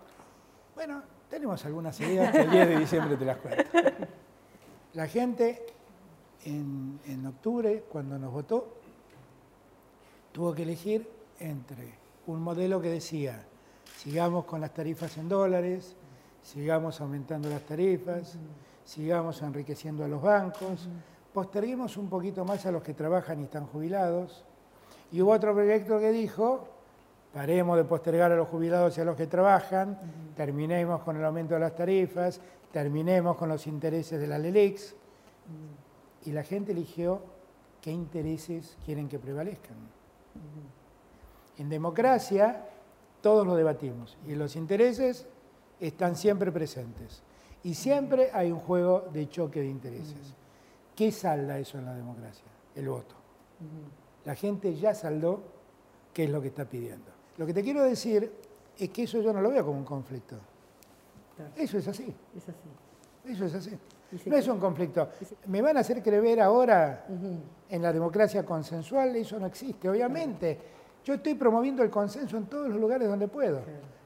Bueno, 0.74 1.03
tenemos 1.30 1.64
algunas 1.64 1.98
ideas 2.00 2.32
que 2.32 2.40
el 2.40 2.50
10 2.50 2.68
de 2.68 2.78
diciembre 2.78 3.16
te 3.16 3.24
las 3.24 3.36
cuento. 3.38 3.62
La 4.92 5.07
gente 5.07 5.64
en, 6.44 7.00
en 7.07 7.26
octubre, 7.26 7.84
cuando 7.88 8.18
nos 8.18 8.30
votó, 8.30 8.76
tuvo 10.32 10.53
que 10.53 10.64
elegir 10.64 11.09
entre 11.38 11.94
un 12.26 12.42
modelo 12.42 12.80
que 12.80 12.88
decía 12.88 13.46
sigamos 14.03 14.46
con 14.46 14.61
las 14.61 14.74
tarifas 14.74 15.16
en 15.16 15.28
dólares, 15.28 15.94
sigamos 16.42 17.00
aumentando 17.00 17.48
las 17.48 17.62
tarifas, 17.62 18.36
sigamos 18.84 19.40
enriqueciendo 19.42 20.05
a 20.05 20.09
los 20.09 20.20
bancos, 20.20 20.88
posterguemos 21.32 21.96
un 21.96 22.09
poquito 22.09 22.44
más 22.44 22.66
a 22.66 22.72
los 22.72 22.82
que 22.82 22.94
trabajan 22.94 23.40
y 23.40 23.44
están 23.44 23.66
jubilados. 23.66 24.44
Y 25.12 25.22
hubo 25.22 25.30
otro 25.30 25.55
proyecto 25.55 26.00
que 26.00 26.11
dijo, 26.11 26.68
paremos 27.33 27.76
de 27.76 27.85
postergar 27.85 28.30
a 28.33 28.37
los 28.37 28.49
jubilados 28.49 28.97
y 28.99 29.01
a 29.01 29.05
los 29.05 29.16
que 29.16 29.26
trabajan, 29.26 29.99
terminemos 30.37 31.03
con 31.03 31.16
el 31.16 31.24
aumento 31.24 31.55
de 31.55 31.61
las 31.61 31.74
tarifas, 31.74 32.41
terminemos 32.70 33.37
con 33.37 33.49
los 33.49 33.66
intereses 33.66 34.20
de 34.20 34.26
la 34.26 34.39
LELIX. 34.39 34.95
Y 36.24 36.33
la 36.33 36.43
gente 36.45 36.72
eligió 36.72 37.22
qué 37.80 37.91
intereses 37.91 38.76
quieren 38.85 39.09
que 39.09 39.18
prevalezcan. 39.18 39.76
En 41.59 41.68
democracia 41.68 42.64
todos 43.20 43.47
lo 43.47 43.55
debatimos 43.55 44.16
y 44.26 44.35
los 44.35 44.57
intereses 44.57 45.26
están 45.80 46.16
siempre 46.16 46.53
presentes. 46.53 47.22
Y 47.64 47.74
siempre 47.74 48.30
hay 48.33 48.51
un 48.51 48.59
juego 48.59 49.09
de 49.12 49.28
choque 49.28 49.61
de 49.61 49.68
intereses. 49.68 50.35
¿Qué 50.97 51.12
salda 51.12 51.59
eso 51.59 51.78
en 51.78 51.87
la 51.87 51.95
democracia? 51.95 52.45
El 52.74 52.89
voto. 52.89 53.14
La 54.24 54.35
gente 54.35 54.74
ya 54.74 54.95
saldó 54.95 55.43
qué 56.12 56.24
es 56.24 56.30
lo 56.30 56.43
que 56.43 56.49
está 56.49 56.64
pidiendo. 56.64 57.22
Lo 57.43 57.47
que 57.47 57.55
te 57.55 57.64
quiero 57.64 57.82
decir 57.82 58.30
es 58.78 58.88
que 58.90 59.03
eso 59.03 59.20
yo 59.20 59.32
no 59.32 59.40
lo 59.40 59.51
veo 59.51 59.66
como 59.66 59.76
un 59.76 59.84
conflicto. 59.84 60.36
Eso 61.57 61.76
es 61.76 61.88
así. 61.88 62.14
Es 62.36 62.49
así. 62.49 63.32
Eso 63.32 63.47
es 63.47 63.55
así. 63.57 63.78
No 64.26 64.36
es 64.36 64.47
un 64.47 64.61
conflicto. 64.61 65.09
Me 65.47 65.61
van 65.61 65.76
a 65.76 65.80
hacer 65.80 66.01
creer 66.05 66.40
ahora 66.40 67.05
en 67.68 67.82
la 67.82 67.93
democracia 67.93 68.45
consensual, 68.45 69.16
eso 69.16 69.40
no 69.40 69.47
existe. 69.47 69.90
Obviamente, 69.90 70.57
yo 71.05 71.14
estoy 71.14 71.34
promoviendo 71.34 71.82
el 71.82 71.90
consenso 71.90 72.36
en 72.36 72.47
todos 72.47 72.68
los 72.68 72.80
lugares 72.80 73.09
donde 73.09 73.26
puedo. 73.26 73.61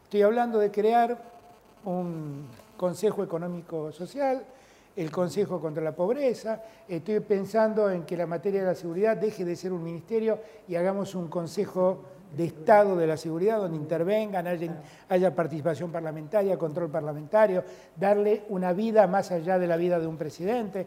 Estoy 0.04 0.22
hablando 0.22 0.58
de 0.58 0.70
crear 0.70 1.22
un 1.84 2.48
Consejo 2.74 3.22
Económico 3.22 3.92
Social, 3.92 4.46
el 4.96 5.10
Consejo 5.10 5.60
contra 5.60 5.84
la 5.84 5.94
Pobreza, 5.94 6.62
estoy 6.88 7.20
pensando 7.20 7.90
en 7.90 8.04
que 8.06 8.16
la 8.16 8.26
materia 8.26 8.60
de 8.60 8.66
la 8.68 8.74
seguridad 8.74 9.14
deje 9.14 9.44
de 9.44 9.56
ser 9.56 9.74
un 9.74 9.84
ministerio 9.84 10.38
y 10.66 10.74
hagamos 10.74 11.14
un 11.14 11.28
Consejo 11.28 12.15
de 12.34 12.44
Estado 12.44 12.96
de 12.96 13.06
la 13.06 13.16
Seguridad 13.16 13.58
donde 13.58 13.76
intervengan, 13.76 14.46
haya, 15.08 15.34
participación 15.34 15.92
parlamentaria, 15.92 16.58
control 16.58 16.90
parlamentario, 16.90 17.64
darle 17.94 18.44
una 18.48 18.72
vida 18.72 19.06
más 19.06 19.30
allá 19.30 19.58
de 19.58 19.66
la 19.66 19.76
vida 19.76 19.98
de 19.98 20.06
un 20.06 20.16
presidente. 20.16 20.86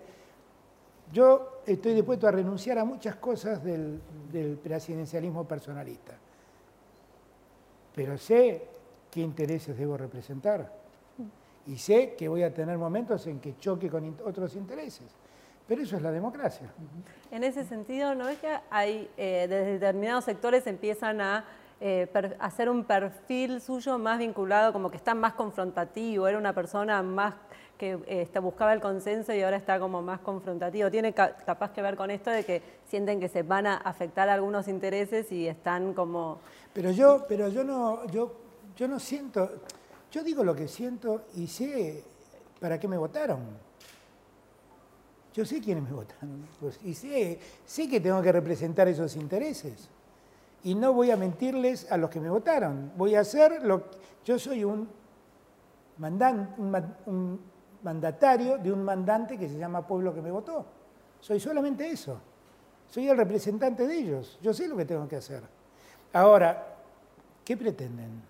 Yo 1.12 1.62
estoy 1.66 1.94
dispuesto 1.94 2.28
a 2.28 2.32
renunciar 2.32 2.78
a 2.78 2.86
muchas 2.86 3.16
cosas 3.16 3.64
del, 3.64 4.00
del 4.32 4.58
presidencialismo 4.58 5.48
personalista, 5.48 6.14
pero 7.96 8.18
sé 8.18 8.68
qué 9.10 9.22
intereses 9.22 9.78
debo 9.78 9.98
representar 9.98 10.80
y 11.70 11.78
sé 11.78 12.16
que 12.16 12.28
voy 12.28 12.44
a 12.44 12.54
tener 12.54 12.78
momentos 12.78 13.28
en 13.28 13.40
que 13.40 13.58
choque 13.58 13.90
con 13.90 14.18
otros 14.26 14.56
intereses. 14.56 15.19
Pero 15.70 15.84
eso 15.84 15.98
es 15.98 16.02
la 16.02 16.12
democracia. 16.12 16.68
En 17.30 17.44
ese 17.44 17.64
sentido, 17.64 18.16
¿no 18.16 18.28
es 18.28 18.40
que 18.40 18.50
hay, 18.72 19.08
eh, 19.18 19.46
desde 19.48 19.74
determinados 19.74 20.26
sectores 20.26 20.66
empiezan 20.66 21.22
a 21.22 21.46
eh, 21.80 22.12
hacer 22.40 22.72
un 22.72 22.84
perfil 22.84 23.62
suyo 23.62 24.00
más 24.00 24.18
vinculado, 24.18 24.74
como 24.74 24.90
que 24.90 24.98
está 24.98 25.14
más 25.14 25.34
confrontativo, 25.34 26.28
era 26.28 26.40
una 26.40 26.54
persona 26.54 27.04
más 27.04 27.36
que 27.78 28.00
eh, 28.08 28.40
buscaba 28.42 28.74
el 28.74 28.82
consenso 28.82 29.32
y 29.32 29.44
ahora 29.44 29.58
está 29.58 29.80
como 29.80 30.02
más 30.02 30.22
confrontativo. 30.22 30.90
Tiene 30.90 31.14
capaz 31.14 31.70
que 31.70 31.84
ver 31.84 31.96
con 31.96 32.10
esto 32.10 32.32
de 32.32 32.44
que 32.44 32.64
sienten 32.88 33.20
que 33.20 33.30
se 33.30 33.44
van 33.44 33.68
a 33.68 33.78
afectar 33.78 34.28
algunos 34.28 34.68
intereses 34.68 35.32
y 35.32 35.48
están 35.48 35.94
como... 35.94 36.40
Pero 36.74 36.90
yo, 36.90 37.26
pero 37.30 37.48
yo 37.48 37.64
no, 37.64 38.08
yo, 38.08 38.34
yo 38.76 38.88
no 38.88 39.00
siento, 39.00 39.62
yo 40.12 40.24
digo 40.24 40.44
lo 40.44 40.56
que 40.56 40.68
siento 40.68 41.26
y 41.36 41.46
sé 41.46 42.04
para 42.60 42.80
qué 42.80 42.88
me 42.88 42.98
votaron. 42.98 43.69
Yo 45.34 45.46
sé 45.46 45.62
quiénes 45.62 45.84
me 45.84 45.92
votaron 45.92 46.48
pues, 46.60 46.80
y 46.84 46.94
sé, 46.94 47.40
sé 47.66 47.88
que 47.88 48.00
tengo 48.00 48.22
que 48.22 48.32
representar 48.32 48.88
esos 48.88 49.16
intereses. 49.16 49.90
Y 50.64 50.76
no 50.76 50.94
voy 50.94 51.12
a 51.12 51.18
mentirles 51.18 51.90
a 51.92 51.98
los 51.98 52.10
que 52.10 52.20
me 52.20 52.30
votaron. 52.30 52.92
Voy 52.98 53.16
a 53.16 53.22
hacer 53.22 53.64
lo 53.64 53.84
Yo 54.26 54.38
soy 54.38 54.64
un, 54.64 54.90
un 57.06 57.40
mandatario 57.84 58.58
de 58.58 58.72
un 58.72 58.84
mandante 58.84 59.38
que 59.38 59.48
se 59.48 59.58
llama 59.58 59.86
pueblo 59.86 60.14
que 60.14 60.22
me 60.22 60.32
votó. 60.32 60.66
Soy 61.22 61.40
solamente 61.40 61.90
eso. 61.90 62.20
Soy 62.90 63.08
el 63.08 63.16
representante 63.16 63.86
de 63.88 63.98
ellos. 63.98 64.38
Yo 64.42 64.54
sé 64.54 64.68
lo 64.68 64.76
que 64.76 64.86
tengo 64.86 65.08
que 65.08 65.18
hacer. 65.18 65.44
Ahora, 66.12 66.76
¿qué 67.46 67.56
pretenden? 67.56 68.22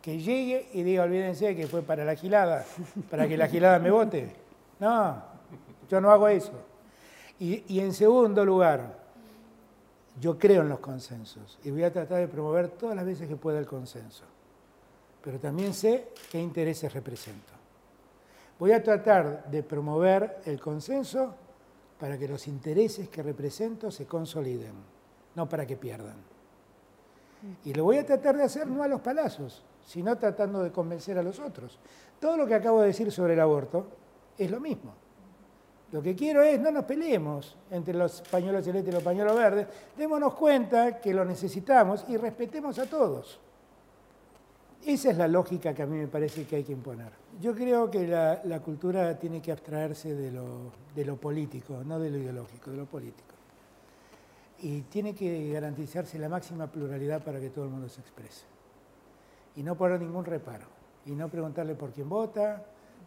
Que 0.00 0.18
llegue 0.18 0.70
y 0.72 0.82
diga, 0.82 1.04
olvídense 1.04 1.54
que 1.54 1.66
fue 1.68 1.82
para 1.82 2.04
la 2.04 2.16
gilada, 2.16 2.64
para 3.10 3.28
que 3.28 3.36
la 3.36 3.46
gilada 3.46 3.78
me 3.78 3.90
vote. 3.90 4.32
No, 4.80 5.31
yo 5.92 6.00
no 6.00 6.10
hago 6.10 6.26
eso. 6.26 6.54
Y, 7.38 7.78
en 7.80 7.92
segundo 7.92 8.46
lugar, 8.46 8.98
yo 10.18 10.38
creo 10.38 10.62
en 10.62 10.70
los 10.70 10.78
consensos 10.78 11.58
y 11.64 11.70
voy 11.70 11.82
a 11.82 11.92
tratar 11.92 12.18
de 12.18 12.28
promover 12.28 12.70
todas 12.70 12.96
las 12.96 13.04
veces 13.04 13.28
que 13.28 13.36
pueda 13.36 13.58
el 13.58 13.66
consenso. 13.66 14.24
Pero 15.22 15.38
también 15.38 15.74
sé 15.74 16.08
qué 16.30 16.40
intereses 16.40 16.94
represento. 16.94 17.52
Voy 18.58 18.72
a 18.72 18.82
tratar 18.82 19.50
de 19.50 19.62
promover 19.62 20.40
el 20.46 20.58
consenso 20.58 21.34
para 22.00 22.16
que 22.16 22.26
los 22.26 22.48
intereses 22.48 23.10
que 23.10 23.22
represento 23.22 23.90
se 23.90 24.06
consoliden, 24.06 24.72
no 25.34 25.46
para 25.46 25.66
que 25.66 25.76
pierdan. 25.76 26.16
Y 27.66 27.74
lo 27.74 27.84
voy 27.84 27.98
a 27.98 28.06
tratar 28.06 28.38
de 28.38 28.44
hacer 28.44 28.66
no 28.66 28.82
a 28.82 28.88
los 28.88 29.02
palazos, 29.02 29.62
sino 29.84 30.16
tratando 30.16 30.62
de 30.62 30.72
convencer 30.72 31.18
a 31.18 31.22
los 31.22 31.38
otros. 31.38 31.78
Todo 32.18 32.38
lo 32.38 32.46
que 32.46 32.54
acabo 32.54 32.80
de 32.80 32.86
decir 32.86 33.12
sobre 33.12 33.34
el 33.34 33.40
aborto 33.40 33.88
es 34.38 34.50
lo 34.50 34.58
mismo. 34.58 35.01
Lo 35.92 36.02
que 36.02 36.16
quiero 36.16 36.42
es, 36.42 36.58
no 36.58 36.70
nos 36.70 36.86
peleemos 36.86 37.54
entre 37.70 37.92
los 37.92 38.22
pañuelos 38.22 38.64
celestes 38.64 38.90
y 38.90 38.94
los 38.94 39.02
pañuelos 39.02 39.36
verdes, 39.36 39.66
démonos 39.96 40.34
cuenta 40.34 40.98
que 40.98 41.12
lo 41.12 41.22
necesitamos 41.22 42.06
y 42.08 42.16
respetemos 42.16 42.78
a 42.78 42.86
todos. 42.86 43.38
Esa 44.84 45.10
es 45.10 45.16
la 45.18 45.28
lógica 45.28 45.74
que 45.74 45.82
a 45.82 45.86
mí 45.86 45.98
me 45.98 46.08
parece 46.08 46.44
que 46.44 46.56
hay 46.56 46.64
que 46.64 46.72
imponer. 46.72 47.12
Yo 47.40 47.54
creo 47.54 47.90
que 47.90 48.06
la, 48.06 48.60
cultura 48.60 49.18
tiene 49.18 49.42
que 49.42 49.52
abstraerse 49.52 50.14
de 50.14 50.32
lo, 50.32 50.72
de 50.94 51.04
lo 51.04 51.16
político, 51.16 51.82
no 51.84 52.00
de 52.00 52.10
lo 52.10 52.18
ideológico, 52.18 52.70
de 52.70 52.76
lo 52.78 52.86
político. 52.86 53.34
Y 54.60 54.80
tiene 54.82 55.14
que 55.14 55.52
garantizarse 55.52 56.18
la 56.18 56.28
máxima 56.28 56.68
pluralidad 56.68 57.22
para 57.22 57.38
que 57.38 57.50
todo 57.50 57.66
el 57.66 57.70
mundo 57.70 57.88
se 57.88 58.00
exprese. 58.00 58.44
Y 59.56 59.62
no 59.62 59.76
poner 59.76 60.00
ningún 60.00 60.24
reparo. 60.24 60.66
Y 61.04 61.12
no 61.12 61.28
preguntarle 61.28 61.74
por 61.74 61.92
quién 61.92 62.08
vota, 62.08 62.64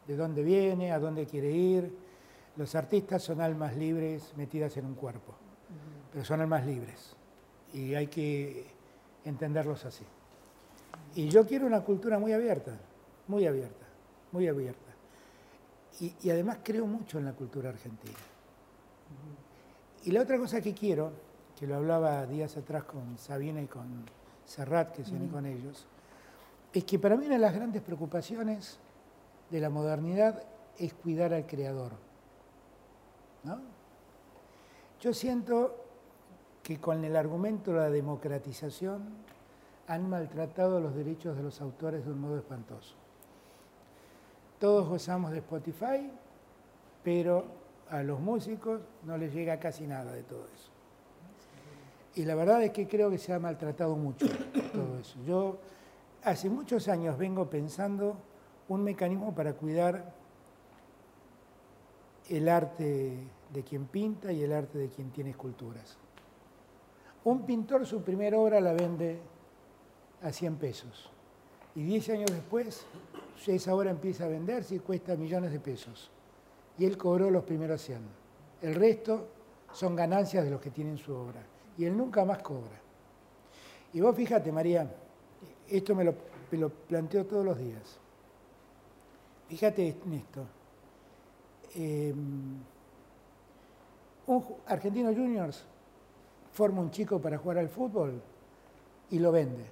de 0.08 0.16
dónde 0.16 0.44
viene, 0.44 0.92
a 0.92 1.00
dónde 1.00 1.26
quiere 1.26 1.52
ir, 1.52 2.05
los 2.58 2.76
artistas 2.76 3.24
son 3.24 3.42
almas 3.42 3.76
libres 3.76 4.34
metidas 4.38 4.76
en 4.78 4.86
un 4.86 4.96
cuerpo, 4.96 5.34
pero 6.12 6.24
son 6.24 6.42
almas 6.42 6.66
libres 6.66 7.16
y 7.74 7.94
hay 7.94 8.08
que 8.08 8.66
entenderlos 9.26 9.84
así. 9.86 10.06
Y 11.16 11.30
yo 11.30 11.46
quiero 11.46 11.66
una 11.66 11.82
cultura 11.82 12.20
muy 12.20 12.32
abierta, 12.34 12.72
muy 13.28 13.46
abierta, 13.46 13.86
muy 14.32 14.48
abierta. 14.48 14.82
Y, 16.00 16.30
además 16.30 16.60
creo 16.64 16.86
mucho 16.86 17.20
en 17.20 17.26
la 17.26 17.34
cultura 17.34 17.70
argentina. 17.70 18.18
Y 20.04 20.12
la 20.12 20.22
otra 20.22 20.38
cosa 20.38 20.62
que 20.62 20.74
quiero, 20.74 21.12
que 21.58 21.68
lo 21.68 21.76
hablaba 21.76 22.26
días 22.26 22.58
atrás 22.58 22.84
con 22.84 23.18
Sabina 23.18 23.62
y 23.62 23.68
con 23.68 24.06
Serrat, 24.46 24.94
que 24.94 25.06
se 25.06 25.16
con 25.28 25.46
ellos, 25.46 25.88
es 26.74 26.84
que 26.84 27.00
para 27.00 27.16
mí 27.16 27.26
una 27.26 27.36
de 27.36 27.42
las 27.42 27.54
grandes 27.54 27.82
preocupaciones 27.82 28.78
de 29.50 29.60
la 29.62 29.70
modernidad 29.70 30.44
es 30.78 30.94
cuidar 30.94 31.34
al 31.34 31.46
creador. 31.46 31.94
Yo 35.02 35.14
siento 35.14 35.76
que 36.64 36.80
con 36.80 37.04
el 37.04 37.16
argumento 37.16 37.72
de 37.72 37.78
la 37.78 37.90
democratización 37.90 39.04
han 39.88 40.10
maltratado 40.10 40.80
los 40.80 40.96
derechos 40.96 41.38
de 41.38 41.44
los 41.44 41.62
autores 41.62 42.06
de 42.06 42.12
un 42.12 42.22
modo 42.22 42.38
espantoso. 42.38 42.96
Todos 44.60 44.88
gozamos 44.88 45.32
de 45.32 45.40
Spotify, 45.40 46.10
pero 47.04 47.46
a 47.90 48.02
los 48.02 48.20
músicos 48.20 48.82
no 49.04 49.18
les 49.18 49.34
llega 49.34 49.60
casi 49.60 49.86
nada 49.86 50.12
de 50.12 50.24
todo 50.24 50.46
eso. 50.54 50.72
Y 52.16 52.24
la 52.24 52.34
verdad 52.34 52.64
es 52.64 52.72
que 52.72 52.88
creo 52.88 53.12
que 53.12 53.18
se 53.18 53.34
ha 53.34 53.40
maltratado 53.40 53.96
mucho 53.96 54.26
todo 54.74 54.98
eso. 55.00 55.20
Yo 55.26 55.58
hace 56.24 56.50
muchos 56.50 56.88
años 56.88 57.18
vengo 57.18 57.48
pensando 57.50 58.16
un 58.70 58.84
mecanismo 58.84 59.36
para 59.36 59.54
cuidar 59.54 60.14
el 62.30 62.50
arte 62.50 63.20
de 63.54 63.64
quien 63.64 63.86
pinta 63.86 64.32
y 64.32 64.44
el 64.44 64.54
arte 64.54 64.78
de 64.78 64.90
quien 64.90 65.12
tiene 65.12 65.32
esculturas. 65.32 65.98
Un 67.24 67.46
pintor 67.46 67.86
su 67.86 68.02
primera 68.02 68.38
obra 68.38 68.60
la 68.62 68.74
vende 68.74 69.20
a 70.22 70.32
100 70.32 70.56
pesos 70.58 71.10
y 71.76 71.84
10 71.84 72.10
años 72.10 72.32
después 72.32 72.86
esa 73.54 73.76
obra 73.76 73.92
empieza 73.92 74.26
a 74.26 74.28
venderse 74.28 74.76
y 74.76 74.80
cuesta 74.80 75.16
millones 75.16 75.52
de 75.52 75.60
pesos. 75.60 76.10
Y 76.78 76.86
él 76.86 76.98
cobró 76.98 77.30
los 77.30 77.44
primeros 77.44 77.82
100. 77.82 78.00
El 78.62 78.76
resto 78.76 79.28
son 79.72 79.96
ganancias 79.96 80.44
de 80.44 80.52
los 80.52 80.62
que 80.62 80.72
tienen 80.72 80.98
su 80.98 81.14
obra. 81.14 81.44
Y 81.78 81.86
él 81.86 81.96
nunca 81.96 82.26
más 82.26 82.42
cobra. 82.42 82.80
Y 83.94 84.02
vos 84.02 84.16
fíjate, 84.16 84.52
María, 84.52 84.90
esto 85.70 85.96
me 85.96 86.04
lo, 86.04 86.70
planteo 86.70 87.26
todos 87.26 87.46
los 87.46 87.58
días. 87.58 88.00
Fíjate 89.48 89.96
en 90.06 90.14
esto. 90.14 90.46
Eh, 91.76 92.14
un 94.28 94.44
Argentino 94.68 95.14
Juniors 95.14 95.64
forma 96.52 96.82
un 96.82 96.92
chico 96.92 97.20
para 97.20 97.38
jugar 97.38 97.60
al 97.60 97.70
fútbol 97.70 98.22
y 99.12 99.20
lo 99.20 99.32
vende. 99.32 99.66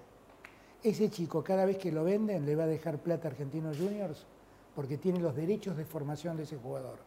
Ese 0.83 1.09
chico, 1.09 1.43
cada 1.43 1.65
vez 1.65 1.77
que 1.77 1.91
lo 1.91 2.03
venden, 2.03 2.45
le 2.45 2.55
va 2.55 2.63
a 2.63 2.67
dejar 2.67 2.97
plata 2.97 3.27
a 3.27 3.31
Argentinos 3.31 3.77
Juniors 3.77 4.25
porque 4.75 4.97
tiene 4.97 5.19
los 5.19 5.35
derechos 5.35 5.77
de 5.77 5.85
formación 5.85 6.35
de 6.37 6.43
ese 6.43 6.57
jugador. 6.57 6.97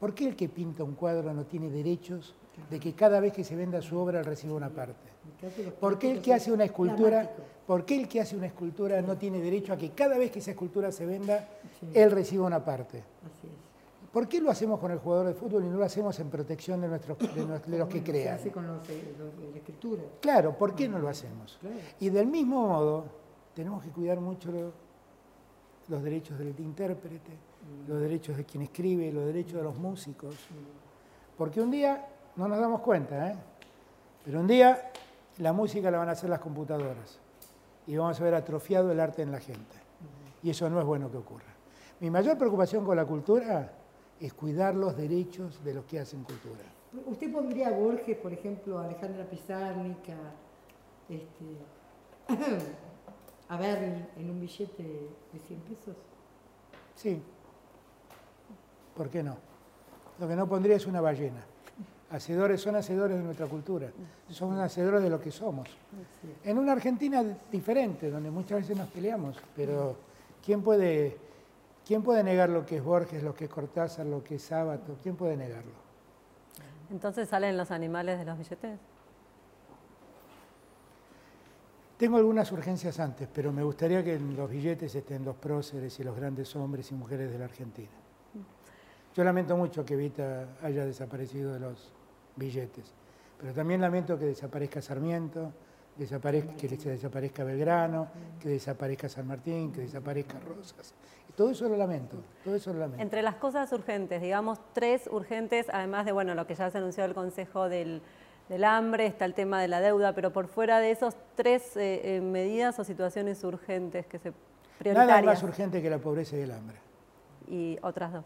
¿Por 0.00 0.14
qué 0.14 0.28
el 0.28 0.36
que 0.36 0.48
pinta 0.48 0.84
un 0.84 0.94
cuadro 0.94 1.32
no 1.32 1.44
tiene 1.44 1.70
derechos 1.70 2.34
de 2.70 2.80
que 2.80 2.94
cada 2.94 3.20
vez 3.20 3.32
que 3.32 3.44
se 3.44 3.56
venda 3.56 3.82
su 3.82 3.98
obra 3.98 4.22
reciba 4.22 4.54
una 4.54 4.70
parte? 4.70 5.10
¿Por 5.80 5.98
qué 5.98 6.10
el 6.10 6.22
que 6.22 6.32
hace 6.32 6.52
una 6.52 6.64
escultura, 6.64 7.30
por 7.66 7.84
qué 7.84 8.00
el 8.00 8.08
que 8.08 8.20
hace 8.20 8.36
una 8.36 8.46
escultura 8.46 9.02
no 9.02 9.16
tiene 9.16 9.40
derecho 9.40 9.72
a 9.72 9.76
que 9.76 9.90
cada 9.90 10.16
vez 10.16 10.30
que 10.30 10.38
esa 10.38 10.52
escultura 10.52 10.92
se 10.92 11.04
venda, 11.04 11.48
él 11.92 12.10
reciba 12.10 12.46
una 12.46 12.64
parte? 12.64 12.98
Así 12.98 13.46
es. 13.46 13.65
¿Por 14.16 14.26
qué 14.28 14.40
lo 14.40 14.50
hacemos 14.50 14.80
con 14.80 14.90
el 14.90 14.98
jugador 14.98 15.26
de 15.26 15.34
fútbol 15.34 15.62
y 15.66 15.68
no 15.68 15.76
lo 15.76 15.84
hacemos 15.84 16.18
en 16.20 16.30
protección 16.30 16.80
de, 16.80 16.88
nuestros, 16.88 17.18
de, 17.18 17.76
los 17.76 17.86
que 17.86 17.98
Se 17.98 18.02
crean? 18.02 18.34
hace 18.36 18.50
con 18.50 18.66
los, 18.66 18.78
los 18.78 18.88
de 18.88 19.50
la 19.50 19.58
escritura. 19.58 20.02
Claro, 20.22 20.56
¿por 20.56 20.74
qué 20.74 20.88
no 20.88 20.98
lo 20.98 21.10
hacemos? 21.10 21.58
Claro. 21.60 21.76
Y 22.00 22.08
del 22.08 22.26
mismo 22.26 22.66
modo, 22.66 23.04
tenemos 23.54 23.84
que 23.84 23.90
cuidar 23.90 24.18
mucho 24.18 24.50
lo- 24.50 24.72
los 25.88 26.02
derechos 26.02 26.38
del 26.38 26.58
intérprete, 26.58 27.30
los 27.86 28.00
derechos 28.00 28.38
de 28.38 28.46
quien 28.46 28.62
escribe, 28.62 29.12
los 29.12 29.26
derechos 29.26 29.52
de 29.58 29.62
los 29.64 29.76
músicos. 29.76 30.34
Porque 31.36 31.60
un 31.60 31.70
día, 31.70 32.08
no 32.36 32.48
nos 32.48 32.58
damos 32.58 32.80
cuenta, 32.80 33.32
¿eh? 33.32 33.36
pero 34.24 34.40
un 34.40 34.46
día 34.46 34.92
la 35.40 35.52
música 35.52 35.90
la 35.90 35.98
van 35.98 36.08
a 36.08 36.12
hacer 36.12 36.30
las 36.30 36.38
computadoras 36.40 37.18
y 37.86 37.94
vamos 37.98 38.18
a 38.18 38.24
ver 38.24 38.34
atrofiado 38.34 38.90
el 38.92 38.98
arte 38.98 39.20
en 39.20 39.30
la 39.30 39.40
gente. 39.40 39.76
Y 40.42 40.48
eso 40.48 40.70
no 40.70 40.80
es 40.80 40.86
bueno 40.86 41.10
que 41.10 41.18
ocurra. 41.18 41.54
Mi 42.00 42.08
mayor 42.08 42.38
preocupación 42.38 42.82
con 42.82 42.96
la 42.96 43.04
cultura 43.04 43.72
es 44.20 44.32
cuidar 44.32 44.74
los 44.74 44.96
derechos 44.96 45.62
de 45.64 45.74
los 45.74 45.84
que 45.84 46.00
hacen 46.00 46.24
cultura. 46.24 46.64
¿Usted 47.06 47.32
pondría 47.32 47.68
a 47.68 47.70
Borges, 47.72 48.16
por 48.18 48.32
ejemplo, 48.32 48.78
a 48.78 48.84
Alejandra 48.84 49.26
este, 51.08 51.44
a 53.48 53.56
Berni 53.56 54.04
en 54.16 54.30
un 54.30 54.40
billete 54.40 54.82
de 55.32 55.38
100 55.38 55.60
pesos? 55.60 55.96
Sí. 56.94 57.20
¿Por 58.96 59.10
qué 59.10 59.22
no? 59.22 59.36
Lo 60.18 60.26
que 60.26 60.34
no 60.34 60.48
pondría 60.48 60.76
es 60.76 60.86
una 60.86 61.00
ballena. 61.00 61.44
Hacedores 62.10 62.60
son 62.60 62.76
hacedores 62.76 63.18
de 63.18 63.22
nuestra 63.22 63.46
cultura. 63.46 63.90
Somos 64.30 64.58
hacedores 64.58 65.02
de 65.02 65.10
lo 65.10 65.20
que 65.20 65.30
somos. 65.30 65.68
En 66.44 66.58
una 66.58 66.72
Argentina 66.72 67.22
diferente, 67.50 68.10
donde 68.10 68.30
muchas 68.30 68.60
veces 68.60 68.76
nos 68.76 68.88
peleamos, 68.88 69.36
pero 69.54 69.96
¿quién 70.44 70.62
puede, 70.62 71.16
¿quién 71.86 72.02
puede 72.02 72.22
negar 72.22 72.50
lo 72.50 72.66
que 72.66 72.76
es 72.76 72.84
Borges, 72.84 73.22
lo 73.22 73.34
que 73.34 73.44
es 73.44 73.50
Cortázar, 73.50 74.06
lo 74.06 74.22
que 74.22 74.34
es 74.34 74.42
Sábato? 74.42 74.98
¿Quién 75.02 75.16
puede 75.16 75.36
negarlo? 75.36 75.86
Entonces 76.90 77.28
salen 77.28 77.56
los 77.56 77.70
animales 77.70 78.18
de 78.18 78.24
los 78.24 78.36
billetes. 78.36 78.78
Tengo 81.96 82.18
algunas 82.18 82.52
urgencias 82.52 83.00
antes, 83.00 83.26
pero 83.32 83.52
me 83.52 83.62
gustaría 83.62 84.04
que 84.04 84.14
en 84.14 84.36
los 84.36 84.50
billetes 84.50 84.94
estén 84.94 85.24
los 85.24 85.36
próceres 85.36 85.98
y 85.98 86.04
los 86.04 86.14
grandes 86.14 86.54
hombres 86.54 86.90
y 86.90 86.94
mujeres 86.94 87.30
de 87.30 87.38
la 87.38 87.46
Argentina. 87.46 87.88
Yo 89.14 89.24
lamento 89.24 89.56
mucho 89.56 89.82
que 89.82 89.94
Evita 89.94 90.46
haya 90.62 90.84
desaparecido 90.84 91.54
de 91.54 91.60
los 91.60 91.90
billetes, 92.36 92.92
pero 93.40 93.54
también 93.54 93.80
lamento 93.80 94.18
que 94.18 94.26
desaparezca 94.26 94.82
Sarmiento, 94.82 95.52
que 95.96 96.06
se 96.06 96.90
desaparezca 96.90 97.44
Belgrano, 97.44 98.08
que 98.40 98.50
desaparezca 98.50 99.08
San 99.08 99.26
Martín, 99.26 99.72
que 99.72 99.82
desaparezca 99.82 100.38
Rosas. 100.40 100.94
Todo 101.36 101.50
eso 101.50 101.68
lo 101.68 101.76
lamento, 101.76 102.16
todo 102.44 102.54
eso 102.54 102.72
lo 102.72 102.80
lamento. 102.80 103.02
Entre 103.02 103.20
las 103.20 103.34
cosas 103.34 103.70
urgentes, 103.72 104.22
digamos 104.22 104.58
tres 104.72 105.06
urgentes, 105.10 105.66
además 105.70 106.06
de 106.06 106.12
bueno 106.12 106.34
lo 106.34 106.46
que 106.46 106.54
ya 106.54 106.70
se 106.70 106.78
anunció 106.78 107.04
el 107.04 107.12
Consejo 107.12 107.68
del, 107.68 108.00
del 108.48 108.64
Hambre, 108.64 109.06
está 109.06 109.26
el 109.26 109.34
tema 109.34 109.60
de 109.60 109.68
la 109.68 109.80
deuda, 109.80 110.14
pero 110.14 110.32
por 110.32 110.48
fuera 110.48 110.80
de 110.80 110.90
esos 110.90 111.14
tres 111.34 111.76
eh, 111.76 112.16
eh, 112.16 112.20
medidas 112.22 112.78
o 112.78 112.84
situaciones 112.84 113.44
urgentes 113.44 114.06
que 114.06 114.18
se 114.18 114.30
Nada 114.30 114.38
prioritarias 114.78 115.24
más 115.24 115.42
urgente 115.42 115.82
que 115.82 115.90
la 115.90 115.98
pobreza 115.98 116.36
y 116.36 116.40
el 116.40 116.52
hambre. 116.52 116.76
y 117.48 117.78
otras 117.82 118.12
dos. 118.12 118.24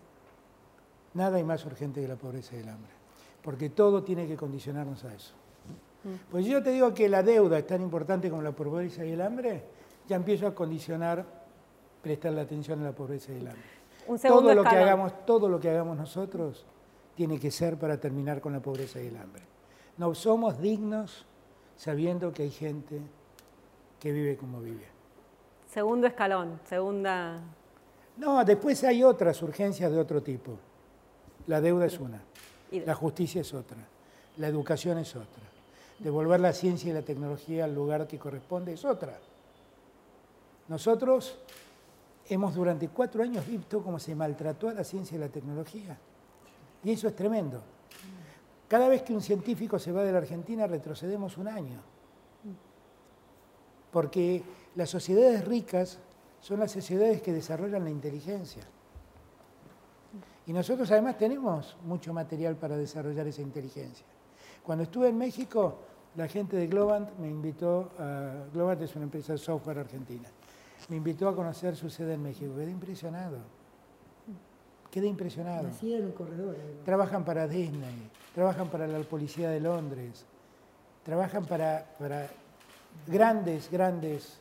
Nada 1.14 1.36
hay 1.38 1.44
más 1.44 1.64
urgente 1.66 2.00
que 2.00 2.06
la 2.08 2.16
pobreza 2.16 2.56
y 2.56 2.60
el 2.60 2.68
hambre, 2.68 2.92
porque 3.42 3.70
todo 3.70 4.04
tiene 4.04 4.28
que 4.28 4.36
condicionarnos 4.36 5.04
a 5.04 5.14
eso. 5.14 5.34
Pues 6.30 6.46
yo 6.46 6.62
te 6.62 6.70
digo 6.70 6.94
que 6.94 7.08
la 7.08 7.22
deuda 7.22 7.58
es 7.58 7.66
tan 7.66 7.82
importante 7.82 8.30
como 8.30 8.42
la 8.42 8.52
pobreza 8.52 9.04
y 9.04 9.12
el 9.12 9.20
hambre, 9.20 9.62
ya 10.08 10.16
empiezo 10.16 10.46
a 10.46 10.54
condicionar 10.54 11.24
prestarle 12.02 12.40
atención 12.40 12.80
a 12.80 12.84
la 12.84 12.92
pobreza 12.92 13.32
y 13.32 13.36
el 13.36 13.48
hambre. 13.48 13.62
Un 14.06 14.18
Todo 14.18 14.54
lo, 14.54 14.62
que 14.62 14.76
hagamos, 14.76 15.26
todo 15.26 15.48
lo 15.48 15.60
que 15.60 15.70
hagamos 15.70 15.96
nosotros 15.96 16.64
tiene 17.14 17.38
que 17.38 17.50
ser 17.50 17.78
para 17.78 18.00
terminar 18.00 18.40
con 18.40 18.52
la 18.52 18.60
pobreza 18.60 19.00
y 19.00 19.08
el 19.08 19.16
hambre. 19.16 19.42
No 19.98 20.14
somos 20.14 20.58
dignos 20.58 21.26
sabiendo 21.76 22.32
que 22.32 22.44
hay 22.44 22.50
gente 22.50 23.00
que 23.98 24.12
vive 24.12 24.36
como 24.36 24.60
vive. 24.60 24.86
Segundo 25.66 26.06
escalón, 26.06 26.58
segunda. 26.64 27.40
No, 28.16 28.44
después 28.44 28.82
hay 28.84 29.04
otras 29.04 29.40
urgencias 29.42 29.92
de 29.92 29.98
otro 29.98 30.22
tipo. 30.22 30.58
La 31.46 31.60
deuda 31.60 31.86
es 31.86 32.00
una. 32.00 32.22
La 32.72 32.94
justicia 32.94 33.40
es 33.40 33.52
otra, 33.52 33.78
la 34.36 34.46
educación 34.46 34.98
es 34.98 35.16
otra, 35.16 35.42
devolver 36.00 36.40
la 36.40 36.52
ciencia 36.52 36.90
y 36.90 36.94
la 36.94 37.02
tecnología 37.02 37.64
al 37.64 37.74
lugar 37.74 38.06
que 38.06 38.18
corresponde 38.18 38.72
es 38.72 38.84
otra. 38.84 39.18
Nosotros 40.68 41.38
hemos 42.28 42.54
durante 42.54 42.88
cuatro 42.88 43.22
años 43.22 43.46
visto 43.46 43.82
cómo 43.82 43.98
se 43.98 44.14
maltrató 44.14 44.68
a 44.68 44.74
la 44.74 44.84
ciencia 44.84 45.16
y 45.16 45.20
la 45.20 45.28
tecnología. 45.28 45.98
Y 46.82 46.92
eso 46.92 47.08
es 47.08 47.14
tremendo. 47.14 47.62
Cada 48.66 48.88
vez 48.88 49.02
que 49.02 49.12
un 49.12 49.20
científico 49.20 49.78
se 49.78 49.92
va 49.92 50.02
de 50.02 50.12
la 50.12 50.18
Argentina 50.18 50.66
retrocedemos 50.66 51.36
un 51.36 51.48
año. 51.48 51.80
Porque 53.90 54.42
las 54.76 54.88
sociedades 54.88 55.44
ricas 55.44 55.98
son 56.40 56.60
las 56.60 56.70
sociedades 56.70 57.20
que 57.20 57.32
desarrollan 57.32 57.84
la 57.84 57.90
inteligencia. 57.90 58.62
Y 60.46 60.52
nosotros 60.52 60.90
además 60.92 61.18
tenemos 61.18 61.76
mucho 61.84 62.14
material 62.14 62.56
para 62.56 62.76
desarrollar 62.76 63.26
esa 63.26 63.42
inteligencia. 63.42 64.06
Cuando 64.62 64.84
estuve 64.84 65.08
en 65.08 65.18
México, 65.18 65.78
la 66.16 66.28
gente 66.28 66.56
de 66.56 66.66
Globant 66.66 67.10
me 67.18 67.28
invitó 67.28 67.90
a... 67.98 68.46
Globant 68.52 68.82
es 68.82 68.94
una 68.96 69.04
empresa 69.04 69.32
de 69.32 69.38
software 69.38 69.78
argentina. 69.78 70.28
Me 70.88 70.96
invitó 70.96 71.28
a 71.28 71.36
conocer 71.36 71.76
su 71.76 71.88
sede 71.88 72.14
en 72.14 72.22
México. 72.22 72.52
Quedé 72.54 72.70
impresionado. 72.70 73.38
Quedé 74.90 75.06
impresionado. 75.06 75.68
En 75.82 76.04
un 76.04 76.12
corredor. 76.12 76.56
además. 76.58 76.84
Trabajan 76.84 77.24
para 77.24 77.46
Disney, 77.46 78.10
trabajan 78.34 78.68
para 78.68 78.88
la 78.88 78.98
Policía 79.00 79.50
de 79.50 79.60
Londres, 79.60 80.24
trabajan 81.04 81.46
para, 81.46 81.94
para 81.96 82.28
grandes, 83.06 83.70
grandes 83.70 84.40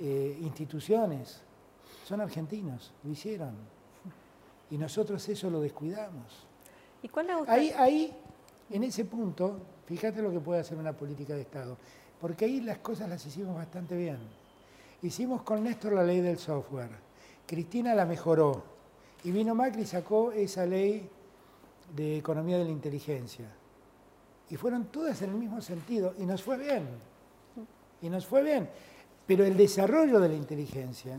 eh, 0.00 0.36
instituciones. 0.40 1.42
Son 2.04 2.20
argentinos, 2.20 2.92
lo 3.04 3.12
hicieron. 3.12 3.54
Y 4.70 4.78
nosotros 4.78 5.26
eso 5.28 5.48
lo 5.48 5.60
descuidamos. 5.60 6.46
¿Y 7.02 7.08
cuál 7.08 7.28
le 7.28 7.34
gusta? 7.36 7.52
Ahí, 7.52 7.72
ahí, 7.76 8.16
en 8.70 8.82
ese 8.82 9.04
punto, 9.04 9.60
fíjate 9.88 10.20
lo 10.20 10.30
que 10.30 10.38
puede 10.38 10.60
hacer 10.60 10.76
una 10.76 10.92
política 10.92 11.34
de 11.34 11.40
Estado. 11.40 11.78
Porque 12.20 12.44
ahí 12.44 12.60
las 12.60 12.78
cosas 12.78 13.08
las 13.08 13.24
hicimos 13.24 13.56
bastante 13.56 13.96
bien. 13.96 14.18
Hicimos 15.02 15.42
con 15.42 15.64
Néstor 15.64 15.94
la 15.94 16.04
ley 16.04 16.20
del 16.20 16.38
software. 16.38 16.90
Cristina 17.46 17.94
la 17.94 18.04
mejoró. 18.04 18.62
Y 19.24 19.30
vino 19.30 19.54
Macri 19.54 19.82
y 19.82 19.86
sacó 19.86 20.30
esa 20.32 20.66
ley 20.66 21.08
de 21.96 22.18
economía 22.18 22.58
de 22.58 22.64
la 22.64 22.70
inteligencia. 22.70 23.46
Y 24.50 24.56
fueron 24.56 24.86
todas 24.86 25.22
en 25.22 25.30
el 25.30 25.36
mismo 25.36 25.62
sentido. 25.62 26.14
Y 26.18 26.26
nos 26.26 26.42
fue 26.42 26.58
bien. 26.58 26.86
Y 28.02 28.10
nos 28.10 28.26
fue 28.26 28.42
bien. 28.42 28.68
Pero 29.26 29.44
el 29.44 29.56
desarrollo 29.56 30.20
de 30.20 30.28
la 30.28 30.34
inteligencia 30.34 31.18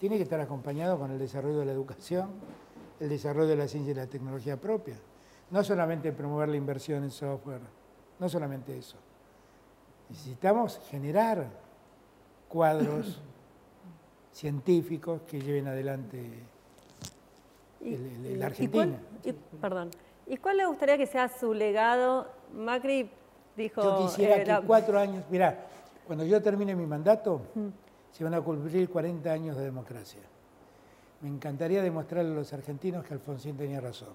tiene 0.00 0.16
que 0.16 0.24
estar 0.24 0.40
acompañado 0.40 0.98
con 0.98 1.12
el 1.12 1.18
desarrollo 1.18 1.60
de 1.60 1.66
la 1.66 1.72
educación, 1.72 2.30
el 2.98 3.08
desarrollo 3.08 3.50
de 3.50 3.56
la 3.56 3.68
ciencia 3.68 3.92
y 3.92 3.94
la 3.94 4.06
tecnología 4.06 4.60
propia. 4.60 4.96
No 5.50 5.62
solamente 5.62 6.12
promover 6.12 6.48
la 6.48 6.56
inversión 6.56 7.04
en 7.04 7.10
software, 7.10 7.60
no 8.18 8.28
solamente 8.28 8.76
eso. 8.76 8.96
Necesitamos 10.08 10.80
generar 10.90 11.46
cuadros 12.48 13.20
científicos 14.32 15.22
que 15.22 15.40
lleven 15.40 15.68
adelante 15.68 16.18
el- 17.82 18.26
el 18.26 18.38
y 18.38 18.42
Argentina. 18.42 18.98
cuál- 19.22 19.34
y- 19.34 19.56
perdón. 19.60 19.90
¿Y 20.26 20.36
cuál 20.38 20.56
le 20.56 20.66
gustaría 20.66 20.98
que 20.98 21.06
sea 21.06 21.28
su 21.28 21.54
legado? 21.54 22.26
Macri 22.52 23.08
dijo... 23.56 23.82
Yo 23.82 23.98
quisiera 24.06 24.36
eh, 24.38 24.44
que 24.44 24.50
la- 24.50 24.60
cuatro 24.62 24.98
años, 24.98 25.24
mirá, 25.30 25.66
cuando 26.06 26.24
yo 26.24 26.42
termine 26.42 26.74
mi 26.74 26.86
mandato, 26.86 27.40
se 28.10 28.24
van 28.24 28.34
a 28.34 28.40
cumplir 28.40 28.88
40 28.90 29.30
años 29.30 29.56
de 29.56 29.64
democracia. 29.64 30.20
Me 31.20 31.28
encantaría 31.28 31.82
demostrarle 31.82 32.32
a 32.32 32.34
los 32.34 32.52
argentinos 32.52 33.04
que 33.04 33.14
Alfonsín 33.14 33.56
tenía 33.56 33.80
razón, 33.80 34.14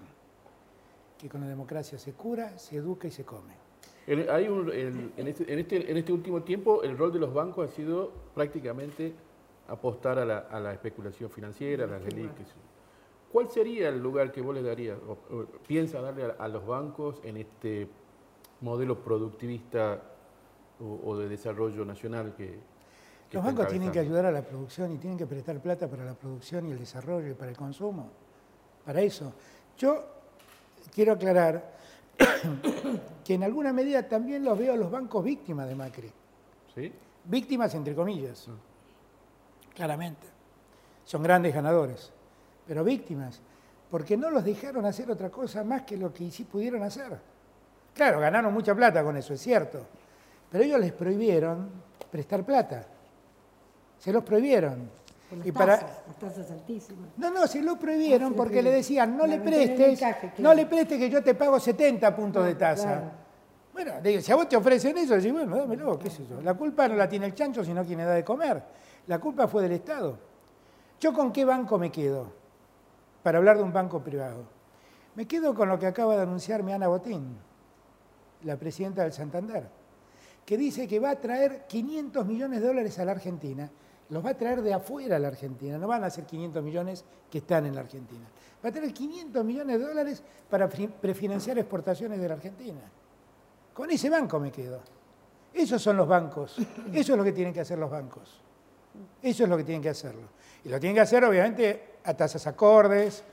que 1.22 1.28
con 1.28 1.40
la 1.40 1.46
democracia 1.46 1.98
se 2.00 2.14
cura, 2.14 2.58
se 2.58 2.76
educa 2.78 3.06
y 3.06 3.12
se 3.12 3.24
come. 3.24 3.54
En, 4.08 4.28
hay 4.28 4.48
un- 4.48 4.72
en- 4.72 5.12
en 5.16 5.28
este, 5.28 5.52
en 5.52 5.58
este- 5.60 5.88
en 5.88 5.96
este 5.96 6.12
último 6.12 6.42
tiempo, 6.42 6.82
el 6.82 6.98
rol 6.98 7.12
de 7.12 7.20
los 7.20 7.32
bancos 7.32 7.70
ha 7.70 7.72
sido 7.72 8.10
prácticamente 8.34 9.14
apostar 9.68 10.18
a 10.18 10.24
la, 10.24 10.38
a 10.38 10.58
la 10.58 10.72
especulación 10.72 11.30
financiera, 11.30 11.84
a 11.84 11.86
las 11.86 12.02
reliquias. 12.02 12.48
¿Cuál 13.30 13.48
sería 13.48 13.88
el 13.88 14.02
lugar 14.02 14.32
que 14.32 14.42
vos 14.42 14.52
le 14.52 14.62
darías, 14.64 14.98
o, 15.06 15.12
o 15.34 15.44
piensa 15.66 16.00
darle 16.00 16.24
a, 16.24 16.30
a 16.30 16.48
los 16.48 16.66
bancos 16.66 17.20
en 17.22 17.36
este 17.36 17.86
modelo 18.62 18.98
productivista 19.00 20.02
o, 20.80 21.08
o 21.08 21.16
de 21.16 21.28
desarrollo 21.28 21.84
nacional 21.84 22.34
que, 22.36 22.58
que 23.30 23.36
Los 23.36 23.44
bancos 23.46 23.68
tienen 23.68 23.92
que 23.92 24.00
ayudar 24.00 24.26
a 24.26 24.32
la 24.32 24.42
producción 24.42 24.90
y 24.92 24.98
tienen 24.98 25.16
que 25.16 25.26
prestar 25.26 25.60
plata 25.62 25.88
para 25.88 26.04
la 26.04 26.14
producción 26.14 26.66
y 26.66 26.72
el 26.72 26.78
desarrollo 26.80 27.28
y 27.30 27.34
para 27.34 27.52
el 27.52 27.56
consumo. 27.56 28.10
Para 28.84 29.00
eso. 29.00 29.32
Yo 29.78 30.04
quiero 30.92 31.12
aclarar 31.12 31.72
que 33.24 33.34
en 33.34 33.42
alguna 33.42 33.72
medida 33.72 34.08
también 34.08 34.44
los 34.44 34.58
veo 34.58 34.74
a 34.74 34.76
los 34.76 34.90
bancos 34.90 35.24
víctimas 35.24 35.68
de 35.68 35.74
Macri. 35.74 36.12
¿Sí? 36.74 36.92
Víctimas 37.24 37.74
entre 37.74 37.94
comillas. 37.94 38.48
Claramente. 39.74 40.26
Son 41.04 41.22
grandes 41.22 41.54
ganadores. 41.54 42.12
Pero 42.66 42.84
víctimas. 42.84 43.40
Porque 43.90 44.16
no 44.16 44.30
los 44.30 44.44
dejaron 44.44 44.84
hacer 44.86 45.10
otra 45.10 45.30
cosa 45.30 45.64
más 45.64 45.82
que 45.82 45.96
lo 45.96 46.12
que 46.12 46.30
sí 46.30 46.44
pudieron 46.44 46.82
hacer. 46.82 47.18
Claro, 47.94 48.20
ganaron 48.20 48.52
mucha 48.52 48.74
plata 48.74 49.02
con 49.02 49.16
eso, 49.16 49.34
es 49.34 49.40
cierto. 49.40 49.86
Pero 50.50 50.64
ellos 50.64 50.80
les 50.80 50.92
prohibieron 50.92 51.70
prestar 52.10 52.44
plata. 52.44 52.86
Se 53.98 54.12
los 54.12 54.24
prohibieron. 54.24 54.90
Las 55.36 55.46
Y 55.46 55.52
para, 55.52 55.78
tasas, 55.78 55.96
las 56.06 56.16
tasas 56.18 56.50
altísimas. 56.50 57.08
no, 57.16 57.30
no, 57.30 57.46
se 57.46 57.62
lo 57.62 57.78
prohibieron 57.78 58.30
se 58.30 58.36
porque 58.36 58.62
le 58.62 58.70
decían, 58.70 59.16
no 59.16 59.26
le 59.26 59.38
prestes, 59.40 60.00
encaje, 60.00 60.32
no 60.38 60.54
le 60.54 60.66
prestes 60.66 60.98
que 60.98 61.08
yo 61.08 61.22
te 61.22 61.34
pago 61.34 61.58
70 61.58 62.14
puntos 62.14 62.44
de 62.44 62.54
tasa. 62.54 62.84
Claro. 62.84 63.22
Bueno, 63.72 63.92
digo, 64.02 64.20
si 64.20 64.30
a 64.30 64.36
vos 64.36 64.48
te 64.48 64.56
ofrecen 64.56 64.98
eso, 64.98 65.14
decís, 65.14 65.32
bueno, 65.32 65.56
dámelo, 65.56 65.98
qué 65.98 66.10
sé 66.10 66.26
yo. 66.28 66.42
La 66.42 66.54
culpa 66.54 66.86
no 66.88 66.94
la 66.94 67.08
tiene 67.08 67.26
el 67.26 67.34
chancho, 67.34 67.64
sino 67.64 67.84
quien 67.84 67.98
le 67.98 68.04
da 68.04 68.12
de 68.14 68.24
comer. 68.24 68.62
La 69.06 69.18
culpa 69.18 69.48
fue 69.48 69.62
del 69.62 69.72
Estado. 69.72 70.18
¿Yo 71.00 71.12
con 71.12 71.32
qué 71.32 71.44
banco 71.44 71.78
me 71.78 71.90
quedo? 71.90 72.30
Para 73.22 73.38
hablar 73.38 73.56
de 73.56 73.62
un 73.62 73.72
banco 73.72 74.00
privado. 74.00 74.44
Me 75.14 75.26
quedo 75.26 75.54
con 75.54 75.68
lo 75.68 75.78
que 75.78 75.86
acaba 75.86 76.16
de 76.16 76.22
anunciarme 76.22 76.74
Ana 76.74 76.88
Botín, 76.88 77.36
la 78.44 78.56
presidenta 78.56 79.02
del 79.02 79.12
Santander, 79.12 79.68
que 80.44 80.56
dice 80.56 80.86
que 80.86 81.00
va 81.00 81.10
a 81.10 81.16
traer 81.16 81.66
500 81.66 82.26
millones 82.26 82.60
de 82.60 82.66
dólares 82.66 82.98
a 82.98 83.04
la 83.04 83.12
Argentina. 83.12 83.70
Los 84.12 84.22
va 84.22 84.30
a 84.30 84.34
traer 84.34 84.60
de 84.60 84.74
afuera 84.74 85.16
a 85.16 85.18
la 85.18 85.28
Argentina, 85.28 85.78
no 85.78 85.88
van 85.88 86.04
a 86.04 86.10
ser 86.10 86.24
500 86.24 86.62
millones 86.62 87.02
que 87.30 87.38
están 87.38 87.64
en 87.64 87.74
la 87.74 87.80
Argentina. 87.80 88.26
Va 88.62 88.68
a 88.68 88.72
traer 88.72 88.92
500 88.92 89.42
millones 89.42 89.78
de 89.78 89.86
dólares 89.86 90.22
para 90.50 90.68
prefinanciar 90.68 91.58
exportaciones 91.58 92.20
de 92.20 92.28
la 92.28 92.34
Argentina. 92.34 92.82
Con 93.72 93.90
ese 93.90 94.10
banco 94.10 94.38
me 94.38 94.52
quedo. 94.52 94.80
Esos 95.54 95.80
son 95.80 95.96
los 95.96 96.06
bancos. 96.06 96.58
Eso 96.92 97.12
es 97.12 97.18
lo 97.18 97.24
que 97.24 97.32
tienen 97.32 97.54
que 97.54 97.60
hacer 97.60 97.78
los 97.78 97.90
bancos. 97.90 98.38
Eso 99.22 99.44
es 99.44 99.48
lo 99.48 99.56
que 99.56 99.64
tienen 99.64 99.80
que 99.80 99.88
hacerlo. 99.88 100.28
Y 100.62 100.68
lo 100.68 100.78
tienen 100.78 100.94
que 100.94 101.00
hacer, 101.00 101.24
obviamente, 101.24 101.94
a 102.04 102.12
tasas 102.12 102.46
acordes, 102.46 103.24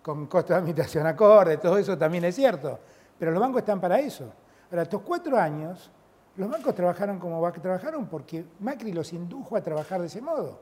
con 0.00 0.26
costos 0.26 0.54
de 0.54 0.56
administración 0.56 1.06
acorde, 1.06 1.58
todo 1.58 1.76
eso 1.76 1.98
también 1.98 2.24
es 2.24 2.34
cierto. 2.34 2.78
Pero 3.18 3.30
los 3.30 3.40
bancos 3.42 3.58
están 3.58 3.78
para 3.78 4.00
eso. 4.00 4.32
Ahora, 4.70 4.84
estos 4.84 5.02
cuatro 5.02 5.36
años, 5.38 5.90
los 6.36 6.50
bancos 6.50 6.74
trabajaron 6.74 7.18
como 7.18 7.50
trabajaron 7.52 8.06
porque 8.06 8.44
Macri 8.60 8.92
los 8.92 9.12
indujo 9.12 9.56
a 9.56 9.62
trabajar 9.62 10.00
de 10.00 10.06
ese 10.08 10.20
modo. 10.20 10.58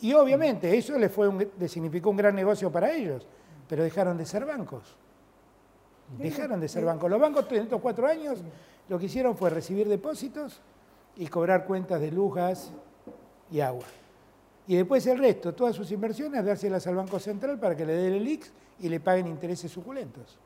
Y 0.00 0.14
obviamente 0.14 0.76
eso 0.76 0.98
les, 0.98 1.12
fue 1.12 1.28
un- 1.28 1.48
les 1.58 1.70
significó 1.70 2.10
un 2.10 2.16
gran 2.16 2.34
negocio 2.34 2.70
para 2.72 2.90
ellos, 2.92 3.26
pero 3.68 3.82
dejaron 3.84 4.16
de 4.16 4.26
ser 4.26 4.44
bancos. 4.44 4.96
Dejaron 6.18 6.60
de 6.60 6.68
ser 6.68 6.84
bancos. 6.84 7.08
Los 7.10 7.20
bancos 7.20 7.46
en 7.50 7.62
estos 7.62 7.80
cuatro 7.80 8.06
años 8.06 8.40
lo 8.88 8.98
que 8.98 9.06
hicieron 9.06 9.36
fue 9.36 9.48
recibir 9.50 9.88
depósitos 9.88 10.60
y 11.16 11.26
cobrar 11.26 11.64
cuentas 11.66 12.00
de 12.00 12.10
luz, 12.10 12.34
gas 12.34 12.70
y 13.50 13.60
agua. 13.60 13.84
Y 14.66 14.76
después 14.76 15.06
el 15.06 15.18
resto, 15.18 15.54
todas 15.54 15.74
sus 15.76 15.90
inversiones, 15.92 16.44
dárselas 16.44 16.86
al 16.86 16.96
Banco 16.96 17.18
Central 17.18 17.58
para 17.58 17.76
que 17.76 17.84
le 17.86 17.94
dé 17.94 18.16
el 18.16 18.26
IX 18.26 18.50
y 18.80 18.88
le 18.88 19.00
paguen 19.00 19.26
intereses 19.26 19.70
suculentos. 19.70 20.38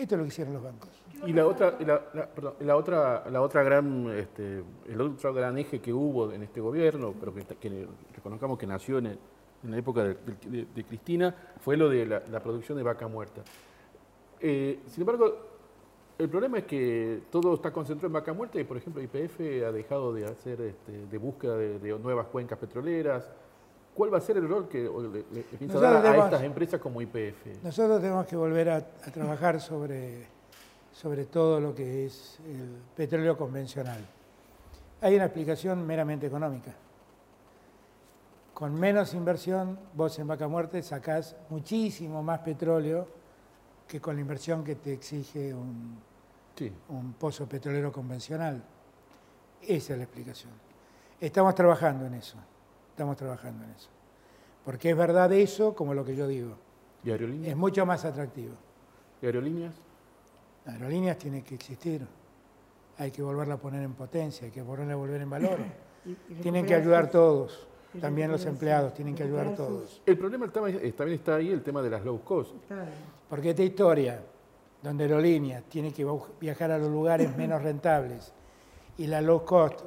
Esto 0.00 0.14
es 0.14 0.18
lo 0.18 0.24
que 0.24 0.28
hicieron 0.28 0.54
los 0.54 0.62
bancos. 0.62 0.88
Y 1.26 1.32
la 1.34 1.46
otra, 1.46 1.76
la, 1.80 2.00
la- 2.14 2.54
la 2.60 2.76
otra, 2.76 3.28
la 3.30 3.42
otra 3.42 3.62
gran, 3.62 4.08
este, 4.16 4.62
el 4.88 4.98
otro 4.98 5.34
gran 5.34 5.58
eje 5.58 5.78
que 5.78 5.92
hubo 5.92 6.32
en 6.32 6.42
este 6.42 6.62
gobierno, 6.62 7.14
pero 7.20 7.34
que, 7.34 7.86
reconozcamos 8.14 8.58
que 8.58 8.66
nació 8.66 8.96
en, 8.96 9.06
en 9.08 9.18
la 9.70 9.76
época 9.76 10.04
de, 10.04 10.16
Cristina, 10.88 11.34
fue 11.60 11.76
lo 11.76 11.90
de 11.90 12.06
la, 12.06 12.40
producción 12.40 12.78
de 12.78 12.84
vaca 12.84 13.08
muerta. 13.08 13.42
Eh, 14.40 14.80
sin 14.86 15.02
embargo, 15.02 15.36
el 16.18 16.30
problema 16.30 16.56
es 16.58 16.64
que 16.64 17.20
todo 17.30 17.52
está 17.54 17.70
concentrado 17.70 18.06
en 18.06 18.14
vaca 18.14 18.32
muerta 18.32 18.58
y, 18.58 18.64
por 18.64 18.78
ejemplo, 18.78 19.02
IPF 19.02 19.40
ha 19.66 19.72
dejado 19.72 20.14
de 20.14 20.24
hacer 20.24 20.62
este, 20.62 21.06
de 21.06 21.18
búsqueda 21.18 21.58
de 21.58 21.98
nuevas 21.98 22.26
cuencas 22.28 22.58
petroleras. 22.58 23.30
¿Cuál 24.00 24.14
va 24.14 24.16
a 24.16 24.22
ser 24.22 24.38
el 24.38 24.48
rol 24.48 24.66
que 24.66 24.78
le, 24.78 25.24
le- 25.30 25.42
piensa 25.58 25.78
dar 25.78 25.96
a 25.96 26.02
tenemos- 26.02 26.24
estas 26.24 26.42
empresas 26.42 26.80
como 26.80 27.02
IPF? 27.02 27.62
Nosotros 27.62 28.00
tenemos 28.00 28.24
que 28.24 28.34
volver 28.34 28.70
a, 28.70 28.76
a 28.76 29.10
trabajar 29.12 29.60
sobre, 29.60 30.26
sobre 30.90 31.26
todo 31.26 31.60
lo 31.60 31.74
que 31.74 32.06
es 32.06 32.38
el 32.46 32.78
petróleo 32.96 33.36
convencional. 33.36 34.00
Hay 35.02 35.16
una 35.16 35.26
explicación 35.26 35.86
meramente 35.86 36.26
económica. 36.26 36.72
Con 38.54 38.72
menos 38.80 39.12
inversión, 39.12 39.78
vos 39.94 40.18
en 40.18 40.28
Vaca 40.28 40.48
Muerte 40.48 40.82
sacás 40.82 41.36
muchísimo 41.50 42.22
más 42.22 42.38
petróleo 42.38 43.06
que 43.86 44.00
con 44.00 44.14
la 44.14 44.22
inversión 44.22 44.64
que 44.64 44.76
te 44.76 44.94
exige 44.94 45.52
un, 45.52 45.98
Sí. 46.56 46.72
un 46.88 47.12
pozo 47.12 47.46
petrolero 47.46 47.92
convencional. 47.92 48.62
Esa 49.60 49.92
es 49.92 49.98
la 49.98 50.04
explicación. 50.04 50.52
Estamos 51.20 51.54
trabajando 51.54 52.06
en 52.06 52.14
eso. 52.14 52.38
Estamos 52.90 53.16
trabajando 53.16 53.64
en 53.64 53.70
eso. 53.70 53.88
Porque 54.64 54.90
es 54.90 54.96
verdad 54.96 55.32
eso 55.32 55.74
como 55.74 55.94
lo 55.94 56.04
que 56.04 56.14
yo 56.14 56.26
digo. 56.26 56.54
¿Y 57.02 57.10
aerolíneas? 57.10 57.50
Es 57.52 57.56
mucho 57.56 57.86
más 57.86 58.04
atractivo. 58.04 58.54
¿Y 59.22 59.26
aerolíneas? 59.26 59.74
Aerolíneas 60.66 61.16
tiene 61.18 61.42
que 61.42 61.54
existir. 61.54 62.06
Hay 62.98 63.10
que 63.10 63.22
volverla 63.22 63.54
a 63.54 63.56
poner 63.58 63.82
en 63.82 63.94
potencia, 63.94 64.44
hay 64.44 64.50
que 64.50 64.60
volverla 64.62 64.92
a 64.92 64.96
volver 64.96 65.20
en 65.22 65.30
valor. 65.30 65.58
Y- 66.06 66.12
y 66.32 66.34
Tienen 66.36 66.64
que 66.64 66.74
ayudar 66.74 67.04
sus- 67.04 67.12
todos. 67.12 67.66
También 68.00 68.30
los 68.30 68.46
empleados 68.46 68.94
tienen 68.94 69.14
que 69.14 69.24
ayudar 69.24 69.54
todos. 69.54 70.00
El 70.06 70.16
problema 70.16 70.46
el 70.46 70.50
tema 70.52 70.70
es- 70.70 70.96
también 70.96 71.18
está 71.18 71.34
ahí 71.34 71.50
el 71.50 71.62
tema 71.62 71.82
de 71.82 71.90
las 71.90 72.02
low 72.04 72.22
cost. 72.22 72.54
Porque 73.28 73.50
esta 73.50 73.62
historia, 73.62 74.22
donde 74.82 75.04
Aerolíneas 75.04 75.62
tiene 75.64 75.92
que 75.92 76.06
viajar 76.40 76.70
a 76.70 76.78
los 76.78 76.88
lugares 76.88 77.36
menos 77.36 77.62
rentables 77.62 78.32
y 78.96 79.08
la 79.08 79.20
low 79.20 79.44
cost 79.44 79.80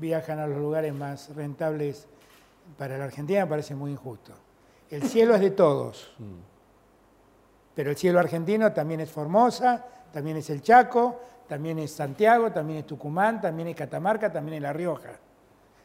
viajan 0.00 0.40
a 0.40 0.48
los 0.48 0.58
lugares 0.58 0.92
más 0.92 1.32
rentables 1.36 2.08
para 2.76 2.98
la 2.98 3.04
Argentina, 3.04 3.44
me 3.44 3.50
parece 3.50 3.74
muy 3.74 3.92
injusto. 3.92 4.32
El 4.90 5.02
cielo 5.04 5.34
es 5.34 5.40
de 5.40 5.50
todos, 5.50 6.14
pero 7.74 7.90
el 7.90 7.96
cielo 7.96 8.18
argentino 8.18 8.72
también 8.72 9.00
es 9.00 9.10
Formosa, 9.10 9.84
también 10.12 10.36
es 10.36 10.50
el 10.50 10.60
Chaco, 10.60 11.20
también 11.48 11.78
es 11.78 11.92
Santiago, 11.92 12.52
también 12.52 12.80
es 12.80 12.86
Tucumán, 12.86 13.40
también 13.40 13.68
es 13.68 13.76
Catamarca, 13.76 14.30
también 14.30 14.56
es 14.56 14.62
La 14.62 14.72
Rioja, 14.72 15.12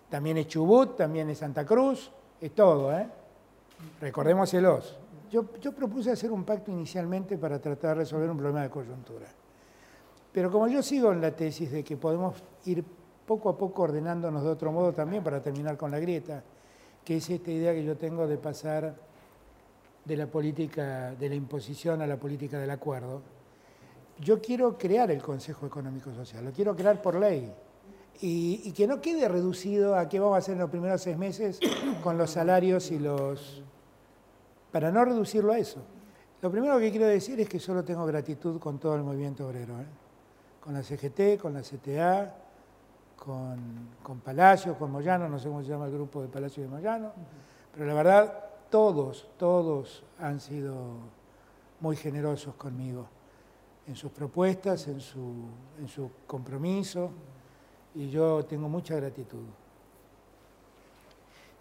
también 0.10 0.38
es 0.38 0.48
Chubut, 0.48 0.98
también 0.98 1.30
es 1.30 1.38
Santa 1.38 1.66
Cruz, 1.66 2.12
es 2.42 2.54
todo, 2.54 2.92
¿eh? 2.94 3.08
Recordémoselos. 4.02 4.98
Yo, 5.32 5.54
yo 5.60 5.74
propuse 5.74 6.12
hacer 6.12 6.32
un 6.32 6.44
pacto 6.44 6.72
inicialmente 6.72 7.38
para 7.38 7.60
tratar 7.60 7.90
de 7.92 7.96
resolver 7.96 8.30
un 8.30 8.38
problema 8.38 8.64
de 8.64 8.70
coyuntura. 8.70 9.28
Pero 10.32 10.52
como 10.52 10.68
yo 10.68 10.84
sigo 10.84 11.12
en 11.12 11.22
la 11.22 11.36
tesis 11.36 11.72
de 11.72 11.84
que 11.84 11.98
podemos 11.98 12.36
ir 12.66 12.84
poco 13.26 13.50
a 13.50 13.58
poco 13.58 13.84
ordenándonos 13.84 14.44
de 14.44 14.50
otro 14.50 14.72
modo 14.72 14.94
también 14.94 15.24
para 15.24 15.42
terminar 15.42 15.76
con 15.78 15.92
la 15.92 16.00
grieta, 16.00 16.44
que 17.08 17.16
es 17.16 17.30
esta 17.30 17.52
idea 17.52 17.74
que 17.74 17.86
yo 17.86 17.96
tengo 17.96 18.28
de 18.28 18.38
pasar 18.38 18.94
de 20.04 20.18
la 20.18 20.28
política 20.28 21.16
de 21.16 21.30
la 21.30 21.36
imposición 21.36 22.02
a 22.02 22.06
la 22.06 22.18
política 22.18 22.60
del 22.60 22.70
acuerdo, 22.70 23.22
yo 24.20 24.42
quiero 24.42 24.78
crear 24.78 25.10
el 25.10 25.22
Consejo 25.22 25.66
Económico 25.66 26.14
Social, 26.14 26.44
lo 26.44 26.52
quiero 26.52 26.76
crear 26.76 27.02
por 27.02 27.16
ley. 27.16 27.50
Y, 28.20 28.74
que 28.74 28.88
no 28.88 29.00
quede 29.00 29.30
reducido 29.30 29.96
a 29.96 30.10
qué 30.10 30.20
vamos 30.20 30.36
a 30.36 30.40
hacer 30.40 30.56
en 30.56 30.60
los 30.60 30.70
primeros 30.70 31.02
seis 31.02 31.18
meses 31.18 31.62
con 32.04 32.18
los 32.18 32.32
salarios 32.32 32.92
y 32.92 33.00
los... 33.00 33.64
para 34.74 34.92
no 34.92 35.06
reducirlo 35.06 35.54
a 35.54 35.60
eso. 35.60 35.80
Lo 36.42 36.52
primero 36.52 36.78
que 36.78 36.92
quiero 36.92 37.06
decir 37.06 37.40
es 37.40 37.48
que 37.48 37.60
solo 37.60 37.86
tengo 37.86 38.06
gratitud 38.06 38.60
con 38.60 38.80
todo 38.80 38.96
el 38.96 39.04
movimiento 39.04 39.48
obrero, 39.48 39.80
¿eh? 39.80 39.86
con 40.60 40.74
la 40.74 40.84
CGT, 40.84 41.40
con 41.40 41.54
la 41.54 41.62
CTA, 41.62 42.36
con, 43.18 43.90
con 44.02 44.20
Palacio, 44.22 44.78
con 44.78 44.92
Moyano, 44.92 45.28
no 45.28 45.38
sé 45.38 45.48
cómo 45.48 45.62
se 45.62 45.70
llama 45.70 45.86
el 45.88 45.92
grupo 45.92 46.22
de 46.22 46.30
Palacio 46.30 46.64
de 46.64 46.70
Moyano, 46.70 47.12
pero 47.74 47.86
la 47.86 47.94
verdad 47.94 48.46
todos, 48.70 49.28
todos 49.38 50.04
han 50.20 50.40
sido 50.40 50.76
muy 51.82 51.98
generosos 51.98 52.56
conmigo 52.56 53.08
en 53.88 53.96
sus 53.96 54.12
propuestas, 54.12 54.88
en 54.88 55.02
su, 55.02 55.46
en 55.80 55.88
su 55.88 56.10
compromiso, 56.26 57.12
y 57.96 58.10
yo 58.10 58.46
tengo 58.46 58.70
mucha 58.70 58.96
gratitud. 58.96 59.44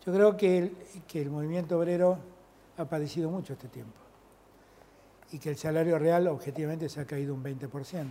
Yo 0.04 0.12
creo 0.12 0.36
que 0.36 0.72
que 1.08 1.20
el 1.20 1.30
movimiento 1.30 1.78
obrero 1.78 2.18
ha 2.76 2.84
padecido 2.84 3.30
mucho 3.30 3.54
este 3.54 3.68
tiempo 3.68 3.98
y 5.32 5.38
que 5.38 5.50
el 5.50 5.56
salario 5.56 5.98
real 5.98 6.28
objetivamente 6.28 6.88
se 6.88 7.00
ha 7.00 7.04
caído 7.04 7.34
un 7.34 7.42
20%. 7.42 8.10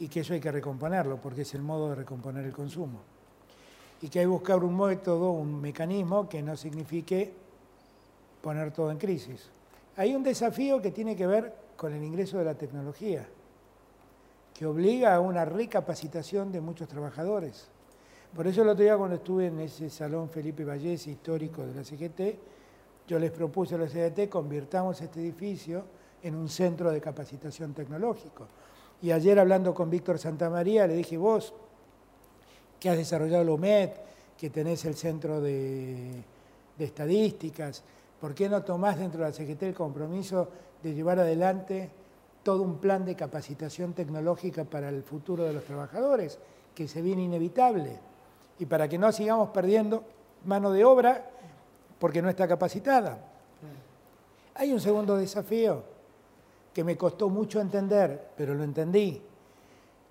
Y 0.00 0.08
que 0.08 0.20
eso 0.20 0.32
hay 0.32 0.40
que 0.40 0.50
recomponerlo, 0.50 1.18
porque 1.18 1.42
es 1.42 1.54
el 1.54 1.62
modo 1.62 1.90
de 1.90 1.94
recomponer 1.94 2.44
el 2.44 2.52
consumo. 2.52 3.00
Y 4.00 4.08
que 4.08 4.20
hay 4.20 4.24
que 4.24 4.30
buscar 4.30 4.64
un 4.64 4.76
método, 4.76 5.30
un 5.30 5.60
mecanismo 5.60 6.26
que 6.26 6.42
no 6.42 6.56
signifique 6.56 7.30
poner 8.40 8.72
todo 8.72 8.90
en 8.90 8.98
crisis. 8.98 9.50
Hay 9.96 10.14
un 10.14 10.22
desafío 10.22 10.80
que 10.80 10.90
tiene 10.90 11.14
que 11.14 11.26
ver 11.26 11.54
con 11.76 11.92
el 11.92 12.02
ingreso 12.02 12.38
de 12.38 12.46
la 12.46 12.54
tecnología, 12.54 13.26
que 14.54 14.64
obliga 14.64 15.14
a 15.14 15.20
una 15.20 15.44
recapacitación 15.44 16.50
de 16.50 16.62
muchos 16.62 16.88
trabajadores. 16.88 17.68
Por 18.34 18.46
eso 18.46 18.62
el 18.62 18.70
otro 18.70 18.82
día 18.82 18.96
cuando 18.96 19.16
estuve 19.16 19.48
en 19.48 19.60
ese 19.60 19.90
salón 19.90 20.30
Felipe 20.30 20.64
Vallés 20.64 21.06
histórico 21.08 21.66
de 21.66 21.74
la 21.74 21.84
CGT, 21.84 22.38
yo 23.06 23.18
les 23.18 23.32
propuse 23.32 23.74
a 23.74 23.78
la 23.78 23.88
CGT 23.88 24.30
convirtamos 24.30 25.00
este 25.02 25.20
edificio 25.20 25.84
en 26.22 26.36
un 26.36 26.48
centro 26.48 26.90
de 26.90 27.00
capacitación 27.00 27.74
tecnológico. 27.74 28.46
Y 29.02 29.12
ayer 29.12 29.38
hablando 29.38 29.74
con 29.74 29.90
Víctor 29.90 30.18
Santamaría 30.18 30.86
le 30.86 30.94
dije, 30.94 31.16
vos 31.16 31.54
que 32.78 32.90
has 32.90 32.96
desarrollado 32.96 33.42
el 33.42 33.48
OMED, 33.48 33.90
que 34.38 34.50
tenés 34.50 34.84
el 34.84 34.94
centro 34.94 35.40
de, 35.40 36.22
de 36.78 36.84
estadísticas, 36.84 37.82
¿Por 38.20 38.34
qué 38.34 38.48
no 38.50 38.62
tomás 38.62 38.98
dentro 38.98 39.20
de 39.20 39.30
la 39.30 39.32
CGT 39.32 39.62
el 39.62 39.74
compromiso 39.74 40.48
de 40.82 40.92
llevar 40.92 41.18
adelante 41.18 41.88
todo 42.42 42.62
un 42.62 42.78
plan 42.78 43.04
de 43.04 43.16
capacitación 43.16 43.94
tecnológica 43.94 44.64
para 44.64 44.90
el 44.90 45.02
futuro 45.02 45.44
de 45.44 45.54
los 45.54 45.64
trabajadores, 45.64 46.38
que 46.74 46.86
se 46.86 47.00
viene 47.00 47.22
inevitable, 47.22 47.98
y 48.58 48.66
para 48.66 48.88
que 48.88 48.98
no 48.98 49.10
sigamos 49.10 49.48
perdiendo 49.50 50.04
mano 50.44 50.70
de 50.70 50.84
obra 50.84 51.30
porque 51.98 52.20
no 52.20 52.28
está 52.28 52.46
capacitada? 52.46 53.18
Hay 54.54 54.72
un 54.72 54.80
segundo 54.80 55.16
desafío 55.16 55.82
que 56.72 56.84
me 56.84 56.96
costó 56.96 57.28
mucho 57.28 57.60
entender, 57.60 58.30
pero 58.36 58.54
lo 58.54 58.62
entendí, 58.62 59.20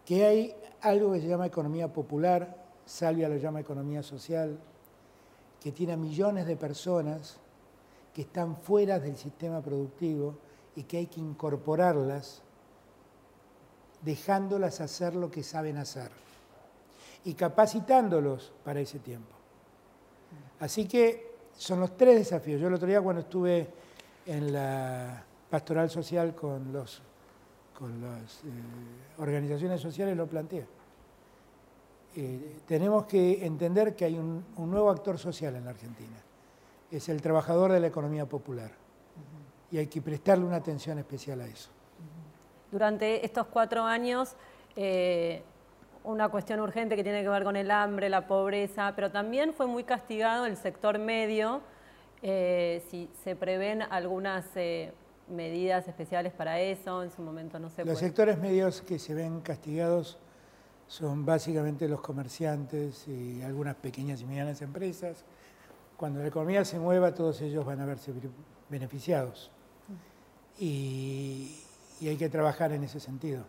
que 0.05 0.26
hay 0.26 0.55
algo 0.82 1.14
que 1.14 1.22
se 1.22 1.28
llama 1.28 1.47
economía 1.47 1.91
popular, 1.91 2.57
Salvia 2.86 3.30
lo 3.30 3.38
llama 3.38 3.60
economía 3.60 4.01
social, 4.01 4.57
que 5.62 5.72
tiene 5.72 5.93
a 5.93 5.97
millones 5.97 6.47
de 6.47 6.55
personas 6.55 7.38
que 8.14 8.22
están 8.24 8.55
fuera 8.55 8.99
del 8.99 9.16
sistema 9.16 9.62
productivo 9.62 10.36
y 10.76 10.84
que 10.84 10.97
hay 10.97 11.05
que 11.07 11.20
incorporarlas 11.20 12.41
dejándolas 14.01 14.82
hacer 14.82 15.16
lo 15.16 15.30
que 15.30 15.43
saben 15.43 15.78
hacer 15.78 16.10
y 17.26 17.34
capacitándolos 17.34 18.51
para 18.64 18.80
ese 18.80 18.99
tiempo. 18.99 19.36
Así 20.60 20.88
que 20.88 21.36
son 21.57 21.80
los 21.82 21.95
tres 21.97 22.18
desafíos. 22.18 22.62
Yo 22.62 22.68
el 22.68 22.74
otro 22.74 22.88
día 22.88 23.01
cuando 23.01 23.22
estuve 23.22 23.68
en 24.26 24.53
la 24.53 25.24
pastoral 25.50 25.89
social 25.89 26.36
con, 26.36 26.72
los, 26.72 27.02
con 27.78 28.02
las 28.02 28.43
eh, 28.43 28.50
organizaciones 29.18 29.82
sociales 29.82 30.16
lo 30.16 30.28
planteé. 30.28 30.66
Eh, 32.16 32.58
tenemos 32.66 33.06
que 33.06 33.45
entender 33.45 33.95
que 33.95 34.06
hay 34.06 34.18
un 34.18 34.43
nuevo 34.58 34.89
actor 34.89 35.18
social 35.18 35.56
en 35.56 35.66
la 35.66 35.72
Argentina 35.72 36.18
es 36.91 37.10
el 37.10 37.22
trabajador 37.22 37.72
de 37.72 37.80
la 37.80 37.88
economía 37.88 38.26
popular. 38.26 38.72
Y 39.72 39.78
hay 39.78 39.88
que 39.88 40.02
prestarle 40.02 40.45
una 40.45 40.58
atención 40.58 40.97
especial 40.97 41.41
a 41.41 41.45
eso. 41.45 41.70
Durante 42.72 43.24
estos 43.26 43.47
cuatro 43.47 43.84
años, 43.84 44.36
eh, 44.76 45.43
una 46.04 46.30
cuestión 46.30 46.60
urgente 46.60 46.95
que 46.95 47.04
tiene 47.04 47.22
que 47.22 47.30
ver 47.30 47.43
con 47.43 47.56
el 47.56 47.70
hambre, 47.70 48.10
la 48.10 48.26
pobreza, 48.26 48.93
pero 48.95 49.12
también 49.12 49.54
fue 49.54 49.68
muy 49.68 49.84
castigado 49.84 50.45
el 50.45 50.58
sector 50.58 50.97
medio. 50.97 51.62
Eh, 52.22 52.84
si 52.89 53.10
se 53.24 53.36
prevén 53.36 53.82
algunas 53.84 54.45
medidas 55.30 55.88
especiales 55.88 56.34
para 56.34 56.59
eso, 56.59 57.03
en 57.03 57.11
su 57.11 57.21
momento 57.21 57.59
no 57.59 57.69
se 57.69 57.86
Los 57.86 57.99
sectores 57.99 58.38
medios 58.39 58.82
que 58.82 58.99
se 58.99 59.13
ven 59.13 59.41
castigados 59.41 60.17
son 60.88 61.25
básicamente 61.25 61.88
los 61.88 62.01
comerciantes 62.01 63.07
y 63.07 63.41
algunas 63.43 63.75
pequeñas 63.75 64.21
y 64.21 64.25
medianas 64.25 64.61
empresas, 64.61 65.23
cuando 65.97 66.19
la 66.21 66.27
economía 66.27 66.65
se 66.65 66.80
mueva, 66.80 67.13
todos 67.13 67.41
ellos 67.41 67.65
van 67.65 67.80
a 67.80 67.86
verse 67.86 68.11
beneficiados. 68.69 69.51
Y, 70.57 71.55
hay 72.01 72.15
que 72.15 72.30
trabajar 72.30 72.71
en 72.71 72.84
ese 72.84 72.99
sentido. 72.99 73.43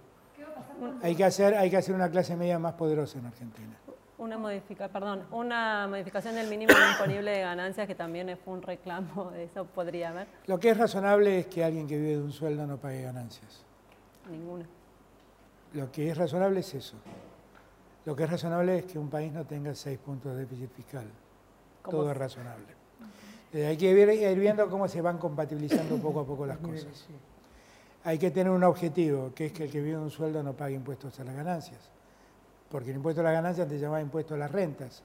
Hay 1.03 1.15
que, 1.15 1.25
hacer, 1.25 1.55
hay 1.55 1.71
que 1.71 1.77
hacer 1.77 1.95
una 1.95 2.11
clase 2.11 2.37
media 2.37 2.59
más 2.59 2.75
poderosa 2.75 3.19
en 3.19 3.27
Argentina. 3.27 3.79
Una, 4.21 4.39
modifica, 4.39 4.89
perdón, 4.89 5.25
una 5.33 5.89
modificación 5.89 6.35
del 6.35 6.49
mínimo 6.49 6.73
disponible 6.89 7.31
de 7.31 7.41
ganancias, 7.41 7.87
que 7.87 7.95
también 7.95 8.39
fue 8.45 8.55
un 8.55 8.63
reclamo 8.63 9.31
de 9.33 9.45
eso, 9.51 9.65
podría 9.65 10.11
haber. 10.11 10.29
Lo 10.47 10.61
que 10.61 10.71
es 10.71 10.77
razonable 10.77 11.41
es 11.41 11.47
que 11.47 11.65
alguien 11.65 11.89
que 11.89 11.97
vive 11.97 12.17
de 12.17 12.23
un 12.23 12.33
sueldo 12.33 12.67
no 12.67 12.77
pague 12.77 13.03
ganancias. 13.03 13.65
Ninguna. 14.31 14.67
Lo 15.73 15.91
que 15.91 16.11
es 16.11 16.17
razonable 16.17 16.61
es 16.61 16.75
eso. 16.75 16.97
Lo 18.05 18.15
que 18.15 18.25
es 18.25 18.31
razonable 18.31 18.79
es 18.79 18.85
que 18.85 18.99
un 18.99 19.11
país 19.11 19.33
no 19.33 19.45
tenga 19.45 19.75
seis 19.75 19.99
puntos 19.99 20.33
de 20.33 20.41
déficit 20.41 20.71
fiscal 20.73 21.07
todo 21.89 22.11
es 22.11 22.17
razonable. 22.17 22.67
Eh, 23.53 23.67
hay 23.67 23.77
que 23.77 23.91
ir, 23.91 24.39
viendo 24.39 24.69
cómo 24.69 24.87
se 24.87 25.01
van 25.01 25.19
compatibilizando 25.19 25.97
poco 25.97 26.21
a 26.21 26.27
poco 26.27 26.47
las 26.47 26.59
cosas. 26.59 27.07
Hay 28.05 28.19
que 28.19 28.31
tener 28.31 28.51
un 28.51 28.65
objetivo, 28.65 29.33
que 29.35 29.47
es 29.47 29.53
que 29.53 29.65
el 29.65 29.71
que 29.71 29.81
vive 29.81 29.97
de 29.97 30.03
un 30.03 30.11
sueldo 30.11 30.43
no 30.43 30.55
pague 30.55 30.75
impuestos 30.75 31.19
a 31.21 31.25
las 31.25 31.35
ganancias. 31.35 31.91
Porque 32.71 32.91
el 32.91 32.97
impuesto 32.97 33.21
a 33.21 33.25
las 33.25 33.33
ganancias 33.33 33.69
te 33.69 33.79
llama 33.79 34.01
impuesto 34.01 34.35
a 34.35 34.39
las 34.39 34.51
rentas. 34.51 35.03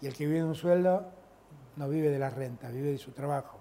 Y 0.00 0.06
el 0.06 0.14
que 0.14 0.26
vive 0.26 0.38
de 0.38 0.44
un 0.44 0.54
sueldo 0.54 1.04
no 1.76 1.88
vive 1.88 2.10
de 2.10 2.18
las 2.18 2.34
rentas, 2.34 2.72
vive 2.72 2.90
de 2.90 2.98
su 2.98 3.12
trabajo. 3.12 3.58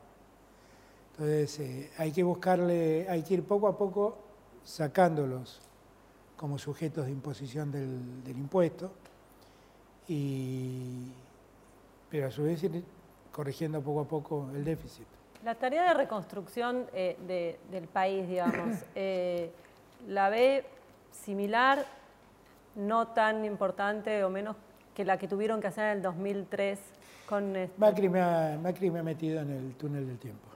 Entonces 1.11 1.59
eh, 1.59 1.91
hay 1.97 2.11
que 2.11 2.23
buscarle, 2.23 3.07
hay 3.09 3.23
que 3.23 3.35
ir 3.35 3.43
poco 3.43 3.67
a 3.67 3.77
poco 3.77 4.17
sacándolos 4.63 5.61
como 6.35 6.57
sujetos 6.57 7.05
de 7.05 7.11
imposición 7.11 7.71
del, 7.71 8.23
del 8.23 8.37
impuesto 8.37 8.91
y, 10.07 11.11
pero 12.09 12.27
a 12.27 12.31
su 12.31 12.43
vez 12.43 12.63
ir 12.63 12.83
corrigiendo 13.31 13.81
poco 13.81 14.01
a 14.01 14.05
poco 14.05 14.49
el 14.53 14.63
déficit. 14.63 15.05
La 15.43 15.55
tarea 15.55 15.87
de 15.89 15.93
reconstrucción 15.93 16.85
eh, 16.93 17.57
del 17.71 17.87
país, 17.87 18.27
digamos, 18.27 18.77
eh, 18.95 19.51
¿la 20.07 20.29
ve 20.29 20.65
similar, 21.11 21.85
no 22.75 23.07
tan 23.09 23.45
importante 23.45 24.23
o 24.23 24.29
menos 24.29 24.55
que 24.93 25.05
la 25.05 25.17
que 25.17 25.27
tuvieron 25.27 25.61
que 25.61 25.67
hacer 25.67 25.85
en 25.85 25.97
el 25.97 26.01
2003 26.01 26.79
con... 27.27 27.53
Macri, 27.77 28.09
me 28.09 28.21
ha, 28.21 28.59
Macri 28.61 28.91
me 28.91 28.99
ha 28.99 29.03
metido 29.03 29.41
en 29.41 29.51
el 29.51 29.75
túnel 29.75 30.05
del 30.05 30.17
tiempo. 30.17 30.47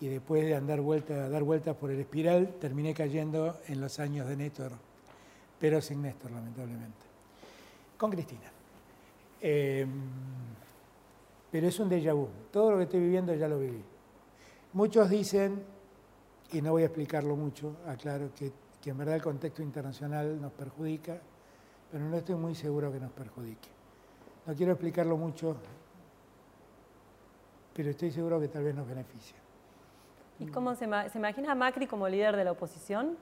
Y 0.00 0.08
después 0.08 0.44
de 0.44 0.54
andar 0.54 0.80
dar 0.80 1.42
vueltas 1.42 1.74
por 1.76 1.90
el 1.90 1.98
espiral, 2.00 2.54
terminé 2.60 2.94
cayendo 2.94 3.58
en 3.66 3.80
los 3.80 3.98
años 3.98 4.28
de 4.28 4.36
Néstor, 4.36 4.72
pero 5.58 5.80
sin 5.80 6.02
Néstor, 6.02 6.30
lamentablemente. 6.30 7.04
Con 7.96 8.10
Cristina. 8.10 8.52
Em, 9.40 9.88
pero 11.50 11.66
es 11.66 11.80
un 11.80 11.88
déjà 11.88 12.12
vu. 12.12 12.28
Todo 12.52 12.72
lo 12.72 12.76
que 12.78 12.84
estoy 12.84 13.00
viviendo 13.00 13.34
ya 13.34 13.48
lo 13.48 13.58
viví. 13.58 13.82
Muchos 14.74 15.08
dicen, 15.08 15.62
y 16.52 16.60
no 16.60 16.72
voy 16.72 16.82
a 16.82 16.86
explicarlo 16.86 17.34
mucho, 17.36 17.76
aclaro 17.86 18.30
que, 18.34 18.52
que 18.82 18.90
en 18.90 18.98
verdad 18.98 19.16
el 19.16 19.22
contexto 19.22 19.62
internacional 19.62 20.40
nos 20.40 20.52
perjudica, 20.52 21.18
pero 21.90 22.04
no 22.04 22.16
estoy 22.16 22.36
muy 22.36 22.54
seguro 22.54 22.92
que 22.92 23.00
nos 23.00 23.10
perjudique. 23.12 23.68
No 24.46 24.54
quiero 24.54 24.72
explicarlo 24.72 25.16
mucho, 25.16 25.56
pero 27.74 27.90
estoy 27.90 28.10
seguro 28.10 28.40
que 28.40 28.48
tal 28.48 28.64
vez 28.64 28.74
nos 28.74 28.86
beneficia. 28.86 29.36
¿Y 30.38 30.46
cómo 30.46 30.74
se, 30.74 30.88
se 31.10 31.18
imagina 31.18 31.52
a 31.52 31.54
Macri 31.54 31.86
como 31.86 32.08
líder 32.08 32.36
de 32.36 32.44
la 32.44 32.52
oposición? 32.52 33.16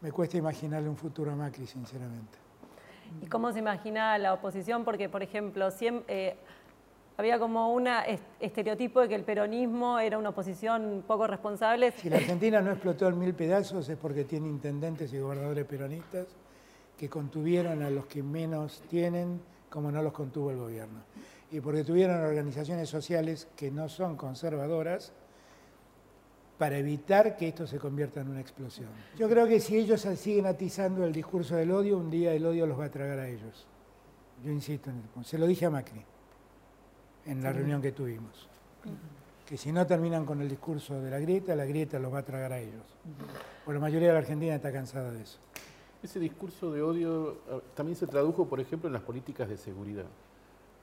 Me 0.00 0.12
cuesta 0.12 0.36
imaginarle 0.36 0.88
un 0.88 0.96
futuro 0.96 1.32
a 1.32 1.36
Macri, 1.36 1.66
sinceramente. 1.66 2.38
¿Y 3.22 3.26
cómo 3.26 3.52
se 3.52 3.58
imagina 3.58 4.16
la 4.18 4.34
oposición? 4.34 4.84
Porque, 4.84 5.08
por 5.08 5.22
ejemplo, 5.22 5.68
eh, 5.80 6.36
había 7.18 7.40
como 7.40 7.72
un 7.72 7.88
estereotipo 8.38 9.00
de 9.00 9.08
que 9.08 9.16
el 9.16 9.24
peronismo 9.24 9.98
era 9.98 10.18
una 10.18 10.28
oposición 10.28 11.02
poco 11.04 11.26
responsable. 11.26 11.90
Si 11.90 12.08
la 12.08 12.18
Argentina 12.18 12.60
no 12.60 12.70
explotó 12.70 13.08
en 13.08 13.18
mil 13.18 13.34
pedazos 13.34 13.88
es 13.88 13.96
porque 13.96 14.22
tiene 14.22 14.48
intendentes 14.48 15.12
y 15.12 15.18
gobernadores 15.18 15.64
peronistas 15.64 16.28
que 16.96 17.08
contuvieron 17.08 17.82
a 17.82 17.90
los 17.90 18.06
que 18.06 18.22
menos 18.22 18.82
tienen 18.88 19.40
como 19.68 19.90
no 19.90 20.00
los 20.00 20.12
contuvo 20.12 20.52
el 20.52 20.58
gobierno. 20.58 21.00
Y 21.50 21.58
porque 21.58 21.82
tuvieron 21.82 22.20
organizaciones 22.20 22.88
sociales 22.88 23.48
que 23.56 23.72
no 23.72 23.88
son 23.88 24.16
conservadoras, 24.16 25.12
para 26.56 26.78
evitar 26.78 27.36
que 27.36 27.48
esto 27.48 27.66
se 27.66 27.78
convierta 27.78 28.20
en 28.20 28.28
una 28.28 28.40
explosión. 28.40 28.88
Yo 29.16 29.28
creo 29.28 29.46
que 29.46 29.60
si 29.60 29.76
ellos 29.76 30.00
siguen 30.16 30.46
atizando 30.46 31.04
el 31.04 31.12
discurso 31.12 31.54
del 31.54 31.70
odio, 31.70 31.98
un 31.98 32.10
día 32.10 32.32
el 32.32 32.44
odio 32.46 32.66
los 32.66 32.78
va 32.78 32.86
a 32.86 32.90
tragar 32.90 33.18
a 33.20 33.28
ellos. 33.28 33.66
Yo 34.44 34.50
insisto 34.50 34.90
en 34.90 34.96
el 34.96 35.02
punto. 35.02 35.28
Se 35.28 35.38
lo 35.38 35.46
dije 35.46 35.66
a 35.66 35.70
Macri 35.70 36.04
en 37.28 37.42
la 37.42 37.52
reunión 37.52 37.80
que 37.80 37.92
tuvimos. 37.92 38.48
Que 39.46 39.56
si 39.56 39.72
no 39.72 39.86
terminan 39.86 40.26
con 40.26 40.40
el 40.40 40.48
discurso 40.48 41.00
de 41.00 41.10
la 41.10 41.18
grieta, 41.18 41.54
la 41.54 41.64
grieta 41.64 41.98
los 41.98 42.12
va 42.12 42.18
a 42.18 42.24
tragar 42.24 42.52
a 42.52 42.58
ellos. 42.58 42.84
Porque 43.64 43.74
la 43.74 43.80
mayoría 43.80 44.08
de 44.08 44.14
la 44.14 44.20
Argentina 44.20 44.54
está 44.54 44.72
cansada 44.72 45.10
de 45.12 45.22
eso. 45.22 45.38
Ese 46.02 46.18
discurso 46.20 46.72
de 46.72 46.82
odio 46.82 47.38
también 47.74 47.96
se 47.96 48.06
tradujo, 48.06 48.46
por 48.46 48.60
ejemplo, 48.60 48.88
en 48.88 48.92
las 48.92 49.02
políticas 49.02 49.48
de 49.48 49.56
seguridad 49.56 50.06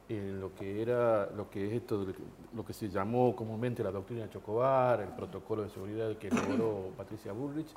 en 0.09 0.39
lo 0.39 0.53
que 0.53 0.81
era 0.81 1.29
lo 1.31 1.49
que 1.49 1.67
es 1.67 1.73
esto 1.73 2.05
lo 2.53 2.65
que 2.65 2.73
se 2.73 2.89
llamó 2.89 3.35
comúnmente 3.35 3.83
la 3.83 3.91
doctrina 3.91 4.29
Chocobar, 4.29 5.01
el 5.01 5.09
protocolo 5.09 5.63
de 5.63 5.69
seguridad 5.69 6.15
que 6.17 6.27
elaboró 6.27 6.91
Patricia 6.97 7.31
Bullrich, 7.31 7.69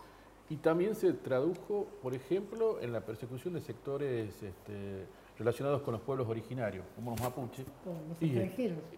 Y 0.51 0.57
también 0.57 0.95
se 0.95 1.12
tradujo, 1.12 1.87
por 2.03 2.14
ejemplo, 2.14 2.81
en 2.81 2.93
la 2.93 3.01
persecución 3.01 3.55
de 3.55 3.61
sectores 3.61 4.43
este, 4.43 5.07
relacionados 5.39 5.82
con 5.82 5.93
los 5.93 6.01
pueblos 6.03 6.28
originarios, 6.28 6.84
como 6.97 7.12
los 7.12 7.20
mapuches, 7.20 7.64
los 7.86 8.22
y, 8.22 8.34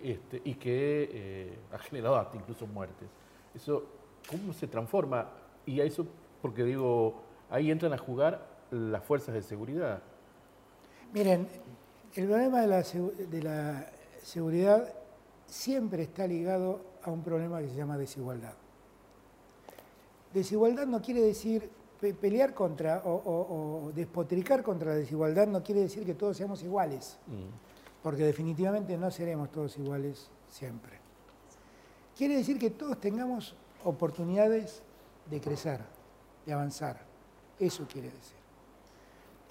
este, 0.03 0.41
y 0.45 0.55
que 0.55 1.09
eh, 1.13 1.59
ha 1.73 1.79
generado 1.79 2.17
hasta 2.17 2.37
incluso 2.37 2.67
muertes. 2.67 3.09
Eso, 3.55 3.85
¿cómo 4.29 4.53
se 4.53 4.67
transforma? 4.67 5.29
Y 5.67 5.81
a 5.81 5.85
eso, 5.85 6.07
porque 6.41 6.65
digo, 6.65 7.21
ahí 7.51 7.71
entran 7.71 7.93
a 7.93 7.99
jugar 7.99 8.47
las 8.71 9.05
fuerzas 9.05 9.35
de 9.35 9.43
seguridad. 9.43 10.03
Miren, 11.13 11.47
el 12.15 12.27
problema 12.27 12.61
de 12.63 12.67
la, 12.69 12.81
segu- 12.81 13.13
de 13.15 13.43
la 13.43 13.87
seguridad 14.23 14.95
siempre 15.47 16.05
está 16.05 16.27
ligado 16.27 16.81
a 17.03 17.11
un 17.11 17.23
problema 17.23 17.61
que 17.61 17.69
se 17.69 17.75
llama 17.77 17.99
desigualdad. 17.99 18.55
Desigualdad 20.33 20.87
no 20.87 21.03
quiere 21.03 21.21
decir 21.21 21.69
pe- 22.01 22.15
pelear 22.15 22.55
contra 22.55 23.03
o, 23.05 23.13
o- 23.15 23.85
o 23.87 23.93
despotricar 23.93 24.63
contra 24.63 24.91
la 24.91 24.97
desigualdad, 24.97 25.47
no 25.47 25.63
quiere 25.63 25.83
decir 25.83 26.05
que 26.05 26.15
todos 26.15 26.37
seamos 26.37 26.63
iguales, 26.63 27.19
porque 28.03 28.25
definitivamente 28.25 28.97
no 28.97 29.11
seremos 29.11 29.51
todos 29.51 29.77
iguales 29.79 30.31
siempre. 30.49 30.99
Quiere 32.17 32.37
decir 32.37 32.59
que 32.59 32.71
todos 32.71 33.01
tengamos 33.01 33.55
oportunidades 33.85 34.83
de 35.31 35.41
crecer, 35.41 35.81
de 36.47 36.53
avanzar. 36.53 37.01
Eso 37.59 37.87
quiere 37.91 38.09
decir. 38.11 38.37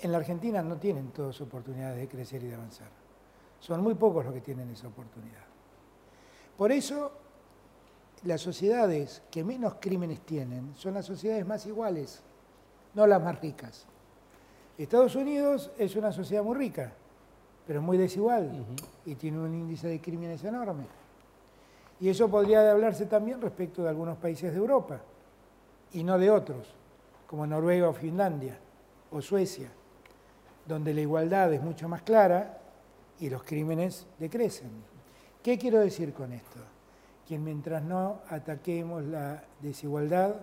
En 0.02 0.12
la 0.12 0.18
Argentina 0.20 0.62
no 0.62 0.78
tienen 0.78 1.10
todos 1.12 1.41
oportunidades 1.41 1.97
de 1.97 2.08
crecer 2.08 2.43
y 2.43 2.47
de 2.47 2.56
avanzar. 2.56 2.89
Son 3.60 3.82
muy 3.82 3.93
pocos 3.95 4.24
los 4.26 4.34
que 4.34 4.41
tienen 4.41 4.70
esa 4.70 4.88
oportunidad. 4.88 5.43
Por 6.58 6.72
eso, 6.72 7.12
las 8.24 8.41
sociedades 8.41 9.22
que 9.32 9.43
menos 9.43 9.76
crímenes 9.80 10.22
tienen 10.22 10.74
son 10.76 10.93
las 10.93 11.06
sociedades 11.06 11.45
más 11.45 11.66
iguales, 11.66 12.22
no 12.93 13.07
las 13.07 13.21
más 13.21 13.39
ricas. 13.39 13.85
Estados 14.77 15.15
Unidos 15.15 15.71
es 15.77 15.95
una 15.95 16.11
sociedad 16.11 16.43
muy 16.43 16.55
rica, 16.55 16.93
pero 17.67 17.81
muy 17.81 17.97
desigual 17.97 18.65
y 19.05 19.15
tiene 19.15 19.39
un 19.39 19.53
índice 19.53 19.87
de 19.87 19.99
crímenes 19.99 20.43
enorme. 20.43 20.85
Y 21.99 22.09
eso 22.09 22.29
podría 22.29 22.71
hablarse 22.71 23.05
también 23.05 23.41
respecto 23.41 23.83
de 23.83 23.89
algunos 23.89 24.17
países 24.17 24.51
de 24.51 24.57
Europa 24.57 25.01
y 25.91 26.03
no 26.03 26.17
de 26.17 26.31
otros, 26.31 26.73
como 27.27 27.45
Noruega 27.45 27.89
o 27.89 27.93
Finlandia 27.93 28.57
o 29.11 29.21
Suecia, 29.21 29.69
donde 30.65 30.93
la 30.93 31.01
igualdad 31.01 31.53
es 31.53 31.61
mucho 31.61 31.89
más 31.89 32.01
clara 32.03 32.59
y 33.19 33.29
los 33.29 33.43
crímenes 33.43 34.07
decrecen. 34.17 34.71
¿Qué 35.43 35.57
quiero 35.57 35.79
decir 35.79 36.13
con 36.13 36.31
esto? 36.31 36.59
Que 37.27 37.37
mientras 37.37 37.83
no 37.83 38.19
ataquemos 38.29 39.03
la 39.03 39.43
desigualdad, 39.61 40.35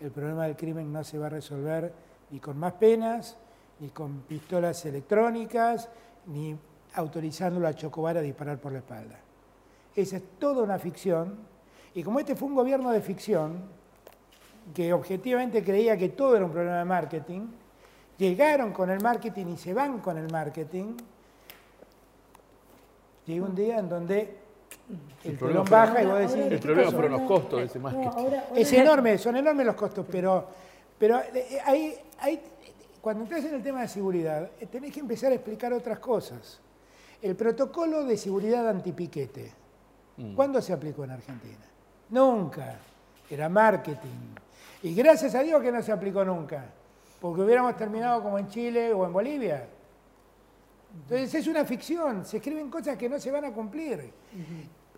el 0.00 0.10
problema 0.10 0.44
del 0.44 0.56
crimen 0.56 0.92
no 0.92 1.04
se 1.04 1.18
va 1.18 1.26
a 1.26 1.30
resolver 1.30 1.92
ni 2.30 2.40
con 2.40 2.58
más 2.58 2.72
penas, 2.74 3.36
ni 3.80 3.90
con 3.90 4.20
pistolas 4.22 4.84
electrónicas, 4.86 5.88
ni 6.26 6.56
autorizando 6.94 7.66
a 7.66 7.74
Chocobar 7.74 8.16
a 8.16 8.20
disparar 8.20 8.58
por 8.58 8.72
la 8.72 8.78
espalda. 8.78 9.18
Esa 9.94 10.16
es 10.16 10.22
toda 10.38 10.62
una 10.62 10.78
ficción. 10.78 11.38
Y 11.94 12.02
como 12.02 12.20
este 12.20 12.34
fue 12.34 12.48
un 12.48 12.54
gobierno 12.54 12.90
de 12.90 13.00
ficción, 13.00 13.64
que 14.74 14.92
objetivamente 14.92 15.64
creía 15.64 15.96
que 15.96 16.10
todo 16.10 16.36
era 16.36 16.44
un 16.44 16.52
problema 16.52 16.78
de 16.78 16.84
marketing, 16.84 17.48
llegaron 18.16 18.72
con 18.72 18.90
el 18.90 19.02
marketing 19.02 19.46
y 19.46 19.56
se 19.56 19.74
van 19.74 19.98
con 20.00 20.16
el 20.16 20.30
marketing, 20.30 20.96
llega 23.26 23.44
un 23.44 23.54
día 23.54 23.78
en 23.78 23.88
donde 23.88 24.36
el 25.24 25.36
problema 25.36 25.64
telón 25.64 25.66
fue- 25.66 25.76
baja 25.76 26.02
y 26.02 26.06
vos 26.06 26.18
decís, 26.18 26.34
El 26.36 26.48
¿qué 26.50 26.58
problema 26.58 26.90
fueron 26.90 27.12
los 27.12 27.20
No, 27.22 27.26
costos 27.28 27.58
de 27.60 27.64
ese 27.66 27.78
no, 27.78 27.82
marketing. 27.84 28.06
ahora- 28.08 28.44
ahora- 28.48 28.60
es 28.60 28.72
enorme, 28.72 29.18
son 29.18 29.36
enormes 29.36 29.66
los 29.66 29.74
costos, 29.74 30.06
pero, 30.10 30.46
pero 30.98 31.20
eh, 31.20 31.58
ahí, 31.64 31.94
ahí, 32.20 32.40
cuando 33.00 33.24
entras 33.24 33.44
en 33.44 33.54
el 33.54 33.62
tema 33.62 33.82
de 33.82 33.88
seguridad, 33.88 34.50
eh, 34.60 34.66
tenés 34.66 34.92
que 34.92 35.00
empezar 35.00 35.32
a 35.32 35.34
explicar 35.34 35.72
otras 35.72 35.98
cosas. 35.98 36.60
El 37.22 37.36
protocolo 37.36 38.04
de 38.04 38.16
seguridad 38.16 38.66
antipiquete, 38.68 39.52
Mm. 40.16 40.34
¿cuándo 40.34 40.60
se 40.62 40.72
aplicó 40.72 41.04
en 41.04 41.10
Argentina? 41.12 41.64
Nunca. 42.10 42.76
Era 43.30 43.48
marketing. 43.48 44.34
Y 44.82 44.94
gracias 44.94 45.34
a 45.34 45.42
Dios 45.42 45.62
que 45.62 45.70
no 45.70 45.82
se 45.82 45.92
aplicó 45.92 46.24
nunca, 46.24 46.64
porque 47.20 47.42
hubiéramos 47.42 47.76
terminado 47.76 48.22
como 48.22 48.38
en 48.38 48.48
Chile 48.48 48.92
o 48.92 49.04
en 49.06 49.12
Bolivia. 49.12 49.66
Entonces 51.02 51.32
es 51.34 51.46
una 51.46 51.64
ficción, 51.64 52.24
se 52.24 52.38
escriben 52.38 52.68
cosas 52.68 52.96
que 52.96 53.08
no 53.08 53.20
se 53.20 53.30
van 53.30 53.44
a 53.44 53.52
cumplir. 53.52 54.10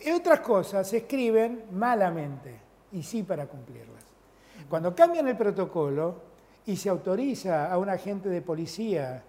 Y 0.05 0.11
otras 0.11 0.41
cosas 0.41 0.87
se 0.87 0.97
escriben 0.97 1.65
malamente 1.71 2.59
y 2.91 3.03
sí 3.03 3.23
para 3.23 3.47
cumplirlas. 3.47 4.03
Cuando 4.69 4.93
cambian 4.93 5.27
el 5.27 5.37
protocolo 5.37 6.15
y 6.65 6.75
se 6.75 6.89
autoriza 6.89 7.71
a 7.71 7.77
un 7.77 7.89
agente 7.89 8.27
de 8.27 8.41
policía 8.41 9.23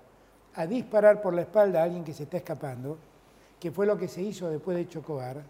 a 0.55 0.67
disparar 0.67 1.21
por 1.23 1.35
la 1.35 1.43
espalda 1.43 1.81
a 1.81 1.85
alguien 1.85 2.05
que 2.05 2.13
se 2.13 2.25
está 2.25 2.39
escapando, 2.39 2.99
que 3.61 3.71
fue 3.71 3.87
lo 3.87 3.97
que 3.97 4.09
se 4.09 4.23
hizo 4.23 4.51
después 4.51 4.77
de 4.77 4.89
Chocobar, 4.89 5.43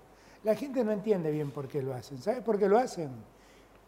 la 0.44 0.54
gente 0.54 0.84
no 0.84 0.92
entiende 0.92 1.30
bien 1.30 1.50
por 1.50 1.68
qué 1.68 1.82
lo 1.82 1.94
hacen. 1.94 2.18
¿Sabe 2.18 2.42
por 2.42 2.58
qué 2.58 2.68
lo 2.68 2.78
hacen? 2.78 3.10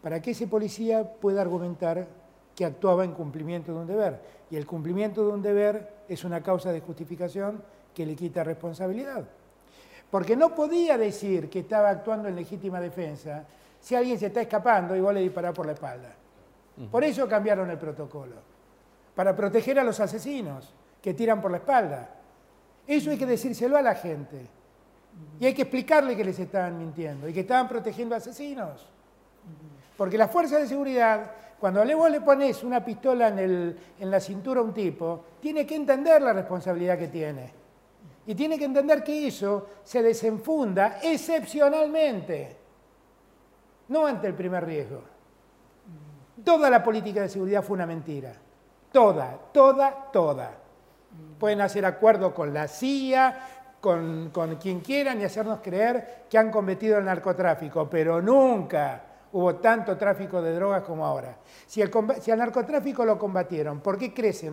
Para 0.01 0.21
que 0.21 0.31
ese 0.31 0.47
policía 0.47 1.03
pueda 1.03 1.41
argumentar 1.41 2.07
que 2.55 2.65
actuaba 2.65 3.05
en 3.05 3.11
cumplimiento 3.11 3.73
de 3.73 3.79
un 3.79 3.87
deber. 3.87 4.19
Y 4.49 4.55
el 4.55 4.65
cumplimiento 4.65 5.23
de 5.25 5.33
un 5.33 5.43
deber 5.43 5.93
es 6.09 6.23
una 6.23 6.41
causa 6.41 6.71
de 6.71 6.81
justificación 6.81 7.61
que 7.93 8.07
le 8.07 8.15
quita 8.15 8.43
responsabilidad. 8.43 9.25
Porque 10.09 10.35
no 10.35 10.55
podía 10.55 10.97
decir 10.97 11.49
que 11.49 11.59
estaba 11.59 11.89
actuando 11.89 12.29
en 12.29 12.35
legítima 12.35 12.79
defensa 12.79 13.43
si 13.79 13.95
alguien 13.95 14.17
se 14.17 14.27
está 14.27 14.41
escapando 14.41 14.95
y 14.95 15.01
vos 15.01 15.13
le 15.13 15.21
disparás 15.21 15.53
por 15.53 15.65
la 15.65 15.73
espalda. 15.73 16.09
Por 16.91 17.03
eso 17.03 17.27
cambiaron 17.27 17.69
el 17.71 17.77
protocolo, 17.77 18.35
para 19.15 19.35
proteger 19.35 19.79
a 19.79 19.83
los 19.83 19.99
asesinos 19.99 20.71
que 21.01 21.13
tiran 21.13 21.41
por 21.41 21.49
la 21.51 21.57
espalda. 21.57 22.09
Eso 22.85 23.09
hay 23.09 23.17
que 23.17 23.25
decírselo 23.25 23.75
a 23.77 23.81
la 23.81 23.95
gente. 23.95 24.45
Y 25.39 25.45
hay 25.47 25.53
que 25.55 25.63
explicarle 25.63 26.15
que 26.15 26.23
les 26.23 26.37
estaban 26.37 26.77
mintiendo 26.77 27.27
y 27.27 27.33
que 27.33 27.39
estaban 27.39 27.67
protegiendo 27.67 28.15
asesinos. 28.15 28.85
Porque 29.97 30.17
las 30.17 30.29
fuerzas 30.29 30.61
de 30.61 30.67
seguridad, 30.67 31.31
cuando 31.59 31.83
vos 31.97 32.11
le 32.11 32.21
pones 32.21 32.63
una 32.63 32.85
pistola 32.85 33.29
en, 33.29 33.39
el- 33.39 33.77
en 33.99 34.11
la 34.11 34.19
cintura 34.19 34.59
a 34.59 34.63
un 34.63 34.73
tipo, 34.73 35.23
tiene 35.41 35.65
que 35.65 35.75
entender 35.75 36.21
la 36.21 36.33
responsabilidad 36.33 36.99
que 36.99 37.07
tiene. 37.07 37.56
Y 38.27 38.35
tiene 38.35 38.59
que 38.59 38.65
entender 38.65 39.03
que 39.03 39.27
eso 39.27 39.67
se 39.83 40.03
desenfunda 40.03 40.99
excepcionalmente, 41.01 42.57
no 43.87 44.05
ante 44.05 44.27
el 44.27 44.33
primer 44.33 44.65
riesgo. 44.65 45.01
Toda 46.43 46.69
la 46.69 46.83
política 46.83 47.21
de 47.21 47.29
seguridad 47.29 47.63
fue 47.63 47.75
una 47.75 47.85
mentira. 47.85 48.33
Toda, 48.91 49.39
toda, 49.53 50.11
toda. 50.11 50.51
Pueden 51.39 51.61
hacer 51.61 51.85
acuerdo 51.85 52.33
con 52.33 52.53
la 52.53 52.67
CIA, 52.67 53.39
con, 53.79 54.29
con 54.33 54.57
quien 54.57 54.81
quieran 54.81 55.21
y 55.21 55.23
hacernos 55.23 55.61
creer 55.61 56.25
que 56.29 56.37
han 56.37 56.51
combatido 56.51 56.97
el 56.97 57.05
narcotráfico, 57.05 57.89
pero 57.89 58.21
nunca 58.21 59.03
hubo 59.31 59.55
tanto 59.55 59.95
tráfico 59.95 60.41
de 60.41 60.53
drogas 60.53 60.83
como 60.83 61.05
ahora. 61.05 61.37
Si 61.65 61.81
el, 61.81 61.89
narcotráfico 62.37 63.05
lo 63.05 63.17
combatieron, 63.17 63.79
¿por 63.79 63.97
qué 63.97 64.13
crece 64.13 64.51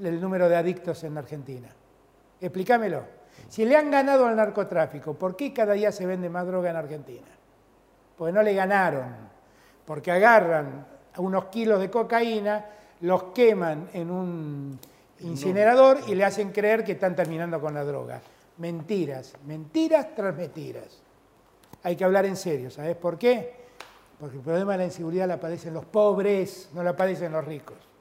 el 0.00 0.20
número 0.20 0.48
de 0.48 0.56
adictos 0.56 1.04
en 1.04 1.18
Argentina? 1.18 1.68
Explícamelo. 2.42 3.04
Si 3.48 3.64
le 3.64 3.76
han 3.76 3.90
ganado 3.90 4.26
al 4.26 4.34
narcotráfico, 4.34 5.14
¿por 5.14 5.36
qué 5.36 5.52
cada 5.52 5.74
día 5.74 5.92
se 5.92 6.04
vende 6.04 6.28
más 6.28 6.44
droga 6.44 6.70
en 6.70 6.76
Argentina? 6.76 7.28
Porque 8.18 8.32
no 8.32 8.42
le 8.42 8.52
ganaron, 8.52 9.14
porque 9.86 10.10
agarran 10.10 10.84
unos 11.18 11.44
kilos 11.46 11.80
de 11.80 11.88
cocaína, 11.88 12.66
los 13.02 13.24
queman 13.34 13.88
en 13.92 14.10
un 14.10 14.78
incinerador 15.20 16.00
y 16.08 16.16
le 16.16 16.24
hacen 16.24 16.50
creer 16.50 16.82
que 16.82 16.92
están 16.92 17.14
terminando 17.14 17.60
con 17.60 17.74
la 17.74 17.84
droga. 17.84 18.20
Mentiras, 18.58 19.34
mentiras 19.46 20.08
tras 20.14 20.34
mentiras. 20.34 21.00
Hay 21.84 21.94
que 21.94 22.04
hablar 22.04 22.26
en 22.26 22.36
serio, 22.36 22.70
¿sabes 22.70 22.96
por 22.96 23.18
qué? 23.18 23.54
Porque 24.18 24.36
el 24.36 24.42
problema 24.42 24.72
de 24.72 24.78
la 24.78 24.84
inseguridad 24.84 25.28
la 25.28 25.38
padecen 25.38 25.74
los 25.74 25.84
pobres, 25.84 26.70
no 26.74 26.82
la 26.82 26.96
padecen 26.96 27.32
los 27.32 27.44
ricos. 27.44 27.91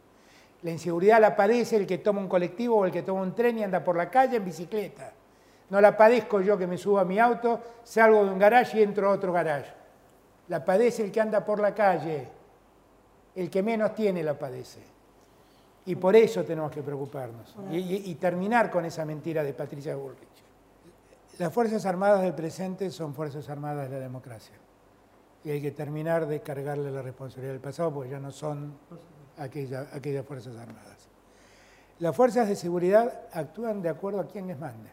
La 0.64 0.72
inseguridad 0.72 1.20
la 1.20 1.36
padece 1.36 1.76
el 1.76 1.88
que 1.88 1.98
toma 2.00 2.20
un 2.22 2.28
colectivo 2.28 2.78
o 2.78 2.86
el 2.86 2.92
que 2.92 3.02
toma 3.02 3.22
un 3.22 3.34
tren 3.34 3.58
y 3.58 3.64
anda 3.64 3.84
por 3.84 3.96
la 3.96 4.10
calle 4.10 4.38
en 4.38 4.46
bicicleta. 4.46 5.12
No 5.70 5.80
la 5.82 5.96
padezco 5.98 6.42
yo 6.42 6.58
que 6.58 6.68
me 6.68 6.78
subo 6.78 7.00
a 7.00 7.06
mi 7.06 7.18
auto, 7.18 7.60
salgo 7.84 8.24
de 8.26 8.30
un 8.32 8.38
garage 8.38 8.80
y 8.80 8.84
entro 8.84 9.10
a 9.10 9.14
otro 9.14 9.32
garage. 9.34 9.72
La 10.50 10.64
padece 10.64 11.04
el 11.04 11.12
que 11.12 11.22
anda 11.22 11.44
por 11.46 11.60
la 11.60 11.74
calle. 11.74 12.28
El 13.36 13.50
que 13.50 13.64
menos 13.64 13.96
tiene 13.96 14.22
la 14.22 14.38
padece. 14.38 14.82
Y 15.86 15.96
por 15.96 16.16
eso 16.16 16.44
tenemos 16.44 16.72
que 16.72 16.84
preocuparnos. 16.84 17.56
Y, 17.72 17.78
y- 17.78 18.12
y 18.12 18.16
terminar 18.16 18.70
con 18.70 18.86
esa 18.86 19.04
mentira 19.06 19.44
de 19.44 19.54
Patricia 19.54 19.96
Bullrich. 19.96 20.28
Las 21.40 21.52
Fuerzas 21.54 21.86
Armadas 21.86 22.22
del 22.22 22.36
presente 22.36 22.92
son 22.92 23.16
Fuerzas 23.16 23.50
Armadas 23.50 23.90
de 23.90 23.96
la 23.96 24.02
democracia. 24.04 24.56
Y 25.44 25.50
hay 25.50 25.62
que 25.62 25.72
terminar 25.72 26.28
de 26.28 26.42
cargarle 26.42 26.92
la 26.92 27.02
responsabilidad 27.02 27.54
del 27.54 27.62
pasado 27.62 27.92
porque 27.94 28.12
ya 28.12 28.20
no 28.20 28.30
son 28.32 28.74
aquella- 29.44 29.88
aquellas 29.94 30.26
Fuerzas 30.26 30.56
Armadas. 30.56 31.08
Las 32.00 32.16
fuerzas 32.16 32.48
de 32.48 32.56
seguridad 32.56 33.28
actúan 33.34 33.82
de 33.82 33.90
acuerdo 33.90 34.20
a 34.20 34.28
quien 34.28 34.48
les 34.48 34.58
mande. 34.60 34.90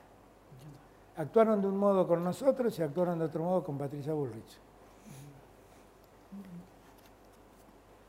Actuaron 1.17 1.61
de 1.61 1.67
un 1.69 1.77
modo 1.77 2.07
con 2.07 2.23
nosotros 2.23 2.79
y 2.79 2.83
actuaron 2.83 3.19
de 3.19 3.25
otro 3.25 3.43
modo 3.43 3.65
con 3.65 3.79
Patricia 3.79 4.13
Bullrich. 4.13 4.59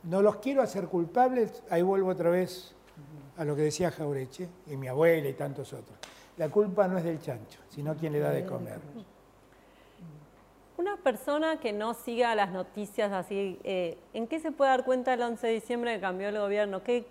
No 0.03 0.21
los 0.21 0.37
quiero 0.37 0.61
hacer 0.61 0.87
culpables, 0.87 1.63
ahí 1.69 1.81
vuelvo 1.81 2.09
otra 2.09 2.29
vez 2.29 2.73
a 3.37 3.43
lo 3.45 3.55
que 3.55 3.63
decía 3.63 3.91
Jaureche 3.91 4.47
y 4.67 4.75
mi 4.77 4.87
abuela 4.87 5.27
y 5.27 5.33
tantos 5.33 5.73
otros. 5.73 5.97
La 6.37 6.49
culpa 6.49 6.87
no 6.87 6.97
es 6.97 7.03
del 7.03 7.21
chancho, 7.21 7.59
sino 7.69 7.95
quien 7.95 8.13
le 8.13 8.19
da 8.19 8.31
de 8.31 8.45
comer. 8.45 8.79
Una 10.79 10.95
persona 10.95 11.59
que 11.59 11.73
no 11.73 11.93
siga 11.93 12.33
las 12.35 12.51
noticias 12.51 13.11
así, 13.11 13.59
eh, 13.65 13.97
¿en 14.13 14.27
qué 14.27 14.39
se 14.39 14.53
puede 14.53 14.71
dar 14.71 14.85
cuenta 14.85 15.13
el 15.13 15.21
11 15.21 15.45
de 15.45 15.51
diciembre 15.51 15.93
que 15.93 15.99
cambió 15.99 16.29
el 16.29 16.39
gobierno? 16.39 16.83
¿Qué, 16.83 17.05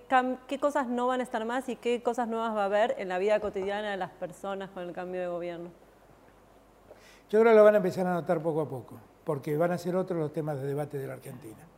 ¿Qué, 0.46 0.58
cosas 0.58 0.88
no 0.88 1.06
van 1.06 1.20
a 1.20 1.22
estar 1.22 1.44
más 1.44 1.68
y 1.68 1.76
qué 1.76 2.02
cosas 2.02 2.28
nuevas 2.28 2.56
va 2.56 2.62
a 2.62 2.64
haber 2.64 2.94
en 2.96 3.10
la 3.10 3.18
vida 3.18 3.40
cotidiana 3.40 3.90
de 3.90 3.98
las 3.98 4.10
personas 4.12 4.70
con 4.70 4.84
el 4.84 4.94
cambio 4.94 5.20
de 5.20 5.26
gobierno? 5.26 5.68
Yo 7.28 7.40
creo 7.40 7.52
que 7.52 7.56
lo 7.58 7.62
van 7.62 7.74
a 7.74 7.76
empezar 7.76 8.06
a 8.06 8.14
notar 8.14 8.40
poco 8.40 8.62
a 8.62 8.68
poco, 8.70 8.98
porque 9.22 9.54
van 9.58 9.72
a 9.72 9.76
ser 9.76 9.96
otros 9.96 10.18
los 10.18 10.32
temas 10.32 10.58
de 10.62 10.66
debate 10.66 10.96
de 10.96 11.06
la 11.06 11.12
Argentina. 11.12 11.68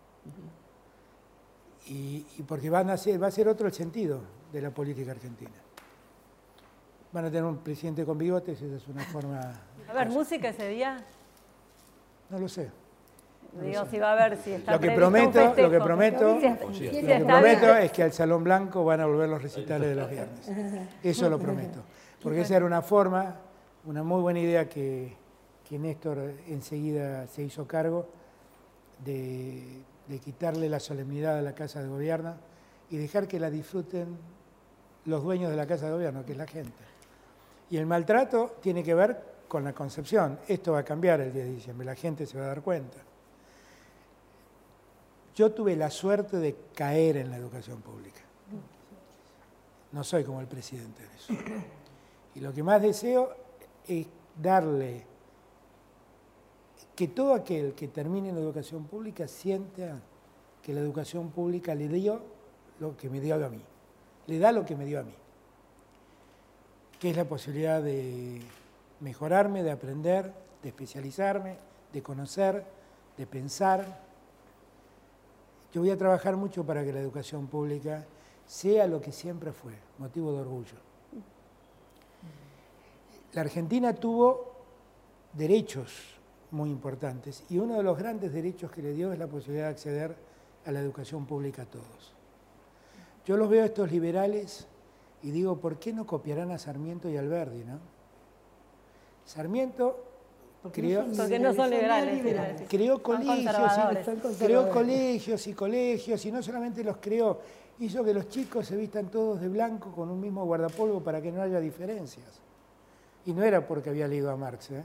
y, 1.86 2.20
porque 2.46 2.70
van 2.70 2.88
a 2.90 2.96
ser, 2.96 3.20
va 3.20 3.26
a 3.26 3.32
ser 3.32 3.48
otro 3.48 3.66
el 3.66 3.72
sentido 3.72 4.20
de 4.52 4.62
la 4.62 4.70
política 4.70 5.10
argentina. 5.10 5.56
Van 7.10 7.24
a 7.24 7.28
tener 7.30 7.42
un 7.42 7.58
presidente 7.58 8.04
con 8.04 8.16
bigotes, 8.16 8.62
esa 8.62 8.76
es 8.76 8.86
una 8.86 9.02
forma... 9.06 9.40
A 9.88 9.92
ver, 9.92 10.08
música 10.08 10.50
ese 10.50 10.68
día. 10.68 11.04
No 12.30 12.38
lo 12.38 12.48
sé. 12.48 12.70
Digo, 13.52 13.84
si 13.90 13.98
va 13.98 14.10
a 14.10 14.12
haber, 14.12 14.36
si 14.36 14.52
está 14.52 14.72
lo 14.72 14.80
que 14.80 14.92
prometo, 14.92 15.54
lo 15.56 15.70
que 15.70 15.80
prometo, 15.80 16.34
lo 16.34 16.40
que 16.40 17.24
prometo 17.26 17.76
es 17.76 17.90
que 17.90 18.04
al 18.04 18.12
Salón 18.12 18.44
Blanco 18.44 18.84
van 18.84 19.00
a 19.00 19.06
volver 19.06 19.28
los 19.28 19.42
recitales 19.42 19.88
de 19.88 19.94
los 19.96 20.08
viernes. 20.08 20.50
Eso 21.02 21.28
lo 21.28 21.38
prometo. 21.38 21.80
Porque 22.22 22.42
esa 22.42 22.56
era 22.56 22.64
una 22.64 22.82
forma, 22.82 23.36
una 23.86 24.04
muy 24.04 24.20
buena 24.20 24.38
idea 24.38 24.68
que, 24.68 25.16
que 25.68 25.78
Néstor 25.78 26.32
enseguida 26.46 27.26
se 27.26 27.42
hizo 27.42 27.66
cargo 27.66 28.08
de, 29.04 29.82
de 30.06 30.18
quitarle 30.18 30.68
la 30.68 30.78
solemnidad 30.78 31.38
a 31.38 31.42
la 31.42 31.54
Casa 31.54 31.82
de 31.82 31.88
Gobierno 31.88 32.34
y 32.90 32.98
dejar 32.98 33.26
que 33.26 33.40
la 33.40 33.50
disfruten 33.50 34.16
los 35.06 35.24
dueños 35.24 35.50
de 35.50 35.56
la 35.56 35.66
Casa 35.66 35.86
de 35.86 35.92
Gobierno, 35.92 36.24
que 36.24 36.32
es 36.32 36.38
la 36.38 36.46
gente. 36.46 36.84
Y 37.70 37.78
el 37.78 37.86
maltrato 37.86 38.56
tiene 38.60 38.84
que 38.84 38.94
ver 38.94 39.29
con 39.50 39.64
la 39.64 39.72
concepción. 39.72 40.38
Esto 40.46 40.72
va 40.72 40.78
a 40.78 40.84
cambiar 40.84 41.20
el 41.20 41.32
10 41.32 41.44
de 41.44 41.52
diciembre, 41.52 41.84
la 41.84 41.96
gente 41.96 42.24
se 42.24 42.38
va 42.38 42.44
a 42.44 42.48
dar 42.48 42.62
cuenta. 42.62 42.98
Yo 45.34 45.50
tuve 45.50 45.74
la 45.74 45.90
suerte 45.90 46.36
de 46.36 46.54
caer 46.72 47.16
en 47.16 47.30
la 47.30 47.36
educación 47.36 47.82
pública. 47.82 48.20
No 49.90 50.04
soy 50.04 50.22
como 50.22 50.40
el 50.40 50.46
presidente 50.46 51.02
de 51.02 51.16
eso. 51.16 51.32
Y 52.36 52.40
lo 52.40 52.52
que 52.52 52.62
más 52.62 52.80
deseo 52.80 53.34
es 53.88 54.06
darle 54.40 55.04
que 56.94 57.08
todo 57.08 57.34
aquel 57.34 57.74
que 57.74 57.88
termine 57.88 58.28
en 58.28 58.36
la 58.36 58.40
educación 58.40 58.84
pública 58.84 59.26
sienta 59.26 60.00
que 60.62 60.72
la 60.72 60.80
educación 60.80 61.30
pública 61.30 61.74
le 61.74 61.88
dio 61.88 62.22
lo 62.78 62.96
que 62.96 63.10
me 63.10 63.20
dio 63.20 63.34
a 63.34 63.48
mí. 63.48 63.62
Le 64.28 64.38
da 64.38 64.52
lo 64.52 64.64
que 64.64 64.76
me 64.76 64.84
dio 64.84 65.00
a 65.00 65.02
mí. 65.02 65.14
Que 67.00 67.10
es 67.10 67.16
la 67.16 67.24
posibilidad 67.24 67.82
de 67.82 68.40
mejorarme, 69.00 69.62
de 69.62 69.70
aprender, 69.70 70.32
de 70.62 70.68
especializarme, 70.68 71.56
de 71.92 72.02
conocer, 72.02 72.64
de 73.16 73.26
pensar. 73.26 74.00
Yo 75.72 75.80
voy 75.80 75.90
a 75.90 75.98
trabajar 75.98 76.36
mucho 76.36 76.64
para 76.64 76.84
que 76.84 76.92
la 76.92 77.00
educación 77.00 77.46
pública 77.46 78.04
sea 78.46 78.86
lo 78.86 79.00
que 79.00 79.12
siempre 79.12 79.52
fue, 79.52 79.72
motivo 79.98 80.32
de 80.32 80.40
orgullo. 80.40 80.76
La 83.32 83.42
Argentina 83.42 83.94
tuvo 83.94 84.52
derechos 85.32 86.18
muy 86.50 86.70
importantes 86.70 87.44
y 87.48 87.58
uno 87.58 87.76
de 87.76 87.82
los 87.84 87.96
grandes 87.96 88.32
derechos 88.32 88.72
que 88.72 88.82
le 88.82 88.92
dio 88.92 89.12
es 89.12 89.18
la 89.18 89.28
posibilidad 89.28 89.66
de 89.66 89.70
acceder 89.70 90.16
a 90.66 90.72
la 90.72 90.80
educación 90.80 91.26
pública 91.26 91.62
a 91.62 91.66
todos. 91.66 92.14
Yo 93.24 93.36
los 93.36 93.48
veo 93.48 93.62
a 93.62 93.66
estos 93.66 93.92
liberales 93.92 94.66
y 95.22 95.30
digo, 95.30 95.58
¿por 95.58 95.78
qué 95.78 95.92
no 95.92 96.06
copiarán 96.06 96.50
a 96.50 96.58
Sarmiento 96.58 97.08
y 97.08 97.16
Alberdi? 97.16 97.64
¿no? 97.64 97.78
Sarmiento 99.30 99.96
creó, 100.72 101.04
Porque 101.16 101.38
no 101.38 101.54
son 101.54 101.70
liberales, 101.70 102.16
liberales. 102.16 102.62
creó 102.68 103.00
colegios, 103.00 103.38
y, 103.38 104.44
creó 104.44 104.68
colegios 104.68 105.46
y 105.46 105.54
colegios 105.54 106.26
y 106.26 106.32
no 106.32 106.42
solamente 106.42 106.82
los 106.82 106.96
creó, 106.96 107.38
hizo 107.78 108.02
que 108.02 108.12
los 108.12 108.28
chicos 108.28 108.66
se 108.66 108.74
vistan 108.74 109.08
todos 109.08 109.40
de 109.40 109.48
blanco 109.48 109.92
con 109.92 110.10
un 110.10 110.20
mismo 110.20 110.44
guardapolvo 110.44 111.00
para 111.00 111.22
que 111.22 111.30
no 111.30 111.42
haya 111.42 111.60
diferencias. 111.60 112.26
Y 113.24 113.32
no 113.32 113.44
era 113.44 113.64
porque 113.64 113.90
había 113.90 114.08
leído 114.08 114.32
a 114.32 114.36
Marx, 114.36 114.72
¿eh? 114.72 114.82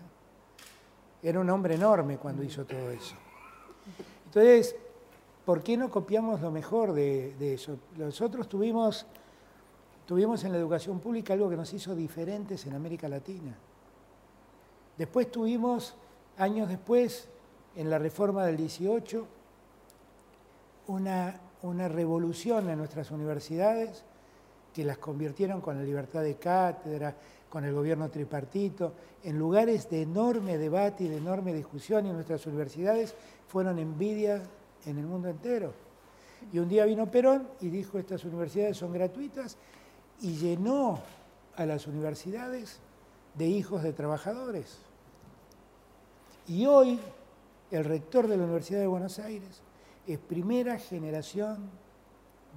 era 1.24 1.40
un 1.40 1.50
hombre 1.50 1.74
enorme 1.74 2.18
cuando 2.18 2.44
hizo 2.44 2.66
todo 2.66 2.92
eso. 2.92 3.16
Entonces, 4.26 4.76
¿por 5.44 5.64
qué 5.64 5.76
no 5.76 5.90
copiamos 5.90 6.40
lo 6.40 6.52
mejor 6.52 6.94
de, 6.94 7.34
de 7.40 7.56
eso? 7.56 7.80
Nosotros 7.98 8.48
tuvimos, 8.48 9.08
tuvimos 10.06 10.44
en 10.44 10.52
la 10.52 10.60
educación 10.60 11.00
pública 11.00 11.34
algo 11.34 11.50
que 11.50 11.58
nos 11.58 11.74
hizo 11.74 11.96
diferentes 11.96 12.64
en 12.68 12.76
América 12.76 13.10
Latina. 13.10 13.58
Después 14.98 15.32
tuvimos, 15.32 15.96
años 16.38 16.70
después, 16.70 17.28
en 17.76 17.90
la 17.90 18.00
reforma 18.00 18.46
del 18.46 18.58
18, 18.58 19.26
una, 20.88 21.40
una 21.64 21.88
revolución 21.88 22.70
en 22.70 22.78
nuestras 22.78 23.12
universidades 23.12 24.04
que 24.74 24.84
las 24.84 24.98
convirtieron 24.98 25.62
con 25.62 25.78
la 25.78 25.84
libertad 25.84 26.22
de 26.22 26.36
cátedra, 26.36 27.16
con 27.50 27.64
el 27.64 27.74
gobierno 27.74 28.10
tripartito, 28.10 28.94
en 29.24 29.40
lugares 29.40 29.90
de 29.90 30.02
enorme 30.02 30.58
debate 30.58 31.06
y 31.06 31.08
de 31.08 31.18
enorme 31.18 31.54
discusión 31.54 32.06
y 32.06 32.12
nuestras 32.12 32.46
universidades 32.46 33.16
fueron 33.48 33.80
envidia 33.80 34.44
en 34.86 34.98
el 34.98 35.06
mundo 35.06 35.30
entero. 35.30 35.72
Y 36.52 36.60
un 36.60 36.68
día 36.68 36.86
vino 36.86 37.10
Perón 37.10 37.48
y 37.62 37.70
dijo 37.70 37.98
estas 37.98 38.24
universidades 38.26 38.78
son 38.78 38.94
gratuitas 38.94 39.58
y 40.22 40.34
llenó 40.34 41.00
a 41.56 41.66
las 41.66 41.88
universidades 41.88 42.80
de 43.36 43.48
hijos 43.48 43.84
de 43.84 43.94
trabajadores. 43.94 44.78
Y 46.48 46.66
hoy 46.66 47.00
el 47.72 47.84
rector 47.84 48.28
de 48.28 48.38
la 48.38 48.44
Universidad 48.44 48.80
de 48.80 48.88
Buenos 48.88 49.20
Aires 49.20 49.62
es 50.06 50.20
primera 50.20 50.78
generación 50.78 51.70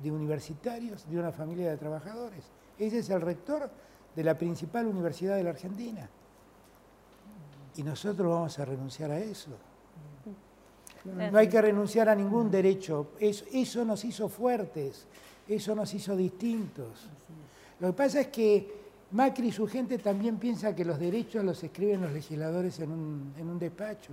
de 0.02 0.12
universitarios 0.12 1.08
de 1.08 1.18
una 1.18 1.32
familia 1.32 1.70
de 1.70 1.76
trabajadores. 1.76 2.44
Ese 2.78 2.98
es 2.98 3.10
el 3.10 3.20
rector 3.20 3.70
de 4.14 4.24
la 4.24 4.36
principal 4.36 4.86
universidad 4.86 5.36
de 5.36 5.44
la 5.44 5.50
Argentina. 5.50 6.08
Y 7.76 7.82
nosotros 7.82 8.28
vamos 8.30 8.58
a 8.58 8.64
renunciar 8.64 9.10
a 9.10 9.18
eso. 9.18 9.50
No 11.04 11.38
hay 11.38 11.48
que 11.48 11.62
renunciar 11.62 12.08
a 12.08 12.14
ningún 12.14 12.50
derecho. 12.50 13.12
Eso, 13.18 13.44
eso 13.52 13.84
nos 13.84 14.04
hizo 14.04 14.28
fuertes, 14.28 15.06
eso 15.46 15.74
nos 15.74 15.94
hizo 15.94 16.14
distintos. 16.16 17.08
Lo 17.80 17.88
que 17.88 17.92
pasa 17.94 18.20
es 18.20 18.26
que 18.28 18.77
Macri 19.10 19.48
y 19.48 19.52
su 19.52 19.66
gente 19.66 19.98
también 19.98 20.38
piensa 20.38 20.74
que 20.74 20.84
los 20.84 20.98
derechos 20.98 21.44
los 21.44 21.62
escriben 21.64 22.02
los 22.02 22.12
legisladores 22.12 22.78
en 22.80 22.90
un, 22.90 23.34
en 23.38 23.48
un 23.48 23.58
despacho. 23.58 24.12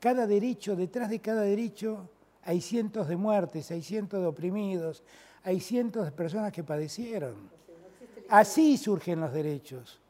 Cada 0.00 0.26
derecho, 0.26 0.74
detrás 0.74 1.10
de 1.10 1.20
cada 1.20 1.42
derecho 1.42 2.08
hay 2.42 2.60
cientos 2.60 3.08
de 3.08 3.16
muertes, 3.16 3.70
hay 3.70 3.82
cientos 3.82 4.20
de 4.20 4.26
oprimidos, 4.26 5.02
hay 5.44 5.60
cientos 5.60 6.04
de 6.04 6.12
personas 6.12 6.52
que 6.52 6.64
padecieron. 6.64 7.34
Así 8.28 8.76
surgen 8.76 9.20
los 9.20 9.32
derechos. 9.32 10.00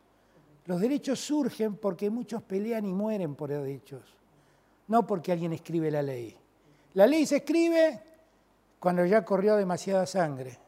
Los 0.67 0.81
derechos 0.81 1.19
surgen 1.19 1.77
porque 1.77 2.11
muchos 2.11 2.43
pelean 2.43 2.85
y 2.85 2.93
mueren 2.93 3.35
por 3.35 3.51
derechos, 3.51 4.03
no 4.89 5.07
porque 5.07 5.33
alguien 5.33 5.53
escribe 5.53 5.91
la 5.91 6.03
ley. 6.03 6.37
La 6.95 7.07
ley 7.07 7.27
se 7.27 7.39
escribe 7.39 8.01
cuando 8.79 9.05
ya 9.05 9.25
corrió 9.25 9.57
demasiada 9.57 10.07
sangre, 10.07 10.59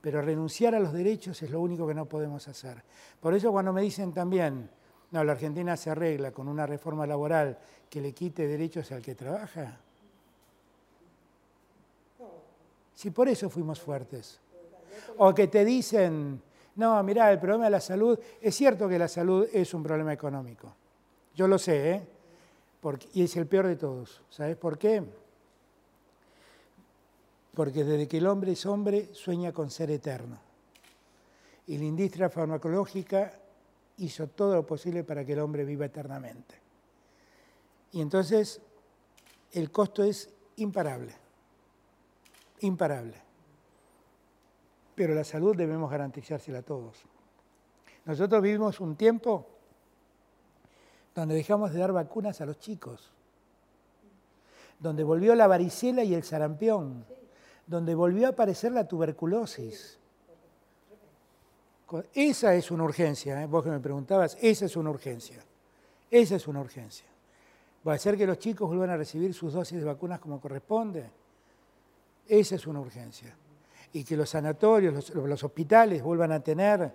pero 0.00 0.22
renunciar 0.22 0.74
a 0.74 0.80
los 0.80 0.92
derechos 0.92 1.42
es 1.42 1.50
lo 1.50 1.60
único 1.60 1.86
que 1.86 1.94
no 1.94 2.06
podemos 2.06 2.46
hacer. 2.48 2.82
Por 3.20 3.34
eso 3.34 3.52
cuando 3.52 3.72
me 3.72 3.82
dicen 3.82 4.12
también, 4.12 4.70
no, 5.10 5.24
la 5.24 5.32
Argentina 5.32 5.76
se 5.76 5.90
arregla 5.90 6.30
con 6.30 6.48
una 6.48 6.66
reforma 6.66 7.06
laboral 7.06 7.58
que 7.88 8.00
le 8.00 8.12
quite 8.12 8.46
derechos 8.46 8.90
al 8.92 9.02
que 9.02 9.14
trabaja, 9.14 9.78
si 12.94 13.10
por 13.10 13.28
eso 13.28 13.48
fuimos 13.48 13.80
fuertes. 13.80 14.38
O 15.16 15.34
que 15.34 15.48
te 15.48 15.64
dicen, 15.64 16.40
no, 16.76 17.02
mirá, 17.02 17.32
el 17.32 17.38
problema 17.38 17.64
de 17.64 17.70
la 17.70 17.80
salud, 17.80 18.18
es 18.40 18.54
cierto 18.54 18.88
que 18.88 18.98
la 18.98 19.08
salud 19.08 19.48
es 19.52 19.72
un 19.72 19.82
problema 19.82 20.12
económico. 20.12 20.74
Yo 21.34 21.48
lo 21.48 21.58
sé, 21.58 21.92
¿eh? 21.92 22.06
Y 23.14 23.22
es 23.22 23.36
el 23.36 23.46
peor 23.46 23.66
de 23.66 23.76
todos. 23.76 24.22
¿Sabes 24.28 24.56
por 24.56 24.78
qué? 24.78 25.02
Porque 27.54 27.84
desde 27.84 28.06
que 28.06 28.18
el 28.18 28.26
hombre 28.26 28.52
es 28.52 28.64
hombre, 28.66 29.08
sueña 29.12 29.52
con 29.52 29.70
ser 29.70 29.90
eterno. 29.90 30.38
Y 31.66 31.78
la 31.78 31.84
industria 31.84 32.30
farmacológica 32.30 33.32
hizo 33.98 34.28
todo 34.28 34.54
lo 34.54 34.66
posible 34.66 35.04
para 35.04 35.24
que 35.24 35.32
el 35.34 35.40
hombre 35.40 35.64
viva 35.64 35.86
eternamente. 35.86 36.54
Y 37.92 38.00
entonces 38.00 38.60
el 39.52 39.70
costo 39.70 40.02
es 40.02 40.30
imparable, 40.56 41.14
imparable. 42.60 43.16
Pero 44.94 45.14
la 45.14 45.24
salud 45.24 45.56
debemos 45.56 45.90
garantizársela 45.90 46.58
a 46.58 46.62
todos. 46.62 46.98
Nosotros 48.04 48.42
vivimos 48.42 48.80
un 48.80 48.96
tiempo 48.96 49.46
donde 51.14 51.34
dejamos 51.34 51.72
de 51.72 51.80
dar 51.80 51.92
vacunas 51.92 52.40
a 52.40 52.46
los 52.46 52.58
chicos. 52.58 53.12
donde 54.78 55.04
volvió 55.04 55.34
la 55.34 55.46
varicela 55.46 56.02
y 56.04 56.14
el 56.14 56.24
sarampión, 56.24 57.04
donde 57.70 57.94
volvió 57.94 58.26
a 58.26 58.30
aparecer 58.30 58.72
la 58.72 58.86
tuberculosis. 58.86 59.96
Esa 62.12 62.54
es 62.54 62.70
una 62.72 62.82
urgencia, 62.82 63.40
¿eh? 63.42 63.46
vos 63.46 63.62
que 63.62 63.70
me 63.70 63.78
preguntabas, 63.78 64.36
esa 64.40 64.64
es 64.66 64.76
una 64.76 64.90
urgencia. 64.90 65.38
Esa 66.10 66.34
es 66.34 66.48
una 66.48 66.60
urgencia. 66.60 67.06
¿Va 67.86 67.92
a 67.92 67.94
hacer 67.94 68.16
que 68.16 68.26
los 68.26 68.40
chicos 68.40 68.68
vuelvan 68.68 68.90
a 68.90 68.96
recibir 68.96 69.32
sus 69.32 69.52
dosis 69.52 69.78
de 69.78 69.84
vacunas 69.84 70.18
como 70.18 70.40
corresponde? 70.40 71.10
Esa 72.26 72.56
es 72.56 72.66
una 72.66 72.80
urgencia. 72.80 73.36
Y 73.92 74.02
que 74.02 74.16
los 74.16 74.30
sanatorios, 74.30 74.92
los, 74.92 75.14
los 75.14 75.44
hospitales 75.44 76.02
vuelvan 76.02 76.32
a 76.32 76.40
tener 76.40 76.92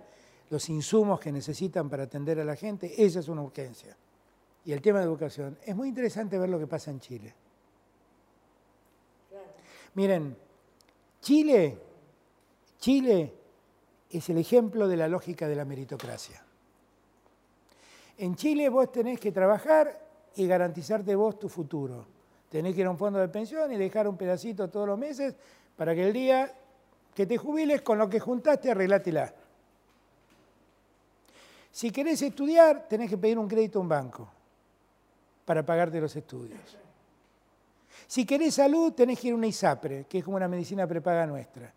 los 0.50 0.68
insumos 0.68 1.18
que 1.20 1.32
necesitan 1.32 1.88
para 1.88 2.02
atender 2.02 2.38
a 2.38 2.44
la 2.44 2.54
gente, 2.54 3.02
esa 3.02 3.20
es 3.20 3.28
una 3.28 3.40
urgencia. 3.40 3.96
Y 4.66 4.72
el 4.72 4.82
tema 4.82 4.98
de 4.98 5.06
educación. 5.06 5.58
Es 5.64 5.74
muy 5.74 5.88
interesante 5.88 6.38
ver 6.38 6.50
lo 6.50 6.58
que 6.58 6.66
pasa 6.66 6.90
en 6.90 7.00
Chile. 7.00 7.34
Miren, 9.94 10.36
Chile, 11.26 11.76
Chile 12.78 13.34
es 14.08 14.28
el 14.28 14.38
ejemplo 14.38 14.86
de 14.86 14.96
la 14.96 15.08
lógica 15.08 15.48
de 15.48 15.56
la 15.56 15.64
meritocracia. 15.64 16.40
En 18.18 18.36
Chile 18.36 18.68
vos 18.68 18.92
tenés 18.92 19.18
que 19.18 19.32
trabajar 19.32 20.06
y 20.36 20.46
garantizarte 20.46 21.16
vos 21.16 21.36
tu 21.36 21.48
futuro. 21.48 22.06
Tenés 22.48 22.76
que 22.76 22.82
ir 22.82 22.86
a 22.86 22.90
un 22.90 22.96
fondo 22.96 23.18
de 23.18 23.26
pensión 23.26 23.72
y 23.72 23.76
dejar 23.76 24.06
un 24.06 24.16
pedacito 24.16 24.70
todos 24.70 24.86
los 24.86 24.96
meses 24.96 25.34
para 25.76 25.96
que 25.96 26.06
el 26.06 26.12
día 26.12 26.54
que 27.12 27.26
te 27.26 27.36
jubiles 27.36 27.82
con 27.82 27.98
lo 27.98 28.08
que 28.08 28.20
juntaste 28.20 28.70
arreglátela. 28.70 29.34
Si 31.72 31.90
querés 31.90 32.22
estudiar, 32.22 32.86
tenés 32.88 33.10
que 33.10 33.18
pedir 33.18 33.36
un 33.36 33.48
crédito 33.48 33.80
a 33.80 33.82
un 33.82 33.88
banco 33.88 34.28
para 35.44 35.66
pagarte 35.66 36.00
los 36.00 36.14
estudios. 36.14 36.85
Si 38.06 38.24
querés 38.24 38.54
salud, 38.54 38.92
tenés 38.92 39.18
que 39.18 39.28
ir 39.28 39.34
a 39.34 39.36
una 39.36 39.46
ISAPRE, 39.46 40.04
que 40.08 40.18
es 40.18 40.24
como 40.24 40.36
una 40.36 40.48
medicina 40.48 40.86
prepaga 40.86 41.26
nuestra. 41.26 41.72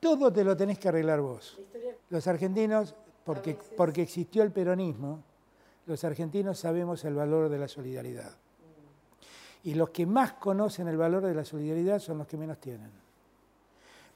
Todo 0.00 0.32
te 0.32 0.44
lo 0.44 0.56
tenés 0.56 0.78
que 0.78 0.88
arreglar 0.88 1.20
vos. 1.20 1.60
Los 2.10 2.26
argentinos, 2.26 2.94
porque, 3.24 3.56
porque 3.76 4.02
existió 4.02 4.42
el 4.42 4.52
peronismo, 4.52 5.22
los 5.86 6.02
argentinos 6.04 6.58
sabemos 6.58 7.04
el 7.04 7.14
valor 7.14 7.48
de 7.48 7.58
la 7.58 7.68
solidaridad. 7.68 8.32
Y 9.62 9.74
los 9.74 9.90
que 9.90 10.06
más 10.06 10.34
conocen 10.34 10.88
el 10.88 10.96
valor 10.96 11.22
de 11.24 11.34
la 11.34 11.44
solidaridad 11.44 11.98
son 12.00 12.18
los 12.18 12.26
que 12.26 12.36
menos 12.36 12.58
tienen. 12.58 12.90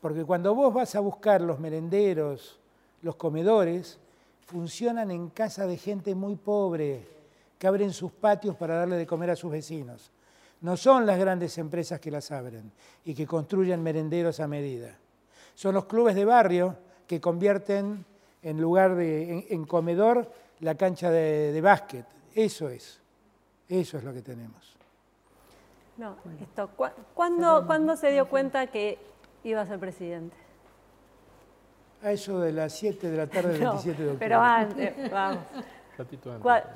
Porque 0.00 0.24
cuando 0.24 0.54
vos 0.54 0.74
vas 0.74 0.94
a 0.94 1.00
buscar 1.00 1.40
los 1.40 1.58
merenderos, 1.58 2.58
los 3.02 3.16
comedores, 3.16 3.98
funcionan 4.46 5.10
en 5.10 5.30
casa 5.30 5.66
de 5.66 5.76
gente 5.76 6.14
muy 6.14 6.36
pobre, 6.36 7.06
que 7.58 7.66
abren 7.66 7.92
sus 7.92 8.12
patios 8.12 8.56
para 8.56 8.76
darle 8.76 8.96
de 8.96 9.06
comer 9.06 9.30
a 9.30 9.36
sus 9.36 9.50
vecinos. 9.50 10.10
No 10.60 10.76
son 10.76 11.06
las 11.06 11.18
grandes 11.18 11.56
empresas 11.58 12.00
que 12.00 12.10
las 12.10 12.30
abren 12.32 12.72
y 13.04 13.14
que 13.14 13.26
construyen 13.26 13.82
merenderos 13.82 14.40
a 14.40 14.48
medida. 14.48 14.96
Son 15.54 15.74
los 15.74 15.84
clubes 15.84 16.14
de 16.14 16.24
barrio 16.24 16.76
que 17.06 17.20
convierten 17.20 18.04
en 18.42 18.60
lugar 18.60 18.94
de 18.96 19.46
en, 19.50 19.64
comedor 19.64 20.30
la 20.60 20.74
cancha 20.74 21.10
de, 21.10 21.60
básquet. 21.60 22.06
Eso 22.34 22.68
es. 22.68 23.00
Eso 23.68 23.98
es 23.98 24.04
lo 24.04 24.12
que 24.12 24.22
tenemos. 24.22 24.76
No, 25.96 26.16
esto, 26.40 26.70
¿cuándo, 27.14 27.96
se 27.96 28.12
dio 28.12 28.28
cuenta 28.28 28.68
que 28.68 28.98
iba 29.44 29.60
a 29.60 29.66
ser 29.66 29.78
presidente? 29.78 30.36
A 32.02 32.12
eso 32.12 32.38
de 32.38 32.52
las 32.52 32.72
7 32.74 33.10
de 33.10 33.16
la 33.16 33.26
tarde 33.26 33.54
del 33.54 33.60
27 33.62 34.02
de 34.02 34.08
octubre. 34.10 34.18
Pero 34.18 34.40
antes, 34.40 35.10
vamos. 35.10 35.42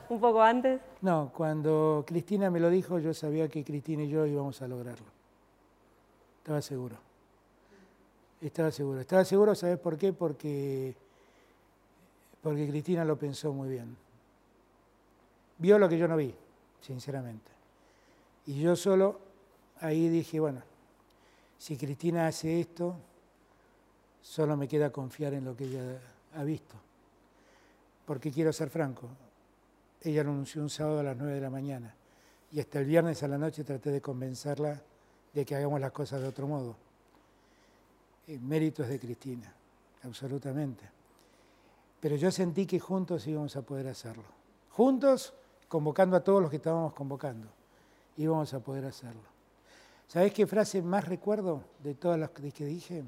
¿Un 0.08 0.20
poco 0.20 0.42
antes? 0.42 0.80
No, 1.00 1.30
cuando 1.34 2.04
Cristina 2.06 2.50
me 2.50 2.58
lo 2.58 2.70
dijo, 2.70 2.98
yo 2.98 3.14
sabía 3.14 3.48
que 3.48 3.64
Cristina 3.64 4.02
y 4.02 4.08
yo 4.08 4.26
íbamos 4.26 4.60
a 4.62 4.68
lograrlo. 4.68 5.06
Estaba 6.38 6.60
seguro. 6.60 6.96
Estaba 8.40 8.72
seguro. 8.72 9.00
Estaba 9.00 9.24
seguro, 9.24 9.54
¿sabes 9.54 9.78
por 9.78 9.96
qué? 9.96 10.12
Porque, 10.12 10.94
porque 12.42 12.68
Cristina 12.68 13.04
lo 13.04 13.16
pensó 13.16 13.52
muy 13.52 13.68
bien. 13.68 13.96
Vio 15.58 15.78
lo 15.78 15.88
que 15.88 15.98
yo 15.98 16.08
no 16.08 16.16
vi, 16.16 16.34
sinceramente. 16.80 17.52
Y 18.46 18.60
yo 18.60 18.74
solo 18.74 19.20
ahí 19.80 20.08
dije, 20.08 20.40
bueno, 20.40 20.62
si 21.58 21.76
Cristina 21.76 22.26
hace 22.26 22.60
esto, 22.60 22.96
solo 24.20 24.56
me 24.56 24.66
queda 24.66 24.90
confiar 24.90 25.34
en 25.34 25.44
lo 25.44 25.56
que 25.56 25.64
ella 25.64 26.00
ha 26.34 26.42
visto. 26.42 26.74
Porque 28.04 28.30
quiero 28.30 28.52
ser 28.52 28.70
franco, 28.70 29.08
ella 30.00 30.24
lo 30.24 30.30
anunció 30.30 30.62
un 30.62 30.70
sábado 30.70 31.00
a 31.00 31.02
las 31.02 31.16
9 31.16 31.34
de 31.34 31.40
la 31.40 31.50
mañana 31.50 31.94
y 32.50 32.60
hasta 32.60 32.78
el 32.80 32.84
viernes 32.84 33.22
a 33.22 33.28
la 33.28 33.38
noche 33.38 33.64
traté 33.64 33.90
de 33.90 34.00
convencerla 34.00 34.80
de 35.32 35.44
que 35.44 35.54
hagamos 35.54 35.80
las 35.80 35.92
cosas 35.92 36.20
de 36.20 36.28
otro 36.28 36.46
modo 36.46 36.76
méritos 38.40 38.88
de 38.88 38.98
Cristina, 38.98 39.52
absolutamente. 40.04 40.84
Pero 42.00 42.16
yo 42.16 42.30
sentí 42.30 42.66
que 42.66 42.80
juntos 42.80 43.26
íbamos 43.26 43.56
a 43.56 43.62
poder 43.62 43.88
hacerlo. 43.88 44.24
Juntos, 44.70 45.34
convocando 45.68 46.16
a 46.16 46.24
todos 46.24 46.40
los 46.40 46.50
que 46.50 46.56
estábamos 46.56 46.94
convocando, 46.94 47.48
íbamos 48.16 48.52
a 48.54 48.60
poder 48.60 48.84
hacerlo. 48.86 49.22
¿Sabés 50.08 50.32
qué 50.32 50.46
frase 50.46 50.82
más 50.82 51.06
recuerdo 51.06 51.62
de 51.82 51.94
todas 51.94 52.18
las 52.18 52.30
que 52.30 52.64
dije? 52.64 53.04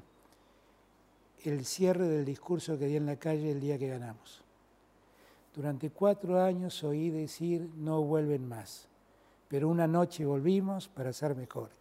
El 1.43 1.65
cierre 1.65 2.07
del 2.07 2.25
discurso 2.25 2.79
que 2.79 2.85
di 2.85 2.95
en 2.95 3.05
la 3.05 3.17
calle 3.17 3.51
el 3.51 3.61
día 3.61 3.77
que 3.77 3.87
ganamos. 3.87 4.44
Durante 5.55 5.89
cuatro 5.89 6.41
años 6.41 6.83
oí 6.83 7.09
decir 7.09 7.69
no 7.77 8.01
vuelven 8.01 8.45
más, 8.47 8.89
pero 9.47 9.69
una 9.69 9.87
noche 9.87 10.25
volvimos 10.25 10.89
para 10.89 11.13
ser 11.13 11.33
mejores. 11.33 11.77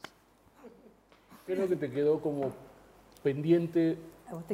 ¿Qué 1.44 1.54
es 1.54 1.58
lo 1.58 1.68
que 1.68 1.76
te 1.76 1.90
quedó 1.90 2.20
como 2.20 2.52
pendiente 3.22 3.98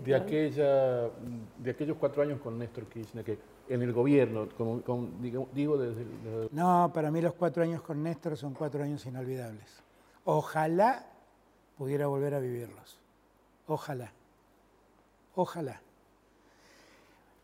de, 0.03 0.15
aquella, 0.15 1.11
de 1.59 1.71
aquellos 1.71 1.99
cuatro 1.99 2.23
años 2.23 2.41
con 2.41 2.59
Néstor 2.59 2.87
Kirchner, 2.87 3.25
que 3.25 3.39
en 3.69 3.83
el 3.83 3.93
gobierno, 3.93 4.49
como, 4.57 5.09
digo, 5.21 5.77
desde, 5.77 6.05
No, 6.51 6.91
para 6.93 7.11
mí 7.11 7.21
los 7.21 7.35
cuatro 7.35 7.63
años 7.63 7.83
con 7.83 8.03
Néstor 8.03 8.39
son 8.39 8.55
cuatro 8.55 8.83
años 8.83 9.05
inolvidables. 9.05 9.83
Ojalá 10.25 11.07
pudiera 11.77 12.07
volver 12.07 12.35
a 12.35 12.41
vivirlos. 12.41 12.99
Ojalá. 13.67 14.13
Ojalá. 15.35 15.81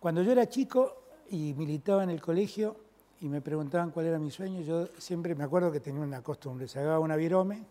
Cuando 0.01 0.22
yo 0.22 0.33
era 0.33 0.49
chico 0.49 1.06
y 1.31 1.55
militaba 1.55 2.05
en 2.05 2.11
el 2.11 2.20
colegio 2.20 2.77
y 3.20 3.29
me 3.29 3.41
preguntaban 3.41 3.91
cuál 3.91 4.07
era 4.07 4.18
mi 4.18 4.31
sueño, 4.31 4.61
yo 4.61 4.87
siempre 4.99 5.35
me 5.35 5.45
acuerdo 5.45 5.72
que 5.72 5.81
tenía 5.81 6.03
una 6.03 6.22
costumbre, 6.22 6.68
se 6.68 6.87
una 6.87 7.16
virome 7.16 7.64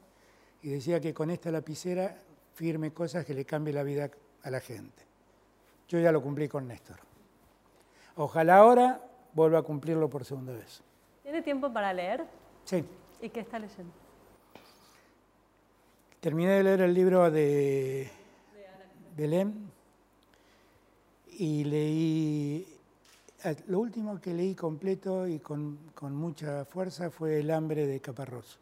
y 0.61 0.69
decía 0.69 0.99
que 0.99 1.13
con 1.13 1.29
esta 1.29 1.51
lapicera 1.51 2.17
firme 2.53 2.91
cosas 2.91 3.25
que 3.25 3.33
le 3.33 3.45
cambie 3.45 3.73
la 3.73 3.83
vida 3.83 4.09
a 4.43 4.49
la 4.49 4.59
gente. 4.59 5.03
Yo 5.87 5.99
ya 5.99 6.11
lo 6.11 6.21
cumplí 6.21 6.47
con 6.47 6.67
Néstor. 6.67 6.97
Ojalá 8.15 8.57
ahora 8.57 9.01
vuelva 9.33 9.59
a 9.59 9.61
cumplirlo 9.61 10.09
por 10.09 10.25
segunda 10.25 10.53
vez. 10.53 10.81
¿Tiene 11.21 11.41
tiempo 11.41 11.71
para 11.71 11.93
leer? 11.93 12.25
Sí. 12.63 12.83
¿Y 13.21 13.29
qué 13.29 13.41
está 13.41 13.59
leyendo? 13.59 13.93
Terminé 16.19 16.51
de 16.53 16.63
leer 16.63 16.81
el 16.81 16.93
libro 16.93 17.29
de 17.29 18.09
Belém 19.15 19.69
y 21.37 21.63
leí, 21.65 22.74
lo 23.67 23.79
último 23.79 24.19
que 24.19 24.33
leí 24.33 24.55
completo 24.55 25.27
y 25.27 25.39
con, 25.39 25.77
con 25.93 26.15
mucha 26.15 26.65
fuerza 26.65 27.09
fue 27.09 27.39
El 27.39 27.51
hambre 27.51 27.85
de 27.87 27.99
Caparrós 27.99 28.59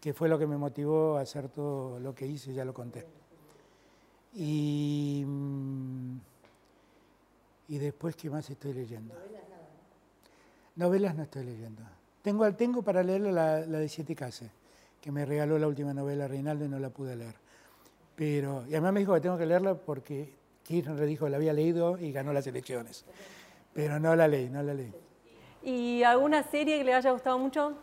que 0.00 0.14
fue 0.14 0.28
lo 0.28 0.38
que 0.38 0.46
me 0.46 0.56
motivó 0.56 1.18
a 1.18 1.20
hacer 1.20 1.48
todo 1.48 2.00
lo 2.00 2.14
que 2.14 2.26
hice, 2.26 2.54
ya 2.54 2.64
lo 2.64 2.72
conté. 2.72 3.06
Y, 4.34 5.22
mm, 5.26 6.16
y 7.68 7.78
después, 7.78 8.16
¿qué 8.16 8.30
más 8.30 8.48
estoy 8.48 8.72
leyendo? 8.72 9.14
Novelas 10.76 11.14
no 11.14 11.24
estoy 11.24 11.44
leyendo. 11.44 11.82
Tengo, 12.22 12.50
tengo 12.54 12.82
para 12.82 13.02
leer 13.02 13.20
la, 13.22 13.60
la 13.60 13.78
de 13.78 13.88
Siete 13.88 14.14
Casas, 14.14 14.50
que 15.00 15.12
me 15.12 15.26
regaló 15.26 15.58
la 15.58 15.68
última 15.68 15.92
novela 15.92 16.26
Reinaldo 16.26 16.64
y 16.64 16.68
no 16.68 16.78
la 16.78 16.88
pude 16.88 17.16
leer. 17.16 17.34
Pero, 18.16 18.64
y 18.66 18.70
además 18.70 18.94
me 18.94 19.00
dijo 19.00 19.14
que 19.14 19.20
tengo 19.20 19.36
que 19.36 19.46
leerla 19.46 19.74
porque 19.74 20.32
Kirchner 20.64 20.96
le 20.96 21.06
dijo 21.06 21.26
que 21.26 21.30
la 21.30 21.36
había 21.36 21.52
leído 21.52 21.98
y 21.98 22.12
ganó 22.12 22.32
las 22.32 22.46
elecciones. 22.46 23.04
Pero 23.72 24.00
no 24.00 24.16
la 24.16 24.26
leí, 24.26 24.48
no 24.48 24.62
la 24.62 24.74
leí. 24.74 24.92
¿Y 25.62 26.02
alguna 26.02 26.42
serie 26.42 26.78
que 26.78 26.84
le 26.84 26.94
haya 26.94 27.10
gustado 27.10 27.38
mucho? 27.38 27.74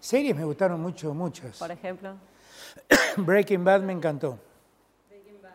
Series 0.00 0.34
me 0.34 0.44
gustaron 0.44 0.80
mucho, 0.80 1.12
muchas. 1.14 1.58
Por 1.58 1.70
ejemplo. 1.70 2.16
Breaking 3.16 3.64
Bad 3.64 3.82
me 3.82 3.92
encantó. 3.92 4.38
Breaking 5.08 5.42
Bad. 5.42 5.50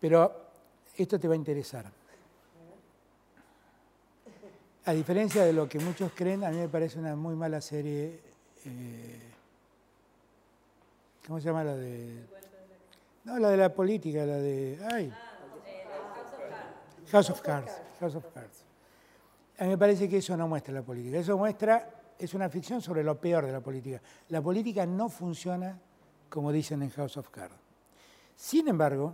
Pero 0.00 0.50
esto 0.96 1.18
te 1.18 1.26
va 1.28 1.34
a 1.34 1.36
interesar. 1.36 1.86
A 4.84 4.92
diferencia 4.92 5.44
de 5.44 5.52
lo 5.52 5.68
que 5.68 5.78
muchos 5.78 6.12
creen, 6.14 6.42
a 6.44 6.50
mí 6.50 6.56
me 6.56 6.68
parece 6.68 6.98
una 6.98 7.14
muy 7.14 7.34
mala 7.34 7.60
serie. 7.60 8.20
Eh, 8.64 9.20
¿Cómo 11.26 11.38
se 11.38 11.46
llama 11.46 11.64
la 11.64 11.76
de.? 11.76 12.26
No, 13.24 13.38
la 13.38 13.50
de 13.50 13.56
la 13.56 13.74
política, 13.74 14.24
la 14.24 14.36
de. 14.36 14.78
¡Ay! 14.90 15.12
House 17.10 17.30
of 17.30 17.40
Cards. 17.42 17.89
House 18.00 18.16
of 18.16 18.26
Cards. 18.32 18.64
A 19.58 19.64
mí 19.64 19.70
me 19.70 19.78
parece 19.78 20.08
que 20.08 20.16
eso 20.16 20.36
no 20.36 20.48
muestra 20.48 20.72
la 20.72 20.82
política. 20.82 21.18
Eso 21.18 21.36
muestra 21.36 22.00
es 22.18 22.34
una 22.34 22.48
ficción 22.48 22.80
sobre 22.80 23.04
lo 23.04 23.20
peor 23.20 23.46
de 23.46 23.52
la 23.52 23.60
política. 23.60 24.00
La 24.28 24.42
política 24.42 24.84
no 24.86 25.08
funciona 25.08 25.78
como 26.28 26.52
dicen 26.52 26.82
en 26.82 26.90
House 26.90 27.16
of 27.16 27.28
Cards. 27.30 27.56
Sin 28.36 28.68
embargo, 28.68 29.12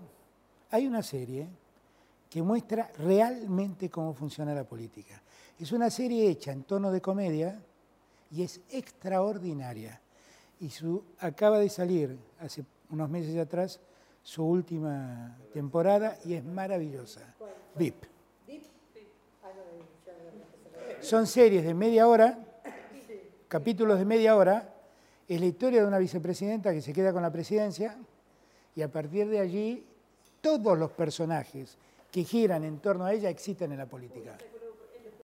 hay 0.71 0.87
una 0.87 1.03
serie 1.03 1.49
que 2.29 2.43
muestra 2.43 2.91
realmente 2.99 3.91
cómo 3.91 4.13
funciona 4.13 4.55
la 4.55 4.65
política. 4.65 5.21
Es 5.59 5.73
una 5.73 5.91
serie 5.91 6.29
hecha 6.29 6.53
en 6.53 6.65
tono 6.65 6.93
de 6.93 7.01
comedia 7.01 7.61
y 8.31 8.43
es 8.43 8.61
extraordinaria. 8.71 10.01
Y 10.61 10.71
su, 10.71 11.03
acaba 11.19 11.59
de 11.59 11.69
salir 11.69 12.19
hace 12.41 12.65
unos 12.91 13.09
meses 13.09 13.37
atrás 13.37 13.81
su 14.23 14.45
última 14.45 15.37
temporada 15.53 16.19
y 16.25 16.35
es 16.35 16.45
maravillosa. 16.45 17.35
VIP. 17.77 18.15
Son 21.07 21.24
series 21.28 21.62
de 21.62 21.73
media 21.73 22.09
hora, 22.09 22.37
capítulos 23.47 23.97
de 23.97 24.05
media 24.05 24.35
hora. 24.35 24.74
Es 25.28 25.39
la 25.39 25.47
historia 25.47 25.81
de 25.81 25.87
una 25.87 25.99
vicepresidenta 25.99 26.73
que 26.73 26.83
se 26.83 26.93
queda 26.93 27.12
con 27.12 27.23
la 27.23 27.31
presidencia 27.31 27.97
y 28.74 28.83
a 28.83 28.91
partir 28.91 29.28
de 29.28 29.39
allí 29.39 29.87
todos 30.41 30.77
los 30.77 30.91
personajes 30.91 31.78
que 32.11 32.24
giran 32.24 32.65
en 32.65 32.78
torno 32.78 33.05
a 33.05 33.12
ella 33.12 33.31
existen 33.31 33.70
en 33.70 33.78
la 33.78 33.87
política. 33.87 34.37